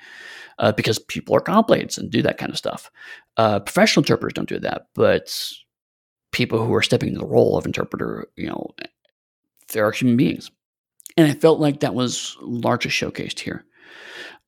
uh, 0.57 0.71
because 0.71 0.99
people 0.99 1.35
are 1.35 1.41
complaints 1.41 1.97
and 1.97 2.09
do 2.09 2.21
that 2.21 2.37
kind 2.37 2.51
of 2.51 2.57
stuff. 2.57 2.89
Uh, 3.37 3.59
professional 3.59 4.03
interpreters 4.03 4.33
don't 4.33 4.49
do 4.49 4.59
that, 4.59 4.87
but 4.95 5.33
people 6.31 6.65
who 6.65 6.73
are 6.73 6.81
stepping 6.81 7.09
into 7.09 7.19
the 7.19 7.25
role 7.25 7.57
of 7.57 7.65
interpreter, 7.65 8.27
you 8.35 8.47
know, 8.47 8.69
they're 9.71 9.91
human 9.91 10.17
beings. 10.17 10.49
And 11.17 11.27
I 11.27 11.33
felt 11.33 11.59
like 11.59 11.81
that 11.81 11.95
was 11.95 12.37
largely 12.41 12.91
showcased 12.91 13.39
here. 13.39 13.65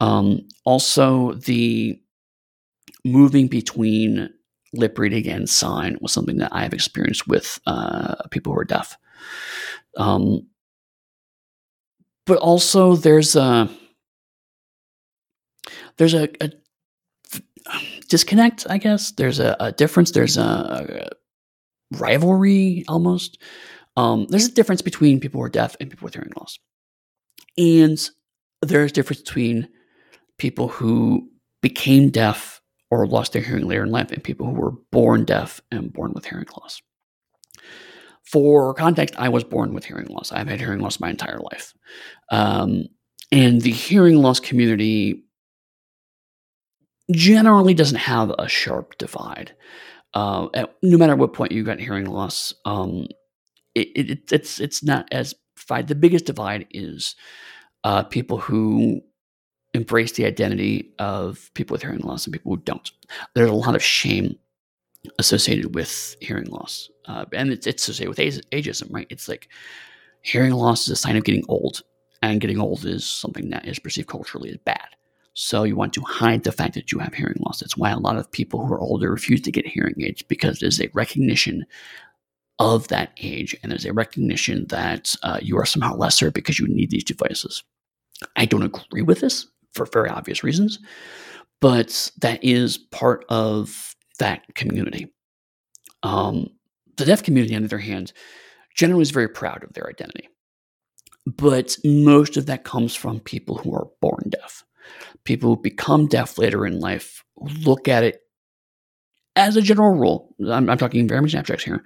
Um, 0.02 0.47
also, 0.66 1.34
the 1.34 2.02
moving 3.06 3.47
between 3.47 4.30
lip 4.74 4.97
reading 4.97 5.28
and 5.28 5.47
sign 5.47 5.97
was 6.02 6.12
something 6.12 6.38
that 6.38 6.52
I 6.52 6.64
have 6.64 6.74
experienced 6.74 7.28
with 7.28 7.60
uh, 7.68 8.16
people 8.32 8.52
who 8.52 8.60
are 8.60 8.66
deaf. 8.66 8.97
Um, 9.97 10.47
but 12.26 12.39
also, 12.39 12.95
there's 12.95 13.36
a 13.36 13.70
there's 15.97 16.16
a, 16.16 16.30
a 16.41 16.52
disconnect. 18.10 18.66
I 18.70 18.80
guess 18.80 19.12
there's 19.12 19.39
a, 19.39 19.56
a 19.60 19.72
difference. 19.72 20.12
There's 20.12 20.38
a, 20.38 20.41
a 20.41 21.97
rivalry 21.97 22.86
almost. 22.88 23.39
Um, 23.97 24.26
there's 24.30 24.47
a 24.47 24.52
difference 24.52 24.82
between 24.82 25.20
people 25.20 25.39
who 25.39 25.45
are 25.45 25.49
deaf 25.49 25.76
and 25.80 25.91
people 25.91 26.06
with 26.06 26.16
hearing 26.16 26.32
loss, 26.36 26.58
and 27.56 27.99
there's 28.64 28.91
a 28.91 28.93
difference 28.95 29.22
between 29.22 29.68
people 30.42 30.68
who 30.68 31.30
became 31.62 32.10
deaf 32.10 32.62
or 32.89 33.06
lost 33.06 33.32
their 33.32 33.44
hearing 33.44 33.68
later 33.68 33.84
in 33.84 33.92
life 33.92 34.12
and 34.12 34.24
people 34.24 34.48
who 34.48 34.54
were 34.54 34.74
born 34.92 35.24
deaf 35.24 35.62
and 35.72 35.94
born 35.94 36.14
with 36.14 36.26
hearing 36.26 36.48
loss. 36.58 36.82
For 38.24 38.74
context, 38.74 39.14
I 39.20 39.30
was 39.30 39.44
born 39.44 39.72
with 39.72 39.86
hearing 39.86 40.08
loss. 40.08 40.32
I've 40.32 40.48
had 40.48 40.60
hearing 40.60 40.80
loss 40.80 41.00
my 41.00 41.12
entire 41.12 41.38
life. 41.38 41.76
Um, 42.32 42.86
and 43.32 43.62
the 43.62 43.72
hearing 43.72 44.16
loss 44.16 44.39
community 44.39 45.26
generally 47.12 47.76
doesn't 47.76 47.98
have 47.98 48.34
a 48.39 48.48
sharp 48.50 48.98
divide. 48.98 49.54
Uh, 50.16 50.48
at, 50.56 50.74
no 50.82 50.98
matter 50.98 51.16
what 51.16 51.34
point 51.34 51.52
you 51.52 51.64
got 51.64 51.80
hearing 51.80 52.08
loss, 52.08 52.52
um, 52.66 53.06
it, 53.76 53.89
it, 53.96 54.32
it's 54.32 54.60
it's 54.60 54.84
not 54.84 55.08
as 55.12 55.36
divide. 55.56 55.88
The 55.88 55.96
biggest 55.96 56.26
divide 56.26 56.66
is 56.72 57.16
uh, 57.84 58.04
people 58.04 58.38
who 58.38 59.02
embrace 59.74 60.14
the 60.14 60.26
identity 60.26 60.94
of 61.00 61.50
people 61.54 61.74
with 61.74 61.82
hearing 61.82 62.00
loss 62.00 62.26
and 62.26 62.34
people 62.34 62.56
who 62.56 62.62
don't. 62.62 62.92
There's 63.34 63.50
a 63.50 63.54
lot 63.54 63.76
of 63.76 63.84
shame 63.84 64.38
associated 65.18 65.74
with 65.76 66.16
hearing 66.20 66.48
loss, 66.48 66.90
uh, 67.06 67.26
and 67.34 67.52
it's, 67.52 67.66
it's 67.66 67.88
associated 67.88 68.10
with 68.10 68.52
ageism, 68.52 68.92
right? 68.92 69.08
It's 69.10 69.28
like 69.28 69.50
hearing 70.22 70.54
loss 70.54 70.84
is 70.84 70.90
a 70.90 70.96
sign 70.96 71.18
of 71.18 71.24
getting 71.24 71.46
old, 71.48 71.82
and 72.22 72.42
getting 72.42 72.60
old 72.60 72.86
is 72.86 73.06
something 73.06 73.50
that 73.50 73.66
is 73.68 73.80
perceived 73.80 74.08
culturally 74.08 74.50
as 74.50 74.58
bad. 74.58 74.88
So 75.34 75.64
you 75.64 75.78
want 75.78 75.94
to 75.94 76.02
hide 76.02 76.44
the 76.44 76.52
fact 76.52 76.74
that 76.74 76.92
you 76.92 77.00
have 77.00 77.14
hearing 77.14 77.38
loss. 77.40 77.62
That's 77.62 77.78
why 77.78 77.90
a 77.92 78.00
lot 78.00 78.18
of 78.18 78.32
people 78.32 78.66
who 78.66 78.74
are 78.74 78.82
older 78.82 79.10
refuse 79.10 79.42
to 79.42 79.52
get 79.52 79.66
hearing 79.66 79.96
aids 80.00 80.22
because 80.22 80.60
there's 80.60 80.82
a 80.82 80.90
recognition 80.94 81.66
of 82.60 82.90
that 82.90 83.14
age, 83.22 83.56
and 83.64 83.72
there's 83.72 83.86
a 83.86 83.94
recognition 83.94 84.68
that 84.68 85.16
uh, 85.24 85.40
you 85.42 85.58
are 85.58 85.66
somehow 85.66 85.96
lesser 85.96 86.30
because 86.30 86.60
you 86.60 86.68
need 86.68 86.92
these 86.92 87.04
devices. 87.04 87.64
I 88.36 88.46
don't 88.46 88.62
agree 88.62 89.02
with 89.02 89.22
this 89.22 89.48
for 89.74 89.86
very 89.86 90.10
obvious 90.10 90.44
reasons, 90.44 90.80
but 91.60 92.12
that 92.22 92.44
is 92.44 92.78
part 92.78 93.26
of 93.30 93.96
that 94.20 94.44
community. 94.56 95.12
Um, 96.04 96.48
the 96.98 97.06
deaf 97.06 97.24
community, 97.24 97.56
on 97.56 97.62
the 97.62 97.68
other 97.68 97.78
hand, 97.78 98.14
generally 98.76 99.04
is 99.04 99.12
very 99.12 99.30
proud 99.30 99.64
of 99.64 99.74
their 99.74 99.88
identity. 99.88 100.30
But 101.26 101.78
most 101.86 102.38
of 102.38 102.48
that 102.48 102.64
comes 102.64 102.96
from 102.96 103.20
people 103.20 103.58
who 103.58 103.74
are 103.76 103.88
born 104.02 104.30
deaf. 104.30 104.64
People 105.24 105.56
who 105.56 105.62
become 105.62 106.08
deaf 106.08 106.38
later 106.38 106.66
in 106.66 106.80
life 106.80 107.24
look 107.38 107.88
at 107.88 108.04
it 108.04 108.22
as 109.36 109.56
a 109.56 109.62
general 109.62 109.94
rule. 109.94 110.36
I'm, 110.50 110.70
I'm 110.70 110.78
talking 110.78 111.08
very 111.08 111.22
much 111.22 111.36
abstracts 111.36 111.64
here. 111.64 111.84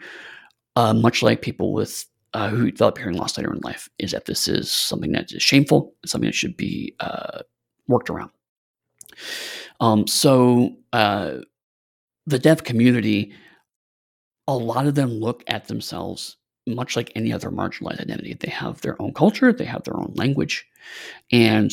Uh, 0.77 0.93
much 0.93 1.21
like 1.21 1.41
people 1.41 1.73
with 1.73 2.05
uh, 2.33 2.49
who 2.49 2.69
develop 2.69 2.97
hearing 2.97 3.15
loss 3.15 3.37
later 3.37 3.53
in 3.53 3.59
life, 3.61 3.87
is 3.97 4.11
that 4.11 4.25
this 4.25 4.47
is 4.49 4.69
something 4.69 5.13
that 5.13 5.31
is 5.31 5.41
shameful, 5.41 5.95
something 6.05 6.27
that 6.27 6.35
should 6.35 6.57
be 6.57 6.93
uh, 6.99 7.39
worked 7.87 8.09
around. 8.09 8.31
Um, 9.79 10.07
so 10.07 10.75
uh, 10.93 11.37
the 12.25 12.39
deaf 12.39 12.63
community, 12.63 13.33
a 14.47 14.55
lot 14.55 14.87
of 14.87 14.95
them 14.95 15.09
look 15.09 15.43
at 15.47 15.67
themselves 15.67 16.37
much 16.67 16.95
like 16.95 17.11
any 17.15 17.31
other 17.31 17.49
marginalized 17.49 18.01
identity. 18.01 18.33
They 18.33 18.49
have 18.49 18.81
their 18.81 18.99
own 19.01 19.13
culture, 19.13 19.53
they 19.53 19.65
have 19.65 19.83
their 19.83 19.97
own 19.97 20.13
language, 20.15 20.65
and 21.31 21.71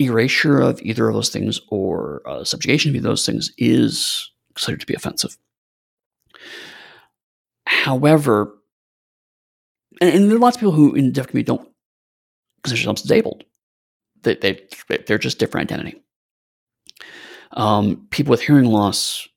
erasure 0.00 0.60
of 0.60 0.80
either 0.82 1.08
of 1.08 1.14
those 1.14 1.28
things 1.28 1.60
or 1.68 2.22
uh, 2.26 2.44
subjugation 2.44 2.94
of 2.96 3.02
those 3.02 3.26
things 3.26 3.52
is 3.58 4.30
considered 4.54 4.80
to 4.80 4.86
be 4.86 4.94
offensive. 4.94 5.36
However, 7.66 8.54
and, 10.00 10.14
and 10.14 10.30
there 10.30 10.36
are 10.36 10.40
lots 10.40 10.56
of 10.56 10.60
people 10.60 10.72
who 10.72 10.94
in 10.94 11.06
the 11.06 11.12
deaf 11.12 11.28
community 11.28 11.46
don't 11.46 11.68
consider 12.62 12.80
themselves 12.80 13.02
disabled. 13.02 13.44
They, 14.22 14.34
they, 14.36 14.60
they're 15.06 15.18
just 15.18 15.38
different 15.38 15.70
identity. 15.70 16.02
Um, 17.52 18.06
people 18.10 18.30
with 18.30 18.42
hearing 18.42 18.66
loss 18.66 19.28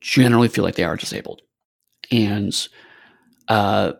generally 0.00 0.48
feel 0.48 0.64
like 0.64 0.76
they 0.76 0.84
are 0.84 0.96
disabled. 0.96 1.42
And 2.10 2.68
uh, 3.48 3.92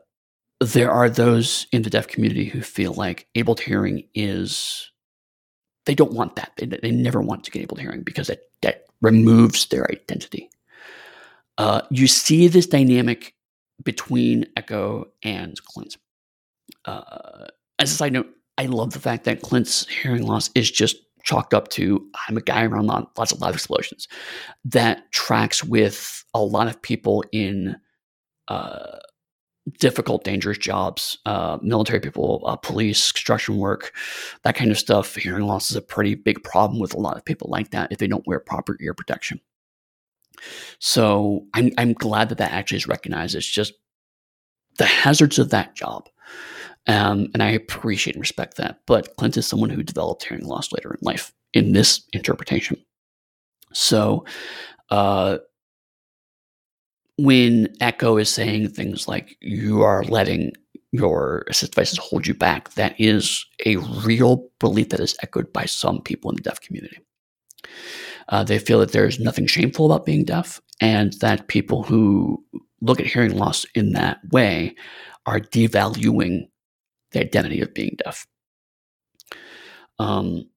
there 0.60 0.90
are 0.90 1.08
those 1.08 1.66
in 1.72 1.82
the 1.82 1.90
deaf 1.90 2.08
community 2.08 2.46
who 2.46 2.62
feel 2.62 2.92
like 2.94 3.26
able 3.34 3.54
to 3.54 3.62
hearing 3.64 4.04
is, 4.14 4.90
they 5.84 5.94
don't 5.94 6.12
want 6.12 6.36
that. 6.36 6.52
They, 6.56 6.66
they 6.66 6.90
never 6.90 7.20
want 7.20 7.44
to 7.44 7.50
get 7.50 7.62
able 7.62 7.76
to 7.76 7.82
hearing 7.82 8.02
because 8.02 8.26
that, 8.26 8.40
that 8.62 8.84
removes 9.00 9.66
their 9.66 9.90
identity. 9.90 10.50
Uh, 11.58 11.82
you 11.90 12.06
see 12.06 12.48
this 12.48 12.66
dynamic 12.66 13.34
between 13.82 14.46
Echo 14.56 15.06
and 15.22 15.56
Clint. 15.64 15.96
Uh, 16.84 17.46
as 17.78 17.92
a 17.92 17.94
side 17.94 18.12
note, 18.12 18.28
I 18.58 18.66
love 18.66 18.92
the 18.92 19.00
fact 19.00 19.24
that 19.24 19.42
Clint's 19.42 19.86
hearing 19.88 20.26
loss 20.26 20.50
is 20.54 20.70
just 20.70 20.96
chalked 21.22 21.52
up 21.52 21.68
to 21.68 22.06
I'm 22.28 22.36
a 22.36 22.40
guy 22.40 22.64
around 22.64 22.86
lots 22.86 23.32
of 23.32 23.40
loud 23.40 23.54
explosions. 23.54 24.08
That 24.64 25.10
tracks 25.12 25.62
with 25.62 26.24
a 26.34 26.40
lot 26.40 26.68
of 26.68 26.80
people 26.80 27.24
in 27.32 27.76
uh, 28.48 28.98
difficult, 29.78 30.24
dangerous 30.24 30.58
jobs, 30.58 31.18
uh, 31.26 31.58
military 31.60 32.00
people, 32.00 32.44
uh, 32.46 32.56
police, 32.56 33.10
construction 33.10 33.58
work, 33.58 33.92
that 34.44 34.54
kind 34.54 34.70
of 34.70 34.78
stuff. 34.78 35.16
Hearing 35.16 35.46
loss 35.46 35.70
is 35.70 35.76
a 35.76 35.82
pretty 35.82 36.14
big 36.14 36.42
problem 36.44 36.80
with 36.80 36.94
a 36.94 37.00
lot 37.00 37.16
of 37.16 37.24
people 37.24 37.48
like 37.50 37.70
that 37.72 37.90
if 37.90 37.98
they 37.98 38.06
don't 38.06 38.26
wear 38.26 38.38
proper 38.38 38.76
ear 38.80 38.94
protection. 38.94 39.40
So 40.78 41.46
I'm 41.54 41.72
I'm 41.76 41.92
glad 41.92 42.28
that 42.28 42.38
that 42.38 42.52
actually 42.52 42.78
is 42.78 42.86
recognized. 42.86 43.34
It's 43.34 43.46
just 43.46 43.72
the 44.78 44.86
hazards 44.86 45.38
of 45.38 45.50
that 45.50 45.74
job 45.74 46.08
um, 46.86 47.28
and 47.34 47.42
I 47.42 47.50
appreciate 47.50 48.16
and 48.16 48.20
respect 48.20 48.56
that. 48.56 48.80
But 48.86 49.16
Clint 49.16 49.36
is 49.36 49.46
someone 49.46 49.70
who 49.70 49.82
developed 49.82 50.24
hearing 50.24 50.46
loss 50.46 50.72
later 50.72 50.92
in 50.92 50.98
life 51.02 51.32
in 51.52 51.72
this 51.72 52.02
interpretation. 52.12 52.82
So, 53.72 54.24
uh, 54.90 55.38
when 57.18 57.68
Echo 57.80 58.18
is 58.18 58.28
saying 58.28 58.68
things 58.68 59.08
like, 59.08 59.36
you 59.40 59.82
are 59.82 60.04
letting 60.04 60.52
your 60.92 61.44
assist 61.48 61.72
devices 61.72 61.98
hold 61.98 62.26
you 62.26 62.34
back, 62.34 62.74
that 62.74 62.94
is 63.00 63.44
a 63.64 63.76
real 64.04 64.48
belief 64.60 64.90
that 64.90 65.00
is 65.00 65.16
echoed 65.22 65.52
by 65.52 65.64
some 65.64 66.00
people 66.02 66.30
in 66.30 66.36
the 66.36 66.42
deaf 66.42 66.60
community. 66.60 66.98
Uh, 68.28 68.44
they 68.44 68.58
feel 68.58 68.78
that 68.80 68.92
there's 68.92 69.18
nothing 69.18 69.46
shameful 69.46 69.86
about 69.86 70.04
being 70.04 70.24
deaf, 70.24 70.60
and 70.80 71.14
that 71.14 71.48
people 71.48 71.82
who 71.82 72.42
look 72.82 73.00
at 73.00 73.06
hearing 73.06 73.36
loss 73.36 73.64
in 73.74 73.92
that 73.92 74.18
way 74.30 74.74
are 75.24 75.40
devaluing 75.40 76.46
the 77.12 77.20
identity 77.20 77.60
of 77.60 77.74
being 77.74 77.96
deaf. 78.04 78.26
Um, 79.98 80.48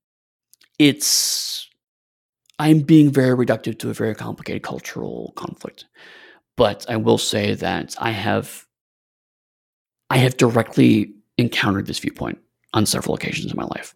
it's 0.77 1.67
I'm 2.57 2.81
being 2.81 3.09
very 3.11 3.45
reductive 3.45 3.79
to 3.79 3.89
a 3.89 3.93
very 3.93 4.15
complicated 4.15 4.63
cultural 4.63 5.33
conflict, 5.35 5.85
but 6.57 6.85
I 6.89 6.97
will 6.97 7.17
say 7.17 7.53
that 7.55 7.95
I 7.99 8.11
have 8.11 8.65
I 10.09 10.17
have 10.17 10.37
directly 10.37 11.13
encountered 11.37 11.85
this 11.85 11.99
viewpoint 11.99 12.39
on 12.73 12.85
several 12.85 13.15
occasions 13.15 13.51
in 13.51 13.57
my 13.57 13.65
life. 13.65 13.93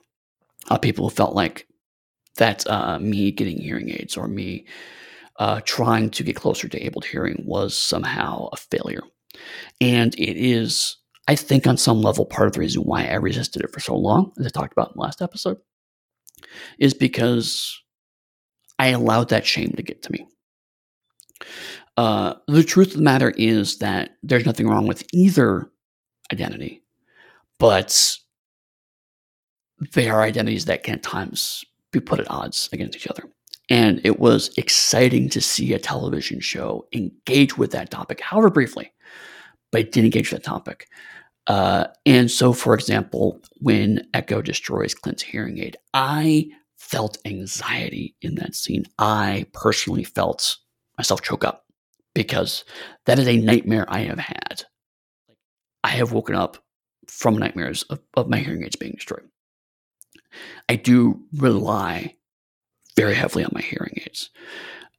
Uh, 0.70 0.78
people 0.78 1.10
who 1.10 1.16
felt 1.16 1.36
like 1.36 1.68
that 2.38 2.66
uh, 2.70 3.00
me 3.00 3.32
getting 3.32 3.60
hearing 3.60 3.90
aids 3.90 4.16
or 4.18 4.28
me 4.28 4.66
uh, 5.38 5.62
trying 5.66 6.10
to 6.12 6.24
get 6.24 6.36
closer 6.36 6.68
to 6.68 6.86
able 6.86 7.02
hearing 7.02 7.44
was 7.46 7.76
somehow 7.76 8.48
a 8.52 8.58
failure. 8.58 9.04
And 9.82 10.14
it 10.16 10.38
is, 10.38 10.98
I 11.28 11.36
think, 11.36 11.68
on 11.68 11.78
some 11.78 12.02
level, 12.02 12.26
part 12.26 12.48
of 12.48 12.54
the 12.54 12.60
reason 12.60 12.84
why 12.84 13.06
I 13.06 13.16
resisted 13.16 13.64
it 13.64 13.72
for 13.72 13.80
so 13.80 13.96
long, 13.96 14.34
as 14.40 14.46
I 14.46 14.50
talked 14.50 14.74
about 14.74 14.90
in 14.90 14.94
the 14.96 15.02
last 15.02 15.22
episode, 15.22 15.58
is 16.80 16.94
because 16.94 17.82
I 18.78 18.88
allowed 18.88 19.30
that 19.30 19.46
shame 19.46 19.72
to 19.72 19.84
get 19.84 20.04
to 20.04 20.12
me. 20.12 20.28
Uh, 21.96 22.34
the 22.48 22.64
truth 22.64 22.90
of 22.90 22.98
the 22.98 23.04
matter 23.04 23.32
is 23.38 23.78
that 23.78 24.18
there's 24.24 24.46
nothing 24.46 24.68
wrong 24.68 24.88
with 24.88 25.06
either 25.14 25.70
identity, 26.32 26.84
but 27.60 28.18
they 29.94 30.10
are 30.10 30.22
identities 30.22 30.66
that 30.66 30.84
can 30.84 30.96
at 30.96 31.04
times 31.04 31.64
be 31.92 32.00
put 32.00 32.20
at 32.20 32.30
odds 32.32 32.70
against 32.74 32.98
each 32.98 33.08
other. 33.08 33.24
And 33.70 34.02
it 34.04 34.20
was 34.20 34.52
exciting 34.58 35.30
to 35.30 35.42
see 35.42 35.74
a 35.74 35.80
television 35.80 36.40
show 36.40 36.88
engage 36.94 37.58
with 37.58 37.72
that 37.72 37.92
topic, 37.92 38.20
however 38.20 38.50
briefly, 38.50 38.92
but 39.74 39.82
it 39.82 39.92
did 39.92 40.06
engage 40.06 40.32
with 40.32 40.44
that 40.44 40.48
topic. 40.48 40.88
Uh, 41.48 41.88
and 42.06 42.32
so, 42.32 42.54
for 42.54 42.74
example, 42.74 43.42
when 43.58 44.08
Echo 44.14 44.42
destroys 44.42 44.94
Clint's 44.94 45.24
hearing 45.24 45.58
aid, 45.58 45.76
I 45.94 46.50
felt 46.78 47.18
anxiety 47.26 48.16
in 48.22 48.36
that 48.36 48.56
scene. 48.56 48.86
I 49.00 49.48
personally 49.52 50.04
felt 50.04 50.58
myself 50.98 51.22
choke 51.22 51.44
up 51.44 51.66
because 52.14 52.64
that 53.08 53.18
is 53.18 53.28
a 53.28 53.38
nightmare 53.38 53.86
I 53.90 54.02
have 54.02 54.20
had. 54.20 54.64
I 55.84 55.90
have 55.90 56.14
woken 56.14 56.36
up 56.36 56.64
from 57.08 57.36
nightmares 57.36 57.84
of, 57.84 58.00
of 58.14 58.30
my 58.30 58.38
hearing 58.38 58.64
aids 58.64 58.76
being 58.76 58.94
destroyed. 58.94 59.28
I 60.70 60.76
do 60.76 61.20
rely 61.36 62.16
very 62.96 63.16
heavily 63.16 63.44
on 63.44 63.52
my 63.54 63.62
hearing 63.62 64.00
aids. 64.06 64.30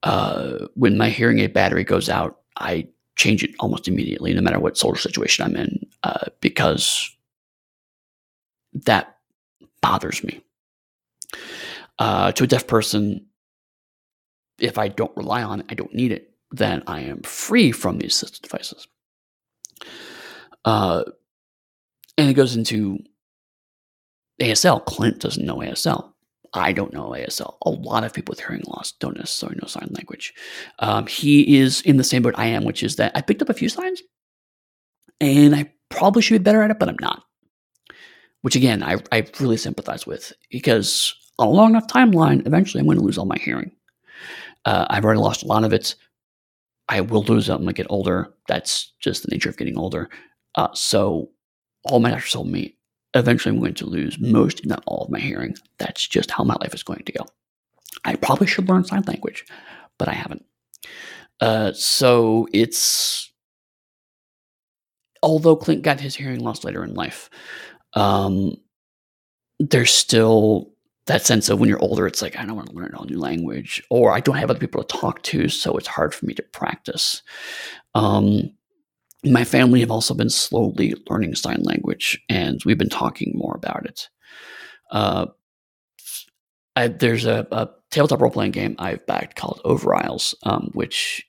Uh, 0.02 0.66
when 0.74 0.98
my 0.98 1.10
hearing 1.10 1.38
aid 1.38 1.52
battery 1.52 1.84
goes 1.84 2.08
out, 2.08 2.40
I 2.58 2.88
change 3.16 3.42
it 3.42 3.54
almost 3.60 3.88
immediately, 3.88 4.32
no 4.34 4.40
matter 4.40 4.58
what 4.58 4.76
social 4.76 4.96
situation 4.96 5.44
I'm 5.44 5.56
in, 5.56 5.86
uh, 6.02 6.26
because 6.40 7.14
that 8.72 9.18
bothers 9.80 10.24
me. 10.24 10.42
Uh, 11.98 12.32
to 12.32 12.44
a 12.44 12.46
deaf 12.46 12.66
person, 12.66 13.26
if 14.58 14.78
I 14.78 14.88
don't 14.88 15.16
rely 15.16 15.42
on 15.42 15.60
it, 15.60 15.66
I 15.68 15.74
don't 15.74 15.94
need 15.94 16.12
it, 16.12 16.34
then 16.50 16.82
I 16.86 17.00
am 17.00 17.22
free 17.22 17.72
from 17.72 17.98
these 17.98 18.14
assistive 18.14 18.42
devices. 18.42 18.88
Uh, 20.64 21.04
and 22.16 22.30
it 22.30 22.34
goes 22.34 22.56
into 22.56 22.98
ASL. 24.40 24.84
Clint 24.84 25.20
doesn't 25.20 25.44
know 25.44 25.58
ASL. 25.58 26.13
I 26.54 26.72
don't 26.72 26.92
know 26.92 27.10
ASL. 27.10 27.56
A 27.62 27.70
lot 27.70 28.04
of 28.04 28.12
people 28.12 28.32
with 28.32 28.40
hearing 28.40 28.62
loss 28.68 28.92
don't 28.92 29.16
necessarily 29.16 29.58
know 29.60 29.66
sign 29.66 29.88
language. 29.90 30.32
Um, 30.78 31.06
he 31.06 31.58
is 31.58 31.80
in 31.82 31.96
the 31.96 32.04
same 32.04 32.22
boat 32.22 32.34
I 32.38 32.46
am, 32.46 32.64
which 32.64 32.82
is 32.82 32.96
that 32.96 33.12
I 33.14 33.20
picked 33.20 33.42
up 33.42 33.48
a 33.48 33.54
few 33.54 33.68
signs 33.68 34.02
and 35.20 35.54
I 35.54 35.72
probably 35.88 36.22
should 36.22 36.34
be 36.34 36.44
better 36.44 36.62
at 36.62 36.70
it, 36.70 36.78
but 36.78 36.88
I'm 36.88 36.96
not. 37.00 37.24
Which 38.42 38.56
again, 38.56 38.82
I, 38.82 38.98
I 39.10 39.26
really 39.40 39.56
sympathize 39.56 40.06
with 40.06 40.32
because 40.50 41.14
on 41.38 41.48
a 41.48 41.50
long 41.50 41.70
enough 41.70 41.88
timeline, 41.88 42.46
eventually 42.46 42.80
I'm 42.80 42.86
going 42.86 42.98
to 42.98 43.04
lose 43.04 43.18
all 43.18 43.26
my 43.26 43.38
hearing. 43.38 43.72
Uh, 44.64 44.86
I've 44.88 45.04
already 45.04 45.20
lost 45.20 45.42
a 45.42 45.46
lot 45.46 45.64
of 45.64 45.72
it. 45.72 45.96
I 46.88 47.00
will 47.00 47.24
lose 47.24 47.48
it 47.48 47.58
when 47.58 47.68
I 47.68 47.72
get 47.72 47.86
older. 47.90 48.32
That's 48.46 48.92
just 49.00 49.22
the 49.22 49.30
nature 49.30 49.48
of 49.48 49.56
getting 49.56 49.78
older. 49.78 50.08
Uh, 50.54 50.68
so 50.74 51.30
all 51.84 52.00
my 52.00 52.10
doctors 52.10 52.32
told 52.32 52.48
me 52.48 52.76
eventually 53.14 53.54
I'm 53.54 53.60
going 53.60 53.74
to 53.74 53.86
lose 53.86 54.18
most, 54.18 54.60
if 54.60 54.66
not 54.66 54.82
all, 54.86 55.04
of 55.04 55.10
my 55.10 55.20
hearing. 55.20 55.56
That's 55.78 56.06
just 56.06 56.30
how 56.30 56.44
my 56.44 56.56
life 56.60 56.74
is 56.74 56.82
going 56.82 57.04
to 57.04 57.12
go. 57.12 57.24
I 58.04 58.16
probably 58.16 58.46
should 58.46 58.68
learn 58.68 58.84
sign 58.84 59.02
language, 59.02 59.44
but 59.98 60.08
I 60.08 60.14
haven't. 60.14 60.44
Uh, 61.40 61.72
so 61.72 62.48
it's 62.52 63.32
although 65.22 65.56
Clint 65.56 65.82
got 65.82 66.00
his 66.00 66.14
hearing 66.14 66.40
loss 66.40 66.64
later 66.64 66.84
in 66.84 66.94
life, 66.94 67.30
um, 67.94 68.56
there's 69.58 69.92
still 69.92 70.70
that 71.06 71.24
sense 71.24 71.48
of 71.48 71.60
when 71.60 71.68
you're 71.68 71.82
older, 71.82 72.06
it's 72.06 72.22
like 72.22 72.38
I 72.38 72.44
don't 72.44 72.56
want 72.56 72.70
to 72.70 72.74
learn 72.74 72.94
a 72.98 73.04
new 73.04 73.18
language, 73.18 73.82
or 73.90 74.12
I 74.12 74.20
don't 74.20 74.36
have 74.36 74.50
other 74.50 74.58
people 74.58 74.82
to 74.82 74.96
talk 74.96 75.22
to, 75.24 75.48
so 75.48 75.76
it's 75.76 75.86
hard 75.86 76.14
for 76.14 76.26
me 76.26 76.34
to 76.34 76.42
practice. 76.42 77.22
Um, 77.94 78.50
my 79.24 79.44
family 79.44 79.80
have 79.80 79.90
also 79.90 80.14
been 80.14 80.30
slowly 80.30 80.94
learning 81.08 81.34
sign 81.34 81.62
language, 81.62 82.20
and 82.28 82.62
we've 82.64 82.78
been 82.78 82.88
talking 82.88 83.32
more 83.34 83.54
about 83.54 83.86
it. 83.86 84.08
Uh, 84.90 85.26
I, 86.76 86.88
there's 86.88 87.24
a, 87.24 87.46
a, 87.52 87.68
tabletop 87.90 88.20
role 88.20 88.30
playing 88.30 88.50
game 88.50 88.74
I've 88.78 89.06
backed 89.06 89.36
called 89.36 89.60
Over 89.64 89.94
Isles, 89.94 90.34
um, 90.42 90.70
which 90.72 91.24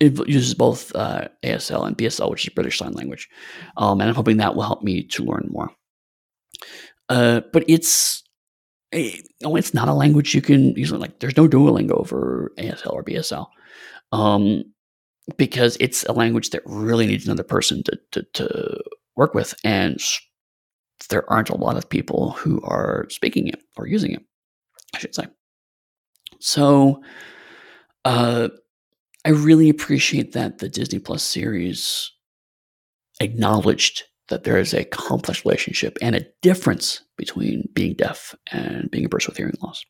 uses 0.00 0.54
both 0.54 0.94
uh, 0.96 1.28
ASL 1.44 1.86
and 1.86 1.96
BSL, 1.96 2.30
which 2.30 2.46
is 2.46 2.54
British 2.54 2.78
Sign 2.78 2.92
Language, 2.92 3.28
um, 3.76 4.00
and 4.00 4.08
I'm 4.08 4.16
hoping 4.16 4.38
that 4.38 4.54
will 4.54 4.62
help 4.62 4.82
me 4.82 5.02
to 5.04 5.24
learn 5.24 5.48
more. 5.50 5.70
Uh, 7.08 7.42
but 7.52 7.64
it's 7.68 8.22
it, 8.90 9.20
eh, 9.20 9.22
oh, 9.44 9.56
it's 9.56 9.74
not 9.74 9.88
a 9.88 9.94
language 9.94 10.34
you 10.34 10.42
can 10.42 10.74
usually 10.76 11.00
like. 11.00 11.20
There's 11.20 11.36
no 11.36 11.48
Duolingo 11.48 12.06
for 12.06 12.52
ASL 12.58 12.92
or 12.92 13.04
BSL. 13.04 13.46
Um, 14.12 14.64
because 15.36 15.76
it's 15.80 16.04
a 16.04 16.12
language 16.12 16.50
that 16.50 16.62
really 16.64 17.06
needs 17.06 17.26
another 17.26 17.42
person 17.44 17.82
to, 17.84 17.98
to, 18.12 18.22
to 18.34 18.82
work 19.16 19.34
with. 19.34 19.54
And 19.64 20.00
there 21.08 21.30
aren't 21.30 21.50
a 21.50 21.56
lot 21.56 21.76
of 21.76 21.88
people 21.88 22.32
who 22.32 22.60
are 22.62 23.06
speaking 23.10 23.48
it 23.48 23.62
or 23.76 23.86
using 23.86 24.12
it, 24.12 24.22
I 24.94 24.98
should 24.98 25.14
say. 25.14 25.26
So 26.40 27.02
uh, 28.04 28.48
I 29.24 29.30
really 29.30 29.68
appreciate 29.68 30.32
that 30.32 30.58
the 30.58 30.68
Disney 30.68 30.98
Plus 30.98 31.22
series 31.22 32.10
acknowledged 33.20 34.04
that 34.28 34.44
there 34.44 34.58
is 34.58 34.72
a 34.72 34.84
complex 34.84 35.44
relationship 35.44 35.98
and 36.00 36.16
a 36.16 36.26
difference 36.40 37.02
between 37.16 37.68
being 37.74 37.94
deaf 37.94 38.34
and 38.50 38.90
being 38.90 39.04
a 39.04 39.08
person 39.08 39.30
with 39.30 39.36
hearing 39.36 39.54
loss. 39.62 39.84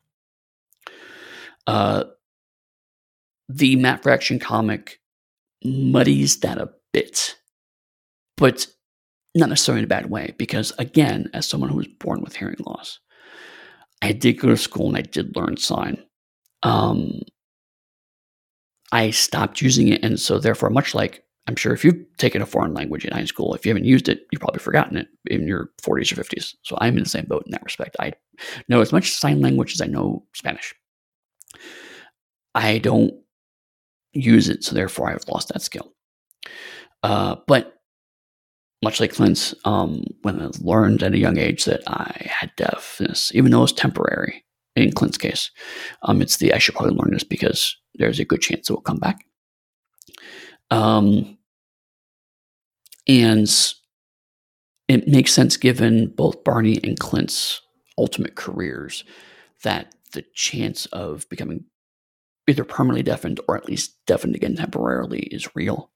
Uh, 1.67 2.05
the 3.49 3.77
Matt 3.77 4.03
Fraction 4.03 4.39
comic 4.39 4.99
muddies 5.65 6.41
that 6.41 6.59
a 6.59 6.71
bit, 6.93 7.37
but 8.37 8.67
not 9.35 9.49
necessarily 9.49 9.81
in 9.81 9.85
a 9.85 9.89
bad 9.89 10.11
way. 10.11 10.35
Because 10.39 10.73
again, 10.79 11.31
as 11.35 11.47
someone 11.47 11.71
who 11.71 11.77
was 11.77 11.89
born 11.89 12.23
with 12.23 12.37
hearing 12.37 12.57
loss, 12.67 12.99
I 14.03 14.13
did 14.13 14.35
go 14.35 14.49
to 14.49 14.57
school 14.57 14.89
and 14.89 14.97
I 14.97 15.03
did 15.03 15.37
learn 15.37 15.57
sign. 15.57 16.03
Um, 16.63 17.21
I 18.91 19.11
stopped 19.11 19.63
using 19.63 19.89
it, 19.89 20.05
and 20.05 20.21
so 20.21 20.39
therefore, 20.39 20.69
much 20.69 20.95
like 20.95 21.25
I'm 21.49 21.57
sure 21.57 21.73
if 21.73 21.85
you've 21.85 22.05
taken 22.19 22.41
a 22.41 22.47
foreign 22.47 22.75
language 22.75 23.05
in 23.05 23.13
high 23.13 23.25
school, 23.25 23.55
if 23.55 23.67
you 23.67 23.71
haven't 23.71 23.85
used 23.85 24.09
it, 24.09 24.27
you've 24.31 24.41
probably 24.41 24.61
forgotten 24.61 24.97
it 24.97 25.09
in 25.27 25.49
your 25.49 25.71
40s 25.83 26.13
or 26.13 26.23
50s. 26.23 26.55
So 26.63 26.77
I'm 26.81 26.97
in 26.97 27.03
the 27.03 27.09
same 27.09 27.25
boat 27.25 27.43
in 27.47 27.53
that 27.53 27.65
respect. 27.65 27.97
I 27.99 28.13
know 28.69 28.81
as 28.81 28.93
much 28.93 29.11
sign 29.11 29.41
language 29.41 29.73
as 29.73 29.81
I 29.81 29.87
know 29.87 30.25
Spanish. 30.35 30.73
I 32.55 32.79
don't 32.79 33.15
use 34.13 34.49
it, 34.49 34.65
so 34.65 34.75
therefore 34.75 35.11
I've 35.11 35.29
lost 35.29 35.49
that 35.49 35.63
skill. 35.63 35.93
Uh, 37.03 37.37
but 37.47 37.75
much 38.83 39.01
like 39.01 39.13
Clint's, 39.13 39.55
um, 39.65 40.05
when 40.23 40.41
I 40.41 40.51
learned 40.61 41.03
at 41.03 41.15
a 41.15 41.19
young 41.19 41.39
age 41.39 41.65
that 41.67 41.83
I 41.87 42.27
had 42.29 42.53
deafness, 42.57 43.33
even 43.35 43.51
though 43.51 43.59
it 43.59 43.63
was 43.63 43.73
temporary 43.73 44.45
in 44.75 44.93
Clint's 44.93 45.19
case, 45.19 45.51
um, 46.03 46.21
it's 46.21 46.39
the 46.39 46.53
I 46.53 46.59
should 46.59 46.75
probably 46.75 46.97
learn 46.97 47.13
this 47.13 47.25
because 47.25 47.77
there's 47.95 48.19
a 48.19 48.25
good 48.25 48.41
chance 48.41 48.69
it 48.69 48.73
will 48.73 48.81
come 48.81 48.99
back. 48.99 49.25
Um, 50.71 51.39
and 53.07 53.49
it 54.89 55.07
makes 55.07 55.33
sense 55.33 55.57
given 55.57 56.09
both 56.09 56.45
Barney 56.45 56.81
and 56.83 56.99
Clint's 56.99 57.61
ultimate 57.99 58.35
careers 58.35 59.05
that 59.63 59.95
the 60.13 60.25
chance 60.35 60.87
of 60.87 61.29
becoming 61.29 61.65
either 62.49 62.65
permanently 62.65 63.03
deafened 63.03 63.41
or 63.49 63.57
at 63.57 63.67
least 63.67 63.97
deafened 64.07 64.35
again 64.35 64.57
temporarily 64.57 65.21
is 65.31 65.55
real. 65.55 65.91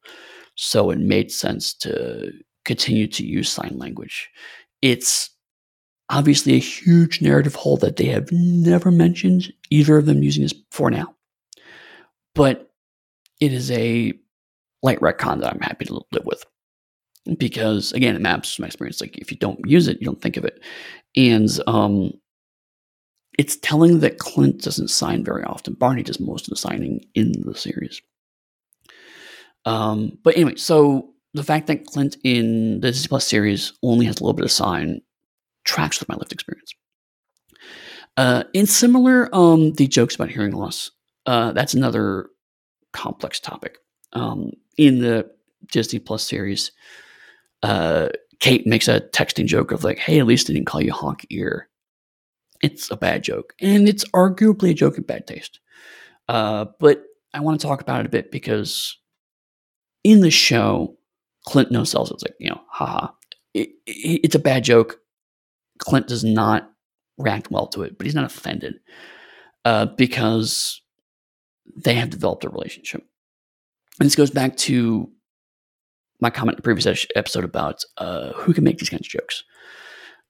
So 0.54 0.90
it 0.90 0.98
made 0.98 1.30
sense 1.30 1.74
to 1.74 2.32
continue 2.64 3.06
to 3.08 3.26
use 3.26 3.50
sign 3.50 3.78
language. 3.78 4.30
It's 4.82 5.30
obviously 6.08 6.54
a 6.54 6.58
huge 6.58 7.20
narrative 7.20 7.54
hole 7.54 7.76
that 7.78 7.96
they 7.96 8.06
have 8.06 8.30
never 8.30 8.90
mentioned 8.90 9.52
either 9.70 9.98
of 9.98 10.06
them 10.06 10.22
using 10.22 10.42
this 10.42 10.54
for 10.70 10.90
now. 10.90 11.14
But 12.34 12.70
it 13.40 13.52
is 13.52 13.70
a 13.70 14.12
light 14.82 15.00
retcon 15.00 15.40
that 15.40 15.52
I'm 15.52 15.60
happy 15.60 15.84
to 15.86 16.00
live 16.12 16.24
with. 16.24 16.44
Because 17.38 17.92
again, 17.92 18.14
it 18.14 18.22
maps 18.22 18.58
my 18.58 18.66
experience. 18.66 19.00
Like 19.00 19.18
if 19.18 19.32
you 19.32 19.36
don't 19.36 19.58
use 19.68 19.88
it, 19.88 19.98
you 20.00 20.06
don't 20.06 20.22
think 20.22 20.36
of 20.36 20.44
it. 20.44 20.62
And 21.16 21.48
um, 21.66 22.12
it's 23.38 23.56
telling 23.56 24.00
that 24.00 24.18
Clint 24.18 24.62
doesn't 24.62 24.88
sign 24.88 25.24
very 25.24 25.44
often. 25.44 25.74
Barney 25.74 26.02
does 26.02 26.20
most 26.20 26.46
of 26.46 26.50
the 26.50 26.56
signing 26.56 27.04
in 27.14 27.32
the 27.42 27.54
series. 27.54 28.00
Um, 29.64 30.18
but 30.22 30.36
anyway, 30.36 30.56
so 30.56 31.10
the 31.34 31.42
fact 31.42 31.66
that 31.66 31.86
Clint 31.86 32.16
in 32.24 32.80
the 32.80 32.92
Disney 32.92 33.08
Plus 33.08 33.26
series 33.26 33.72
only 33.82 34.06
has 34.06 34.20
a 34.20 34.22
little 34.22 34.32
bit 34.32 34.44
of 34.44 34.52
sign 34.52 35.00
tracks 35.64 36.00
with 36.00 36.08
my 36.08 36.14
lived 36.14 36.32
experience. 36.32 36.74
Uh, 38.16 38.44
in 38.54 38.66
similar, 38.66 39.28
um, 39.34 39.72
the 39.72 39.86
jokes 39.86 40.14
about 40.14 40.30
hearing 40.30 40.52
loss. 40.52 40.90
Uh, 41.26 41.52
that's 41.52 41.74
another 41.74 42.30
complex 42.92 43.38
topic. 43.40 43.78
Um, 44.14 44.52
in 44.78 45.00
the 45.00 45.30
Disney 45.70 45.98
Plus 45.98 46.22
series, 46.22 46.72
uh, 47.62 48.08
Kate 48.38 48.66
makes 48.66 48.88
a 48.88 49.00
texting 49.00 49.46
joke 49.46 49.72
of 49.72 49.84
like, 49.84 49.98
"Hey, 49.98 50.18
at 50.18 50.26
least 50.26 50.48
I 50.48 50.54
didn't 50.54 50.66
call 50.66 50.80
you 50.80 50.92
honk 50.92 51.26
ear." 51.30 51.68
It's 52.62 52.90
a 52.90 52.96
bad 52.96 53.24
joke, 53.24 53.54
and 53.60 53.88
it's 53.88 54.04
arguably 54.10 54.70
a 54.70 54.74
joke 54.74 54.96
in 54.96 55.04
bad 55.04 55.26
taste. 55.26 55.60
Uh, 56.28 56.66
but 56.80 57.04
I 57.34 57.40
want 57.40 57.60
to 57.60 57.66
talk 57.66 57.80
about 57.80 58.00
it 58.00 58.06
a 58.06 58.10
bit 58.10 58.30
because 58.30 58.96
in 60.04 60.20
the 60.20 60.30
show, 60.30 60.96
Clint 61.46 61.70
no 61.70 61.84
sells 61.84 62.10
it. 62.10 62.14
It's 62.14 62.22
like, 62.24 62.34
you 62.40 62.50
know, 62.50 62.60
haha. 62.70 63.08
It, 63.54 63.70
it, 63.86 64.20
it's 64.24 64.34
a 64.34 64.40
bad 64.40 64.64
joke. 64.64 64.98
Clint 65.78 66.08
does 66.08 66.24
not 66.24 66.70
react 67.18 67.50
well 67.50 67.66
to 67.68 67.82
it, 67.82 67.96
but 67.98 68.06
he's 68.06 68.14
not 68.14 68.24
offended 68.24 68.76
uh, 69.64 69.86
because 69.86 70.80
they 71.76 71.94
have 71.94 72.10
developed 72.10 72.44
a 72.44 72.48
relationship. 72.48 73.04
And 73.98 74.06
this 74.06 74.16
goes 74.16 74.30
back 74.30 74.56
to 74.58 75.10
my 76.20 76.30
comment 76.30 76.54
in 76.54 76.58
the 76.58 76.62
previous 76.62 77.06
episode 77.14 77.44
about 77.44 77.84
uh, 77.98 78.32
who 78.32 78.54
can 78.54 78.64
make 78.64 78.78
these 78.78 78.90
kinds 78.90 79.06
of 79.06 79.10
jokes. 79.10 79.44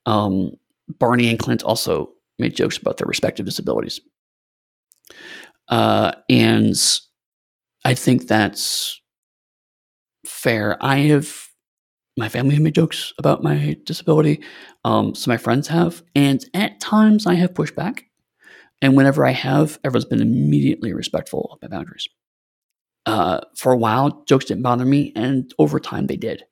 Um, 0.05 0.51
Barney 0.99 1.29
and 1.29 1.39
Clint 1.39 1.63
also 1.63 2.09
made 2.39 2.55
jokes 2.55 2.77
about 2.77 2.97
their 2.97 3.07
respective 3.07 3.45
disabilities. 3.45 3.99
Uh, 5.69 6.13
and 6.29 6.75
I 7.83 7.93
think 7.93 8.27
that's 8.27 9.01
fair. 10.25 10.77
I 10.81 10.97
have 10.97 11.47
my 12.17 12.29
family 12.29 12.55
have 12.55 12.63
made 12.63 12.75
jokes 12.75 13.13
about 13.19 13.43
my 13.43 13.77
disability. 13.85 14.43
Um, 14.83 15.13
of 15.13 15.29
my 15.29 15.37
friends 15.37 15.67
have, 15.67 16.03
and 16.15 16.43
at 16.53 16.79
times 16.79 17.27
I 17.27 17.35
have 17.35 17.53
pushed 17.53 17.75
back. 17.75 18.05
And 18.81 18.95
whenever 18.95 19.25
I 19.25 19.31
have, 19.31 19.79
everyone's 19.83 20.05
been 20.05 20.21
immediately 20.21 20.93
respectful 20.93 21.49
of 21.51 21.59
my 21.61 21.67
boundaries. 21.67 22.07
Uh, 23.05 23.41
for 23.55 23.71
a 23.71 23.77
while, 23.77 24.23
jokes 24.27 24.45
didn't 24.45 24.63
bother 24.63 24.85
me, 24.85 25.13
and 25.15 25.53
over 25.59 25.79
time, 25.79 26.07
they 26.07 26.17
did. 26.17 26.43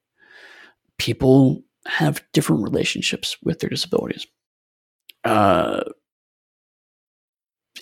People 0.98 1.64
have 1.88 2.24
different 2.34 2.64
relationships 2.64 3.36
with 3.44 3.60
their 3.60 3.70
disabilities, 3.70 4.26
uh, 5.26 5.82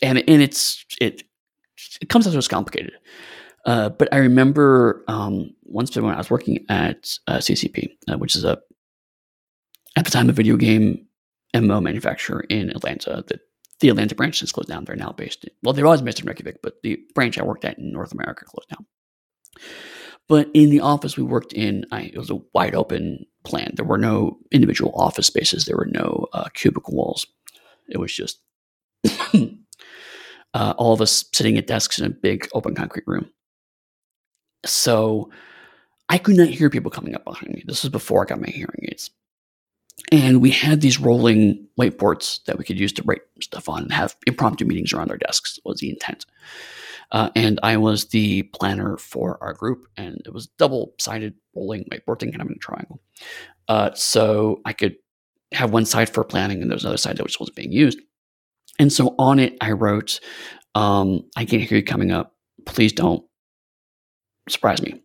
and 0.01 0.17
and 0.17 0.41
it's 0.41 0.85
it 0.99 1.23
it 2.01 2.09
comes 2.09 2.27
out 2.27 2.35
as 2.35 2.47
complicated. 2.47 2.93
Uh, 3.65 3.89
but 3.89 4.09
I 4.11 4.17
remember 4.17 5.03
um, 5.07 5.53
once 5.63 5.95
when 5.95 6.13
I 6.13 6.17
was 6.17 6.29
working 6.29 6.65
at 6.69 7.17
uh, 7.27 7.37
CCP, 7.37 7.89
uh, 8.09 8.17
which 8.17 8.35
is 8.35 8.43
a 8.43 8.59
at 9.95 10.05
the 10.05 10.11
time 10.11 10.29
a 10.29 10.33
video 10.33 10.57
game 10.57 11.07
MMO 11.53 11.81
manufacturer 11.81 12.41
in 12.49 12.69
Atlanta. 12.71 13.23
That 13.27 13.41
the 13.79 13.89
Atlanta 13.89 14.15
branch 14.15 14.39
has 14.41 14.51
closed 14.51 14.69
down. 14.69 14.85
They're 14.85 14.95
now 14.95 15.11
based 15.11 15.43
in, 15.43 15.51
well, 15.61 15.73
they're 15.73 15.85
always 15.85 16.01
based 16.01 16.19
in 16.19 16.25
Reykjavik, 16.25 16.61
but 16.61 16.81
the 16.83 16.99
branch 17.15 17.37
I 17.37 17.43
worked 17.43 17.65
at 17.65 17.77
in 17.77 17.91
North 17.91 18.13
America 18.13 18.45
closed 18.45 18.69
down. 18.69 18.85
But 20.29 20.49
in 20.53 20.69
the 20.69 20.79
office 20.79 21.17
we 21.17 21.23
worked 21.23 21.53
in, 21.53 21.85
I, 21.91 22.03
it 22.03 22.17
was 22.17 22.29
a 22.29 22.39
wide 22.53 22.75
open 22.75 23.25
plan. 23.43 23.73
There 23.75 23.85
were 23.85 23.97
no 23.97 24.37
individual 24.51 24.93
office 24.95 25.27
spaces. 25.27 25.65
There 25.65 25.77
were 25.77 25.89
no 25.91 26.27
uh, 26.33 26.49
cubicle 26.53 26.95
walls. 26.95 27.25
It 27.89 27.97
was 27.97 28.13
just 28.13 28.39
uh, 30.53 30.73
all 30.77 30.93
of 30.93 31.01
us 31.01 31.25
sitting 31.33 31.57
at 31.57 31.67
desks 31.67 31.99
in 31.99 32.05
a 32.05 32.09
big 32.09 32.47
open 32.53 32.75
concrete 32.75 33.07
room. 33.07 33.29
So 34.65 35.29
I 36.09 36.17
could 36.17 36.37
not 36.37 36.47
hear 36.47 36.69
people 36.69 36.91
coming 36.91 37.15
up 37.15 37.25
behind 37.25 37.53
me. 37.53 37.63
This 37.65 37.83
was 37.83 37.91
before 37.91 38.23
I 38.23 38.25
got 38.25 38.41
my 38.41 38.47
hearing 38.47 38.85
aids. 38.89 39.09
And 40.11 40.41
we 40.41 40.51
had 40.51 40.81
these 40.81 40.99
rolling 40.99 41.67
whiteboards 41.79 42.43
that 42.45 42.57
we 42.57 42.63
could 42.63 42.79
use 42.79 42.93
to 42.93 43.03
write 43.03 43.21
stuff 43.41 43.69
on 43.69 43.83
and 43.83 43.91
have 43.93 44.15
impromptu 44.27 44.65
meetings 44.65 44.93
around 44.93 45.11
our 45.11 45.17
desks, 45.17 45.59
was 45.65 45.79
the 45.79 45.89
intent. 45.89 46.25
Uh, 47.11 47.29
and 47.35 47.59
I 47.61 47.77
was 47.77 48.05
the 48.05 48.43
planner 48.43 48.97
for 48.97 49.37
our 49.41 49.53
group, 49.53 49.87
and 49.97 50.21
it 50.25 50.33
was 50.33 50.47
double 50.57 50.93
sided 50.99 51.35
rolling 51.55 51.85
whiteboard 51.85 52.19
thing, 52.19 52.31
kind 52.31 52.41
of 52.41 52.47
in 52.47 52.53
a 52.53 52.59
triangle. 52.59 53.01
Uh, 53.67 53.91
so 53.93 54.61
I 54.65 54.73
could 54.73 54.95
have 55.51 55.71
one 55.71 55.85
side 55.85 56.09
for 56.09 56.23
planning, 56.23 56.61
and 56.61 56.71
there 56.71 56.75
was 56.75 56.83
another 56.83 56.97
side 56.97 57.17
that 57.17 57.23
was 57.23 57.49
being 57.51 57.71
used. 57.71 57.99
And 58.79 58.91
so 58.91 59.13
on 59.19 59.39
it, 59.39 59.55
I 59.61 59.71
wrote, 59.71 60.19
um, 60.73 61.23
I 61.37 61.45
can't 61.45 61.61
hear 61.61 61.77
you 61.77 61.83
coming 61.83 62.11
up. 62.11 62.35
Please 62.65 62.91
don't 62.91 63.23
surprise 64.49 64.81
me. 64.81 65.01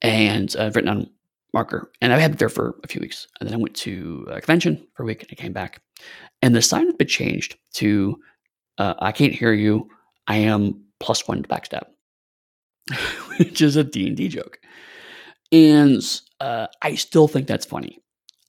And 0.00 0.54
I've 0.58 0.76
written 0.76 0.88
on 0.88 1.10
marker, 1.54 1.90
and 2.00 2.12
I 2.12 2.18
had 2.18 2.32
it 2.32 2.38
there 2.38 2.48
for 2.48 2.76
a 2.84 2.88
few 2.88 3.00
weeks. 3.00 3.26
And 3.40 3.48
then 3.48 3.54
I 3.54 3.60
went 3.60 3.74
to 3.76 4.26
a 4.30 4.40
convention 4.40 4.86
for 4.94 5.02
a 5.02 5.06
week, 5.06 5.22
and 5.22 5.28
I 5.32 5.34
came 5.34 5.52
back, 5.52 5.80
and 6.42 6.54
the 6.54 6.62
sign 6.62 6.86
had 6.86 6.98
been 6.98 7.08
changed 7.08 7.56
to 7.74 8.18
uh, 8.78 8.94
"I 8.98 9.12
can't 9.12 9.32
hear 9.32 9.52
you. 9.52 9.88
I 10.26 10.36
am 10.36 10.82
plus 11.00 11.26
one 11.26 11.42
to 11.42 11.48
backstab," 11.48 11.84
which 13.38 13.60
is 13.62 13.76
a 13.76 13.84
D 13.84 14.08
and 14.08 14.16
D 14.16 14.28
joke. 14.28 14.58
And 15.50 16.02
uh, 16.40 16.66
I 16.82 16.94
still 16.94 17.28
think 17.28 17.46
that's 17.46 17.66
funny. 17.66 17.98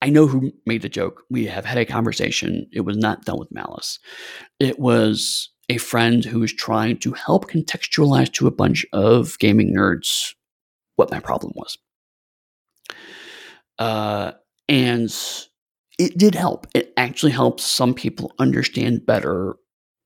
I 0.02 0.10
know 0.10 0.28
who 0.28 0.52
made 0.66 0.82
the 0.82 0.90
joke. 0.90 1.24
We 1.30 1.46
have 1.48 1.66
had 1.66 1.78
a 1.78 1.86
conversation. 1.86 2.68
It 2.72 2.82
was 2.82 2.98
not 2.98 3.26
done 3.26 3.40
with 3.40 3.52
malice. 3.52 4.00
It 4.60 4.80
was 4.80 5.50
a 5.70 5.78
friend 5.78 6.24
who 6.24 6.40
was 6.40 6.54
trying 6.54 6.98
to 7.00 7.12
help 7.14 7.50
contextualize 7.50 8.32
to 8.34 8.48
a 8.48 8.52
bunch 8.52 8.86
of 8.94 9.38
gaming 9.40 9.74
nerds 9.76 10.34
what 10.96 11.12
my 11.12 11.20
problem 11.20 11.54
was. 11.56 11.78
Uh, 13.80 14.34
and 14.68 15.12
it 15.98 16.18
did 16.18 16.36
help. 16.36 16.68
It 16.76 16.94
actually 16.98 17.32
helped 17.32 17.62
some 17.62 17.94
people 17.94 18.34
understand 18.38 19.06
better 19.06 19.56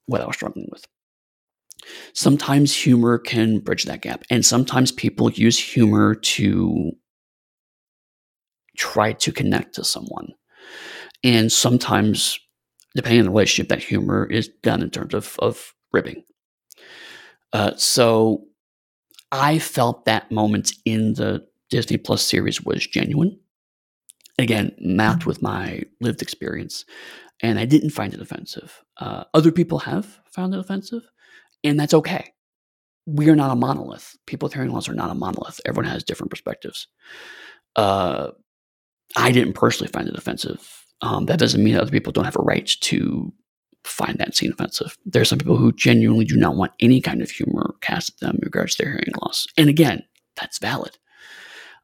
what 0.05 0.21
I 0.21 0.25
was 0.25 0.35
struggling 0.35 0.67
with. 0.71 0.85
Sometimes 2.13 2.73
humor 2.73 3.17
can 3.17 3.59
bridge 3.59 3.83
that 3.85 4.01
gap, 4.01 4.23
and 4.29 4.45
sometimes 4.45 4.91
people 4.91 5.29
use 5.31 5.59
humor 5.59 6.15
to 6.15 6.91
try 8.77 9.13
to 9.13 9.31
connect 9.31 9.75
to 9.75 9.83
someone. 9.83 10.33
And 11.23 11.51
sometimes, 11.51 12.39
depending 12.95 13.21
on 13.21 13.25
the 13.25 13.31
relationship, 13.31 13.69
that 13.69 13.83
humor 13.83 14.25
is 14.25 14.47
done 14.61 14.81
in 14.81 14.89
terms 14.89 15.13
of, 15.13 15.35
of 15.39 15.73
ribbing. 15.91 16.23
Uh, 17.51 17.71
so 17.75 18.45
I 19.31 19.59
felt 19.59 20.05
that 20.05 20.31
moment 20.31 20.73
in 20.85 21.13
the 21.13 21.45
Disney 21.69 21.97
Plus 21.97 22.23
series 22.23 22.61
was 22.61 22.85
genuine. 22.87 23.39
Again, 24.39 24.75
mapped 24.79 25.25
with 25.25 25.41
my 25.41 25.83
lived 26.01 26.21
experience. 26.21 26.85
And 27.41 27.59
I 27.59 27.65
didn't 27.65 27.91
find 27.91 28.13
it 28.13 28.21
offensive. 28.21 28.83
Uh, 28.97 29.25
other 29.33 29.51
people 29.51 29.79
have 29.79 30.19
found 30.31 30.53
it 30.53 30.59
offensive, 30.59 31.03
and 31.63 31.79
that's 31.79 31.93
okay. 31.93 32.33
We 33.05 33.29
are 33.29 33.35
not 33.35 33.51
a 33.51 33.55
monolith. 33.55 34.15
People 34.27 34.47
with 34.47 34.53
hearing 34.53 34.71
loss 34.71 34.87
are 34.87 34.93
not 34.93 35.11
a 35.11 35.15
monolith. 35.15 35.59
Everyone 35.65 35.91
has 35.91 36.03
different 36.03 36.29
perspectives. 36.29 36.87
Uh, 37.75 38.31
I 39.15 39.31
didn't 39.31 39.53
personally 39.53 39.91
find 39.91 40.07
it 40.07 40.17
offensive. 40.17 40.85
Um, 41.01 41.25
that 41.25 41.39
doesn't 41.39 41.63
mean 41.63 41.73
that 41.73 41.81
other 41.81 41.91
people 41.91 42.13
don't 42.13 42.25
have 42.25 42.37
a 42.37 42.43
right 42.43 42.65
to 42.65 43.33
find 43.83 44.17
that 44.17 44.35
scene 44.35 44.53
offensive. 44.53 44.97
There 45.05 45.21
are 45.21 45.25
some 45.25 45.39
people 45.39 45.57
who 45.57 45.73
genuinely 45.73 46.25
do 46.25 46.37
not 46.37 46.55
want 46.55 46.71
any 46.79 47.01
kind 47.01 47.21
of 47.21 47.29
humor 47.29 47.75
cast 47.81 48.13
at 48.13 48.19
them 48.19 48.35
in 48.35 48.45
regards 48.45 48.75
to 48.75 48.83
their 48.83 48.93
hearing 48.93 49.13
loss. 49.21 49.45
And 49.57 49.69
again, 49.69 50.03
that's 50.37 50.59
valid. 50.59 50.97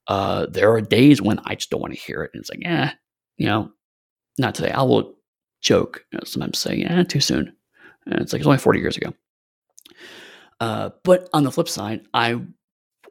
Uh, 0.10 0.48
there 0.50 0.72
are 0.74 0.82
days 0.82 1.22
when 1.22 1.40
I 1.46 1.56
just 1.56 1.70
don't 1.70 1.82
want 1.82 1.94
to 1.94 2.00
hear 2.00 2.24
it. 2.24 2.32
And 2.34 2.42
it's 2.42 2.50
like, 2.50 2.62
eh, 2.66 2.92
you 3.38 3.46
know, 3.46 3.72
not 4.38 4.56
today. 4.56 4.72
I 4.72 4.82
will 4.82 5.16
joke, 5.62 6.04
you 6.12 6.18
know, 6.18 6.24
sometimes 6.26 6.60
say, 6.60 6.76
yeah, 6.76 7.04
too 7.04 7.20
soon. 7.20 7.56
And 8.06 8.20
it's 8.20 8.34
like, 8.34 8.40
it's 8.42 8.48
only 8.48 8.58
40 8.58 8.80
years 8.80 8.98
ago. 8.98 9.14
Uh, 10.60 10.90
but 11.04 11.30
on 11.32 11.44
the 11.44 11.52
flip 11.52 11.70
side, 11.70 12.02
I 12.14 12.42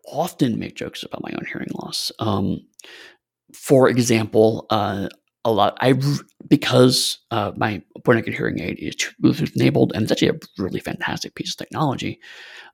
often 0.07 0.59
make 0.59 0.75
jokes 0.75 1.03
about 1.03 1.23
my 1.23 1.31
own 1.33 1.47
hearing 1.51 1.69
loss. 1.75 2.11
Um, 2.19 2.67
for 3.55 3.89
example, 3.89 4.67
uh, 4.71 5.09
a 5.45 5.53
lot. 5.53 5.79
I 5.81 5.95
because 6.49 7.19
uh, 7.31 7.53
my 7.57 7.83
Phonak 8.01 8.29
hearing 8.29 8.61
aid 8.61 8.79
is 8.79 8.97
Bluetooth 9.23 9.55
enabled, 9.57 9.93
and 9.95 10.03
it's 10.03 10.13
actually 10.13 10.29
a 10.29 10.39
really 10.59 10.81
fantastic 10.81 11.35
piece 11.35 11.53
of 11.53 11.57
technology. 11.57 12.21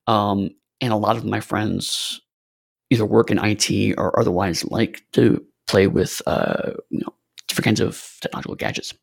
Um, 0.06 0.50
and 0.80 0.92
a 0.92 0.96
lot 0.96 1.16
of 1.16 1.24
my 1.24 1.40
friends 1.40 2.20
either 2.90 3.06
work 3.06 3.30
in 3.30 3.38
IT 3.42 3.94
or 3.98 4.18
otherwise 4.18 4.64
like 4.66 5.02
to 5.12 5.44
play 5.66 5.86
with 5.86 6.20
uh, 6.26 6.72
you 6.90 7.00
know 7.00 7.14
different 7.48 7.64
kinds 7.64 7.80
of 7.80 8.16
technological 8.20 8.54
gadgets. 8.54 8.94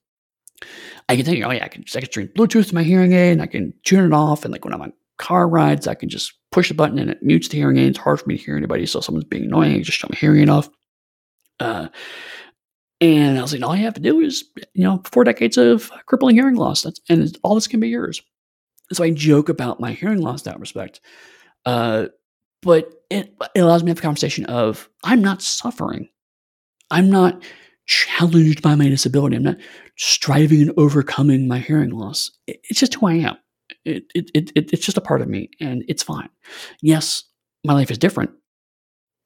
I 1.09 1.15
can 1.15 1.33
you, 1.33 1.43
oh 1.43 1.51
yeah, 1.51 1.65
I 1.65 1.67
can, 1.67 1.83
I 1.95 1.99
can 1.99 2.09
stream 2.09 2.27
Bluetooth 2.29 2.69
to 2.69 2.75
my 2.75 2.83
hearing 2.83 3.13
aid, 3.13 3.33
and 3.33 3.41
I 3.41 3.47
can 3.47 3.73
tune 3.83 4.05
it 4.05 4.13
off, 4.13 4.45
and 4.45 4.51
like 4.51 4.63
when 4.63 4.73
I'm 4.73 4.81
on 4.81 4.93
car 5.17 5.47
rides, 5.47 5.87
I 5.87 5.95
can 5.95 6.09
just 6.09 6.33
push 6.51 6.67
the 6.67 6.73
button 6.73 6.99
and 6.99 7.09
it 7.09 7.23
mutes 7.23 7.47
the 7.47 7.57
hearing 7.57 7.77
aid. 7.77 7.89
It's 7.89 7.99
hard 7.99 8.19
for 8.19 8.27
me 8.27 8.37
to 8.37 8.43
hear 8.43 8.57
anybody, 8.57 8.85
so 8.85 8.99
someone's 8.99 9.25
being 9.25 9.45
annoying, 9.45 9.75
I 9.75 9.81
just 9.81 9.97
shut 9.97 10.11
my 10.11 10.17
hearing 10.17 10.41
aid 10.41 10.49
off. 10.49 10.69
Uh, 11.59 11.87
and 12.99 13.37
I 13.37 13.41
was 13.41 13.53
like, 13.53 13.63
all 13.63 13.75
you 13.75 13.83
have 13.83 13.95
to 13.95 14.01
do 14.01 14.19
is, 14.19 14.45
you 14.73 14.83
know, 14.83 15.01
four 15.11 15.23
decades 15.23 15.57
of 15.57 15.91
crippling 16.05 16.35
hearing 16.35 16.55
loss. 16.55 16.83
That's, 16.83 16.99
and 17.09 17.35
all 17.43 17.55
this 17.55 17.67
can 17.67 17.79
be 17.79 17.89
yours. 17.89 18.21
So 18.93 19.03
I 19.03 19.11
joke 19.11 19.49
about 19.49 19.79
my 19.79 19.91
hearing 19.93 20.21
loss 20.21 20.45
in 20.45 20.51
that 20.51 20.59
respect. 20.59 21.01
Uh, 21.65 22.07
but 22.61 22.91
it, 23.09 23.33
it 23.55 23.59
allows 23.59 23.83
me 23.83 23.87
to 23.87 23.91
have 23.91 23.99
a 23.99 24.01
conversation 24.01 24.45
of, 24.45 24.89
I'm 25.03 25.21
not 25.21 25.41
suffering. 25.41 26.09
I'm 26.89 27.09
not 27.09 27.43
challenged 27.87 28.61
by 28.61 28.75
my 28.75 28.87
disability. 28.89 29.35
I'm 29.35 29.43
not 29.43 29.57
striving 29.97 30.61
and 30.61 30.73
overcoming 30.77 31.47
my 31.47 31.59
hearing 31.59 31.91
loss. 31.91 32.31
It's 32.47 32.79
just 32.79 32.95
who 32.95 33.07
I 33.07 33.13
am. 33.13 33.37
It, 33.85 34.03
it, 34.13 34.31
it, 34.35 34.51
it's 34.73 34.85
just 34.85 34.97
a 34.97 35.01
part 35.01 35.21
of 35.21 35.27
me, 35.27 35.49
and 35.59 35.83
it's 35.87 36.03
fine. 36.03 36.29
Yes, 36.81 37.23
my 37.63 37.73
life 37.73 37.89
is 37.89 37.97
different, 37.97 38.31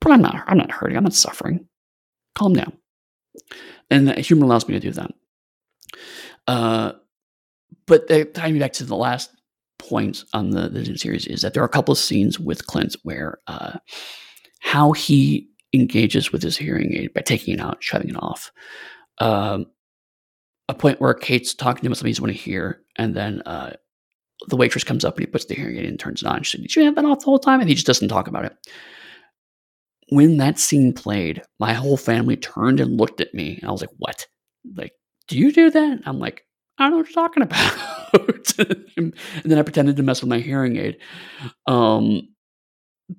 but 0.02 0.12
I'm 0.12 0.22
not. 0.22 0.44
I'm 0.48 0.58
not 0.58 0.72
hurting. 0.72 0.98
I'm 0.98 1.04
not 1.04 1.14
suffering. 1.14 1.68
Calm 2.36 2.54
down. 2.54 2.74
And 3.90 4.16
humor 4.18 4.46
allows 4.46 4.68
me 4.68 4.74
to 4.76 4.80
do 4.80 4.92
that. 4.92 5.12
Uh, 6.48 6.92
but 7.88 8.10
uh, 8.12 8.26
tying 8.34 8.54
me 8.54 8.60
back 8.60 8.74
to 8.74 8.84
the 8.84 8.96
last 8.96 9.32
point 9.78 10.24
on 10.34 10.52
the, 10.52 10.70
the 10.70 10.98
series 10.98 11.28
is 11.28 11.42
that 11.42 11.54
there 11.54 11.64
are 11.64 11.68
a 11.68 11.70
couple 11.70 11.92
of 11.92 11.98
scenes 11.98 12.40
with 12.40 12.68
Clint 12.68 12.96
where 13.04 13.40
uh, 13.48 13.78
how 14.60 14.92
he 14.94 15.50
engages 15.74 16.32
with 16.32 16.42
his 16.42 16.58
hearing 16.58 16.94
aid 16.94 17.14
by 17.14 17.22
taking 17.22 17.54
it 17.54 17.60
out, 17.60 17.84
shutting 17.84 18.10
it 18.10 18.18
off. 18.18 18.52
Um, 19.20 19.68
a 20.68 20.74
point 20.74 21.00
where 21.00 21.14
Kate's 21.14 21.54
talking 21.54 21.82
to 21.82 21.86
him 21.86 21.92
about 21.92 21.98
something 21.98 22.08
he 22.08 22.14
doesn't 22.14 22.24
want 22.24 22.36
to 22.36 22.42
hear, 22.42 22.82
and 22.96 23.16
then 23.16 23.42
uh, 23.46 23.74
the 24.48 24.58
waitress 24.58 24.84
comes 24.84 25.06
up 25.06 25.16
and 25.16 25.26
he 25.26 25.32
puts 25.32 25.46
the 25.46 25.56
hearing 25.56 25.78
aid 25.78 25.84
in 25.84 25.92
and 25.92 26.00
turns 26.00 26.22
it 26.22 26.28
on. 26.28 26.44
She 26.44 26.58
said, 26.58 26.62
Did 26.62 26.76
you 26.76 26.84
have 26.84 26.96
that 26.96 27.06
off 27.06 27.20
the 27.20 27.26
whole 27.26 27.40
time? 27.40 27.60
And 27.60 27.70
he 27.70 27.76
just 27.76 27.88
doesn't 27.88 28.10
talk 28.10 28.28
about 28.28 28.46
it. 28.46 28.56
When 30.10 30.38
that 30.38 30.60
scene 30.60 30.94
played, 30.94 31.42
my 31.60 31.74
whole 31.74 31.98
family 31.98 32.38
turned 32.38 32.80
and 32.80 32.98
looked 32.98 33.22
at 33.22 33.34
me. 33.34 33.58
And 33.60 33.70
I 33.70 33.72
was 33.72 33.82
like, 33.82 33.94
What? 33.98 34.28
Like, 34.76 34.94
do 35.28 35.38
you 35.38 35.52
do 35.52 35.70
that? 35.70 36.02
I'm 36.06 36.20
like, 36.20 36.44
I 36.78 36.84
don't 36.84 36.92
know 36.92 36.98
what 36.98 37.08
you're 37.08 37.14
talking 37.14 37.44
about. 37.44 38.58
and 38.98 39.14
then 39.44 39.58
I 39.58 39.62
pretended 39.62 39.96
to 39.98 40.04
mess 40.04 40.22
with 40.22 40.30
my 40.30 40.40
hearing 40.40 40.78
aid. 40.78 40.98
Um, 41.68 42.28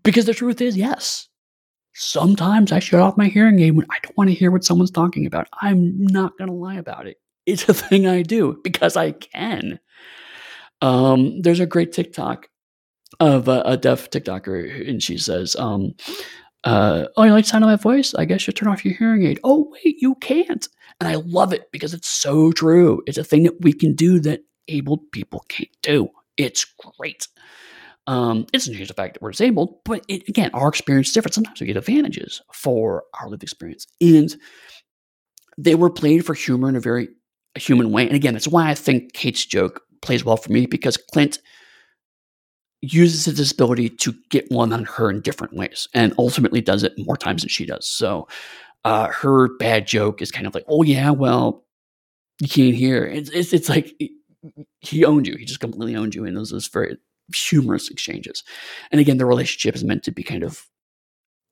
because 0.02 0.26
the 0.26 0.34
truth 0.34 0.60
is, 0.60 0.76
yes, 0.76 1.28
sometimes 1.94 2.72
I 2.72 2.78
shut 2.78 3.00
off 3.00 3.16
my 3.16 3.28
hearing 3.28 3.60
aid 3.60 3.76
when 3.76 3.86
I 3.90 3.98
don't 4.02 4.16
want 4.16 4.28
to 4.30 4.34
hear 4.34 4.50
what 4.50 4.64
someone's 4.64 4.90
talking 4.90 5.26
about. 5.26 5.48
I'm 5.62 5.96
not 5.98 6.36
going 6.38 6.48
to 6.48 6.54
lie 6.54 6.76
about 6.76 7.06
it. 7.06 7.16
It's 7.46 7.68
a 7.68 7.74
thing 7.74 8.06
I 8.06 8.22
do 8.22 8.60
because 8.62 8.96
I 8.96 9.12
can. 9.12 9.80
Um, 10.82 11.40
there's 11.40 11.60
a 11.60 11.66
great 11.66 11.92
TikTok 11.92 12.48
of 13.20 13.48
a, 13.48 13.62
a, 13.64 13.76
deaf 13.78 14.10
TikToker, 14.10 14.88
and 14.88 15.02
she 15.02 15.16
says, 15.16 15.56
um, 15.56 15.94
uh, 16.64 17.06
"Oh, 17.16 17.22
you 17.22 17.32
like 17.32 17.44
the 17.44 17.48
sound 17.48 17.64
of 17.64 17.70
my 17.70 17.76
voice? 17.76 18.14
I 18.14 18.26
guess 18.26 18.46
you 18.46 18.52
turn 18.52 18.68
off 18.68 18.84
your 18.84 18.92
hearing 18.94 19.24
aid." 19.24 19.40
Oh, 19.42 19.70
wait, 19.72 19.96
you 20.02 20.16
can't. 20.16 20.68
And 21.00 21.08
I 21.08 21.16
love 21.16 21.52
it 21.52 21.70
because 21.72 21.92
it's 21.92 22.08
so 22.08 22.52
true. 22.52 23.02
It's 23.06 23.18
a 23.18 23.24
thing 23.24 23.42
that 23.44 23.60
we 23.60 23.72
can 23.72 23.94
do 23.94 24.18
that 24.20 24.40
able 24.68 24.98
people 25.12 25.44
can't 25.48 25.70
do. 25.82 26.08
It's 26.36 26.64
great. 26.98 27.28
Um, 28.06 28.40
it 28.40 28.52
doesn't 28.52 28.74
change 28.74 28.88
the 28.88 28.94
fact 28.94 29.14
that 29.14 29.22
we're 29.22 29.32
disabled, 29.32 29.78
but 29.84 30.04
it, 30.08 30.28
again, 30.28 30.50
our 30.54 30.68
experience 30.68 31.08
is 31.08 31.14
different. 31.14 31.34
Sometimes 31.34 31.60
we 31.60 31.66
get 31.66 31.76
advantages 31.76 32.40
for 32.52 33.04
our 33.20 33.28
lived 33.28 33.42
experience, 33.42 33.86
and 34.00 34.36
they 35.58 35.74
were 35.74 35.90
played 35.90 36.24
for 36.24 36.34
humor 36.34 36.68
in 36.68 36.76
a 36.76 36.80
very 36.80 37.08
human 37.56 37.90
way. 37.90 38.06
And 38.06 38.14
again, 38.14 38.34
that's 38.34 38.46
why 38.46 38.68
I 38.68 38.74
think 38.74 39.12
Kate's 39.12 39.44
joke 39.44 39.82
plays 40.02 40.24
well 40.24 40.36
for 40.36 40.52
me 40.52 40.66
because 40.66 40.96
Clint 40.96 41.40
uses 42.80 43.24
his 43.24 43.36
disability 43.36 43.88
to 43.88 44.14
get 44.30 44.50
one 44.50 44.72
on 44.72 44.84
her 44.84 45.10
in 45.10 45.20
different 45.20 45.54
ways, 45.54 45.88
and 45.92 46.14
ultimately 46.18 46.60
does 46.60 46.84
it 46.84 46.92
more 46.98 47.16
times 47.16 47.42
than 47.42 47.48
she 47.48 47.66
does. 47.66 47.88
So, 47.88 48.28
uh, 48.86 49.08
her 49.08 49.48
bad 49.56 49.86
joke 49.86 50.22
is 50.22 50.30
kind 50.30 50.46
of 50.46 50.54
like, 50.54 50.64
"Oh 50.68 50.84
yeah, 50.84 51.10
well, 51.10 51.64
you 52.40 52.48
can't 52.48 52.74
hear." 52.74 53.04
It's 53.04 53.30
it's, 53.30 53.52
it's 53.52 53.68
like 53.68 54.00
he 54.80 55.04
owned 55.04 55.26
you. 55.26 55.36
He 55.36 55.44
just 55.44 55.60
completely 55.60 55.96
owned 55.96 56.14
you, 56.14 56.24
and 56.24 56.36
those 56.36 56.50
those 56.50 56.68
very 56.68 56.96
humorous 57.34 57.90
exchanges. 57.90 58.44
And 58.92 59.00
again, 59.00 59.18
the 59.18 59.26
relationship 59.26 59.74
is 59.74 59.82
meant 59.82 60.04
to 60.04 60.12
be 60.12 60.22
kind 60.22 60.44
of 60.44 60.64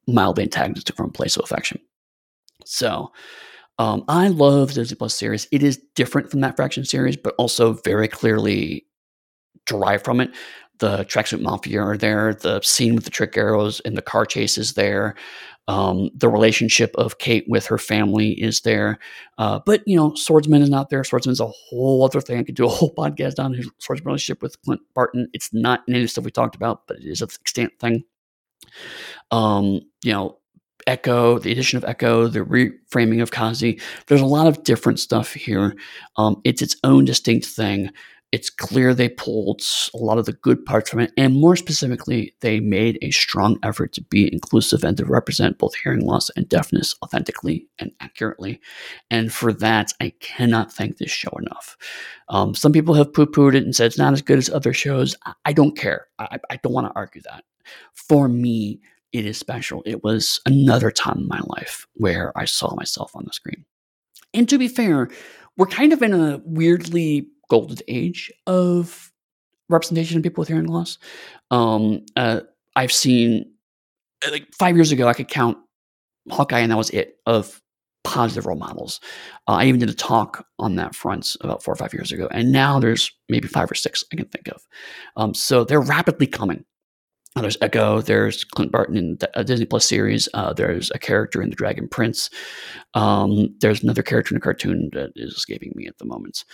mildly 0.06 0.44
antagonistic 0.44 0.94
from 0.94 1.06
a 1.06 1.12
place 1.12 1.36
of 1.36 1.42
affection. 1.42 1.80
So 2.64 3.10
um, 3.78 4.04
I 4.06 4.28
love 4.28 4.68
the 4.68 4.74
Disney 4.74 4.96
Plus 4.96 5.14
series. 5.14 5.48
It 5.50 5.64
is 5.64 5.80
different 5.96 6.30
from 6.30 6.40
that 6.40 6.54
Fraction 6.54 6.84
series, 6.84 7.16
but 7.16 7.34
also 7.36 7.72
very 7.72 8.06
clearly 8.06 8.86
derived 9.66 10.04
from 10.04 10.20
it. 10.20 10.30
The 10.78 10.98
tracksuit 11.06 11.40
mafia 11.40 11.80
are 11.80 11.96
there. 11.96 12.34
The 12.34 12.60
scene 12.60 12.94
with 12.94 13.04
the 13.04 13.10
trick 13.10 13.36
arrows 13.36 13.80
and 13.80 13.96
the 13.96 14.02
car 14.02 14.24
chase 14.24 14.56
is 14.56 14.74
there. 14.74 15.16
Um, 15.66 16.10
the 16.14 16.28
relationship 16.28 16.94
of 16.96 17.18
Kate 17.18 17.44
with 17.48 17.66
her 17.66 17.78
family 17.78 18.32
is 18.32 18.60
there. 18.60 18.98
Uh, 19.38 19.60
but, 19.64 19.82
you 19.86 19.96
know, 19.96 20.14
Swordsman 20.14 20.62
is 20.62 20.70
not 20.70 20.90
there. 20.90 21.02
Swordsman's 21.04 21.40
a 21.40 21.46
whole 21.46 22.04
other 22.04 22.20
thing. 22.20 22.38
I 22.38 22.42
could 22.42 22.54
do 22.54 22.66
a 22.66 22.68
whole 22.70 22.94
podcast 22.94 23.42
on 23.42 23.54
his 23.54 23.70
Swordsman 23.78 24.06
relationship 24.06 24.42
with 24.42 24.60
Clint 24.62 24.82
Barton. 24.94 25.28
It's 25.32 25.50
not 25.52 25.82
any 25.88 25.98
of 25.98 26.04
the 26.04 26.08
stuff 26.08 26.24
we 26.24 26.30
talked 26.30 26.56
about, 26.56 26.86
but 26.86 26.98
it 26.98 27.04
is 27.04 27.22
a 27.22 27.24
extant 27.24 27.72
thing. 27.80 28.04
Um, 29.30 29.80
you 30.02 30.12
know, 30.12 30.38
Echo, 30.86 31.38
the 31.38 31.50
addition 31.50 31.78
of 31.78 31.84
Echo, 31.84 32.28
the 32.28 32.40
reframing 32.40 33.22
of 33.22 33.30
Kazi. 33.30 33.80
There's 34.06 34.20
a 34.20 34.26
lot 34.26 34.46
of 34.46 34.64
different 34.64 35.00
stuff 35.00 35.32
here. 35.32 35.74
Um, 36.16 36.40
it's 36.44 36.60
its 36.60 36.76
own 36.84 37.06
distinct 37.06 37.46
thing 37.46 37.90
it's 38.34 38.50
clear 38.50 38.92
they 38.92 39.08
pulled 39.08 39.62
a 39.94 39.96
lot 39.96 40.18
of 40.18 40.24
the 40.24 40.32
good 40.32 40.64
parts 40.64 40.90
from 40.90 40.98
it. 40.98 41.12
And 41.16 41.36
more 41.36 41.54
specifically, 41.54 42.34
they 42.40 42.58
made 42.58 42.98
a 43.00 43.12
strong 43.12 43.60
effort 43.62 43.92
to 43.92 44.02
be 44.02 44.28
inclusive 44.32 44.82
and 44.82 44.96
to 44.96 45.04
represent 45.04 45.58
both 45.58 45.76
hearing 45.76 46.00
loss 46.00 46.30
and 46.30 46.48
deafness 46.48 46.96
authentically 47.00 47.68
and 47.78 47.92
accurately. 48.00 48.60
And 49.08 49.32
for 49.32 49.52
that, 49.52 49.92
I 50.00 50.14
cannot 50.18 50.72
thank 50.72 50.96
this 50.96 51.12
show 51.12 51.30
enough. 51.38 51.76
Um, 52.28 52.56
some 52.56 52.72
people 52.72 52.94
have 52.94 53.12
poo 53.12 53.26
pooed 53.26 53.54
it 53.54 53.62
and 53.62 53.76
said 53.76 53.86
it's 53.86 53.98
not 53.98 54.12
as 54.12 54.20
good 54.20 54.38
as 54.38 54.50
other 54.50 54.72
shows. 54.72 55.14
I, 55.24 55.34
I 55.44 55.52
don't 55.52 55.78
care. 55.78 56.08
I, 56.18 56.40
I 56.50 56.56
don't 56.56 56.72
want 56.72 56.88
to 56.88 56.96
argue 56.96 57.22
that. 57.22 57.44
For 57.92 58.28
me, 58.28 58.80
it 59.12 59.26
is 59.26 59.38
special. 59.38 59.84
It 59.86 60.02
was 60.02 60.40
another 60.44 60.90
time 60.90 61.18
in 61.18 61.28
my 61.28 61.40
life 61.46 61.86
where 61.94 62.36
I 62.36 62.46
saw 62.46 62.74
myself 62.74 63.14
on 63.14 63.26
the 63.26 63.32
screen. 63.32 63.64
And 64.32 64.48
to 64.48 64.58
be 64.58 64.66
fair, 64.66 65.08
we're 65.56 65.66
kind 65.66 65.92
of 65.92 66.02
in 66.02 66.12
a 66.12 66.40
weirdly 66.44 67.28
golden 67.48 67.78
age 67.88 68.32
of 68.46 69.12
representation 69.68 70.16
of 70.16 70.22
people 70.22 70.42
with 70.42 70.48
hearing 70.48 70.66
loss. 70.66 70.98
Um, 71.50 72.04
uh, 72.16 72.40
I've 72.76 72.92
seen 72.92 73.52
uh, 74.26 74.30
like 74.30 74.46
five 74.58 74.76
years 74.76 74.92
ago, 74.92 75.08
I 75.08 75.14
could 75.14 75.28
count 75.28 75.58
Hawkeye, 76.30 76.60
and 76.60 76.70
that 76.70 76.76
was 76.76 76.90
it 76.90 77.16
of 77.26 77.60
positive 78.02 78.46
role 78.46 78.58
models. 78.58 79.00
Uh, 79.48 79.52
I 79.52 79.64
even 79.66 79.80
did 79.80 79.88
a 79.88 79.94
talk 79.94 80.46
on 80.58 80.76
that 80.76 80.94
front 80.94 81.36
about 81.40 81.62
four 81.62 81.72
or 81.72 81.76
five 81.76 81.94
years 81.94 82.12
ago, 82.12 82.28
and 82.30 82.52
now 82.52 82.78
there's 82.78 83.10
maybe 83.28 83.48
five 83.48 83.70
or 83.70 83.74
six 83.74 84.04
I 84.12 84.16
can 84.16 84.26
think 84.26 84.48
of. 84.48 84.62
Um, 85.16 85.34
so 85.34 85.64
they're 85.64 85.80
rapidly 85.80 86.26
coming. 86.26 86.64
Uh, 87.36 87.40
there's 87.42 87.56
Echo. 87.60 88.00
There's 88.00 88.44
Clint 88.44 88.70
Barton 88.70 88.96
in 88.96 89.16
the 89.16 89.44
Disney 89.44 89.66
Plus 89.66 89.84
series. 89.84 90.28
Uh, 90.34 90.52
there's 90.52 90.90
a 90.92 90.98
character 90.98 91.42
in 91.42 91.50
The 91.50 91.56
Dragon 91.56 91.88
Prince. 91.88 92.30
Um, 92.94 93.52
there's 93.60 93.82
another 93.82 94.02
character 94.02 94.34
in 94.34 94.36
a 94.36 94.40
cartoon 94.40 94.90
that 94.92 95.10
is 95.16 95.34
escaping 95.34 95.72
me 95.74 95.86
at 95.86 95.98
the 95.98 96.04
moment. 96.04 96.44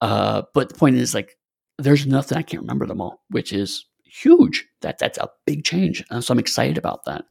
Uh, 0.00 0.42
but 0.54 0.68
the 0.68 0.76
point 0.76 0.96
is, 0.96 1.12
like, 1.12 1.36
there's 1.78 2.06
nothing 2.06 2.38
I 2.38 2.42
can't 2.42 2.62
remember 2.62 2.86
them 2.86 3.00
all, 3.00 3.22
which 3.30 3.52
is 3.52 3.84
huge. 4.04 4.64
That 4.80 4.98
that's 4.98 5.18
a 5.18 5.28
big 5.44 5.64
change. 5.64 6.04
Uh, 6.10 6.20
so 6.20 6.32
I'm 6.32 6.38
excited 6.38 6.78
about 6.78 7.04
that, 7.06 7.24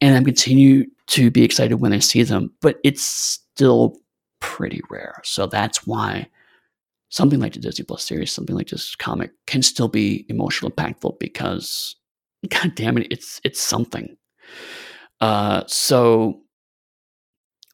and 0.00 0.16
I'm 0.16 0.24
continue 0.24 0.86
to 1.08 1.30
be 1.30 1.42
excited 1.42 1.76
when 1.76 1.92
I 1.92 1.98
see 1.98 2.22
them. 2.22 2.50
But 2.60 2.78
it's 2.82 3.02
still 3.02 3.98
pretty 4.40 4.80
rare. 4.90 5.20
So 5.22 5.46
that's 5.46 5.86
why 5.86 6.28
something 7.10 7.40
like 7.40 7.52
the 7.52 7.60
Disney 7.60 7.84
Plus 7.84 8.04
series, 8.04 8.32
something 8.32 8.56
like 8.56 8.68
this 8.68 8.94
comic, 8.96 9.32
can 9.46 9.62
still 9.62 9.88
be 9.88 10.26
emotional, 10.28 10.70
impactful 10.70 11.18
because 11.18 11.96
God 12.50 12.74
damn 12.74 12.98
it, 12.98 13.08
it's 13.10 13.40
it's 13.44 13.60
something. 13.60 14.16
Uh, 15.20 15.62
so 15.66 16.42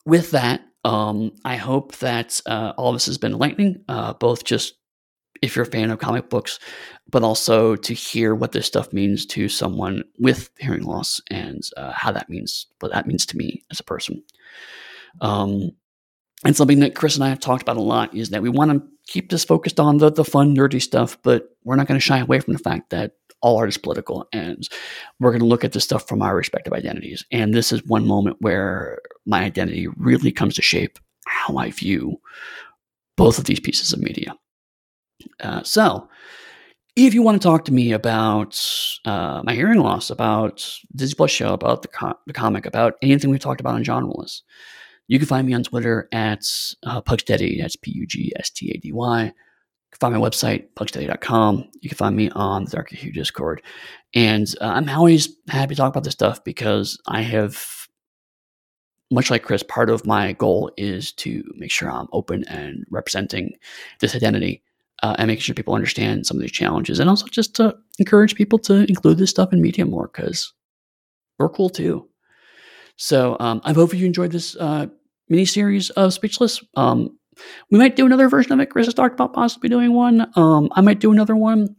with 0.07 0.31
that, 0.31 0.63
um, 0.85 1.33
I 1.45 1.57
hope 1.57 1.97
that 1.97 2.41
uh, 2.47 2.73
all 2.77 2.91
of 2.91 2.97
this 2.97 3.07
has 3.07 3.19
been 3.19 3.33
enlightening, 3.33 3.85
uh, 3.89 4.15
both 4.15 4.45
just 4.45 4.75
if 5.43 5.57
you're 5.57 5.65
a 5.65 5.71
fan 5.71 5.91
of 5.91 5.99
comic 5.99 6.29
books, 6.29 6.59
but 7.11 7.23
also 7.23 7.75
to 7.75 7.95
hear 7.95 8.35
what 8.35 8.53
this 8.53 8.67
stuff 8.67 8.93
means 8.93 9.25
to 9.27 9.49
someone 9.49 10.03
with 10.19 10.51
hearing 10.59 10.83
loss 10.83 11.21
and 11.31 11.63
uh, 11.77 11.93
how 11.93 12.13
that 12.13 12.29
means 12.29 12.67
what 12.81 12.93
that 12.93 13.07
means 13.07 13.25
to 13.27 13.37
me 13.37 13.65
as 13.71 13.81
a 13.81 13.85
person. 13.85 14.23
Um, 15.21 15.71
and 16.45 16.57
something 16.57 16.81
that 16.81 16.95
Chris 16.95 17.17
and 17.17 17.25
I 17.25 17.29
have 17.29 17.41
talked 17.41 17.63
about 17.63 17.77
a 17.77 17.83
lot 17.83 18.15
is 18.15 18.31
that 18.31 18.43
we 18.43 18.49
want 18.49 18.71
to 18.71 18.83
keep 19.07 19.31
this 19.31 19.45
focused 19.45 19.81
on 19.81 19.99
the 19.99 20.11
the 20.11 20.25
fun, 20.25 20.55
nerdy 20.55 20.81
stuff, 20.81 21.19
but 21.23 21.49
we're 21.65 21.77
not 21.77 21.87
going 21.87 22.01
to 22.01 22.05
shy 22.05 22.19
away 22.19 22.41
from 22.41 22.53
the 22.53 22.59
fact 22.59 22.91
that 22.91 23.13
all 23.43 23.59
art 23.59 23.69
is 23.69 23.79
political, 23.79 24.29
and 24.33 24.69
we're 25.19 25.31
going 25.31 25.41
to 25.41 25.47
look 25.47 25.65
at 25.65 25.73
this 25.73 25.85
stuff 25.85 26.07
from 26.07 26.23
our 26.23 26.37
respective 26.37 26.73
identities. 26.73 27.25
And 27.33 27.55
this 27.55 27.73
is 27.73 27.85
one 27.85 28.07
moment 28.07 28.37
where 28.41 28.99
my 29.27 29.43
identity 29.43 29.89
really 29.97 30.33
comes 30.33 30.55
to 30.57 30.63
shape 30.63 30.99
how 31.27 31.57
I 31.57 31.71
view 31.71 32.21
both 33.17 33.39
of 33.39 33.45
these 33.45 33.61
pieces 33.61 33.93
of 33.93 34.01
media. 34.01 34.35
Uh, 35.41 35.63
so, 35.63 36.09
if 36.97 37.15
you 37.15 37.23
want 37.23 37.41
to 37.41 37.47
talk 37.47 37.65
to 37.67 37.73
me 37.73 37.93
about 37.93 38.61
uh, 39.05 39.43
my 39.45 39.55
hearing 39.55 39.79
loss, 39.79 40.11
about 40.11 40.67
Disney 40.95 41.15
Plus 41.15 41.31
show, 41.31 41.53
about 41.53 41.83
the, 41.83 42.15
the 42.27 42.33
comic, 42.33 42.67
about 42.67 42.95
anything 43.03 43.31
we've 43.31 43.41
talked 43.41 43.61
about 43.61 43.75
on 43.75 43.85
Genreless, 43.85 44.43
you 45.07 45.19
can 45.19 45.29
find 45.29 45.47
me 45.47 45.55
on 45.55 45.63
Twitter 45.63 46.09
at 46.13 46.41
uh, 46.85 47.01
Pugsteady. 47.01 47.61
That's 47.61 47.77
P 47.77 47.93
U 47.93 48.07
G 48.07 48.33
S 48.37 48.51
T 48.51 48.71
A 48.71 48.79
D 48.79 48.93
Y 48.93 49.33
find 49.99 50.15
my 50.15 50.21
website, 50.21 50.69
pugsteady.com. 50.77 51.69
You 51.81 51.89
can 51.89 51.97
find 51.97 52.17
me 52.17 52.31
on 52.31 52.65
the 52.65 52.71
Darker 52.71 52.97
Hue 52.97 53.13
Discord. 53.13 53.63
And 54.15 54.47
uh, 54.61 54.67
I'm 54.67 54.89
always 54.89 55.37
happy 55.49 55.75
to 55.75 55.79
talk 55.79 55.91
about 55.91 56.05
this 56.05 56.13
stuff 56.13 56.43
because 56.45 57.01
I 57.07 57.23
have 57.23 57.81
much 59.11 59.31
like 59.31 59.43
Chris, 59.43 59.63
part 59.63 59.91
of 59.91 60.07
my 60.07 60.33
goal 60.33 60.71
is 60.77 61.13
to 61.13 61.43
make 61.57 61.71
sure 61.71 61.91
I'm 61.91 62.09
open 62.13 62.45
and 62.49 62.85
representing 62.91 63.53
this 63.99 64.15
identity 64.15 64.63
uh, 65.03 65.17
and 65.19 65.29
making 65.29 65.43
sure 65.43 65.55
people 65.55 65.75
understand 65.75 66.27
some 66.27 66.37
of 66.37 66.43
these 66.43 66.53
challenges, 66.53 67.01
and 67.01 67.11
also 67.11 67.27
just 67.27 67.57
to 67.57 67.75
encourage 67.99 68.35
people 68.35 68.59
to 68.61 68.87
include 68.89 69.19
this 69.19 69.31
stuff 69.31 69.53
in 69.53 69.61
media 69.61 69.85
more 69.85 70.11
because 70.13 70.53
we're 71.39 71.49
cool 71.49 71.71
too. 71.71 72.07
So 72.97 73.37
um, 73.41 73.61
I 73.65 73.73
hope 73.73 73.95
you 73.95 74.07
enjoyed 74.07 74.31
this 74.31 74.57
uh, 74.57 74.87
mini 75.29 75.47
series 75.47 75.91
of 75.91 76.13
Speechless. 76.13 76.63
Um, 76.77 77.19
we 77.71 77.79
might 77.79 77.97
do 77.97 78.07
another 78.07 78.29
version 78.29 78.53
of 78.53 78.61
it. 78.61 78.71
Chris 78.71 78.87
has 78.87 78.95
talked 78.95 79.15
about 79.15 79.33
possibly 79.33 79.69
doing 79.69 79.93
one. 79.93 80.31
Um, 80.37 80.69
I 80.73 80.81
might 80.81 81.01
do 81.01 81.13
another 81.13 81.37
one. 81.37 81.77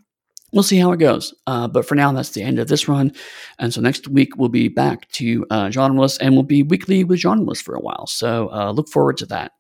We'll 0.53 0.63
see 0.63 0.77
how 0.77 0.91
it 0.91 0.97
goes. 0.97 1.33
Uh, 1.47 1.67
but 1.67 1.85
for 1.85 1.95
now, 1.95 2.11
that's 2.11 2.31
the 2.31 2.43
end 2.43 2.59
of 2.59 2.67
this 2.67 2.87
run. 2.87 3.13
And 3.57 3.73
so 3.73 3.79
next 3.79 4.07
week, 4.07 4.35
we'll 4.35 4.49
be 4.49 4.67
back 4.67 5.09
to 5.11 5.45
uh, 5.49 5.67
Genreless 5.67 6.17
and 6.19 6.33
we'll 6.33 6.43
be 6.43 6.63
weekly 6.63 7.03
with 7.03 7.21
Genreless 7.21 7.61
for 7.61 7.73
a 7.75 7.79
while. 7.79 8.05
So 8.07 8.51
uh, 8.51 8.71
look 8.71 8.89
forward 8.89 9.17
to 9.17 9.25
that. 9.27 9.53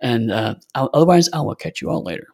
And 0.00 0.32
uh, 0.32 0.56
otherwise, 0.74 1.28
I 1.32 1.40
will 1.40 1.54
catch 1.54 1.80
you 1.80 1.88
all 1.88 2.02
later. 2.02 2.26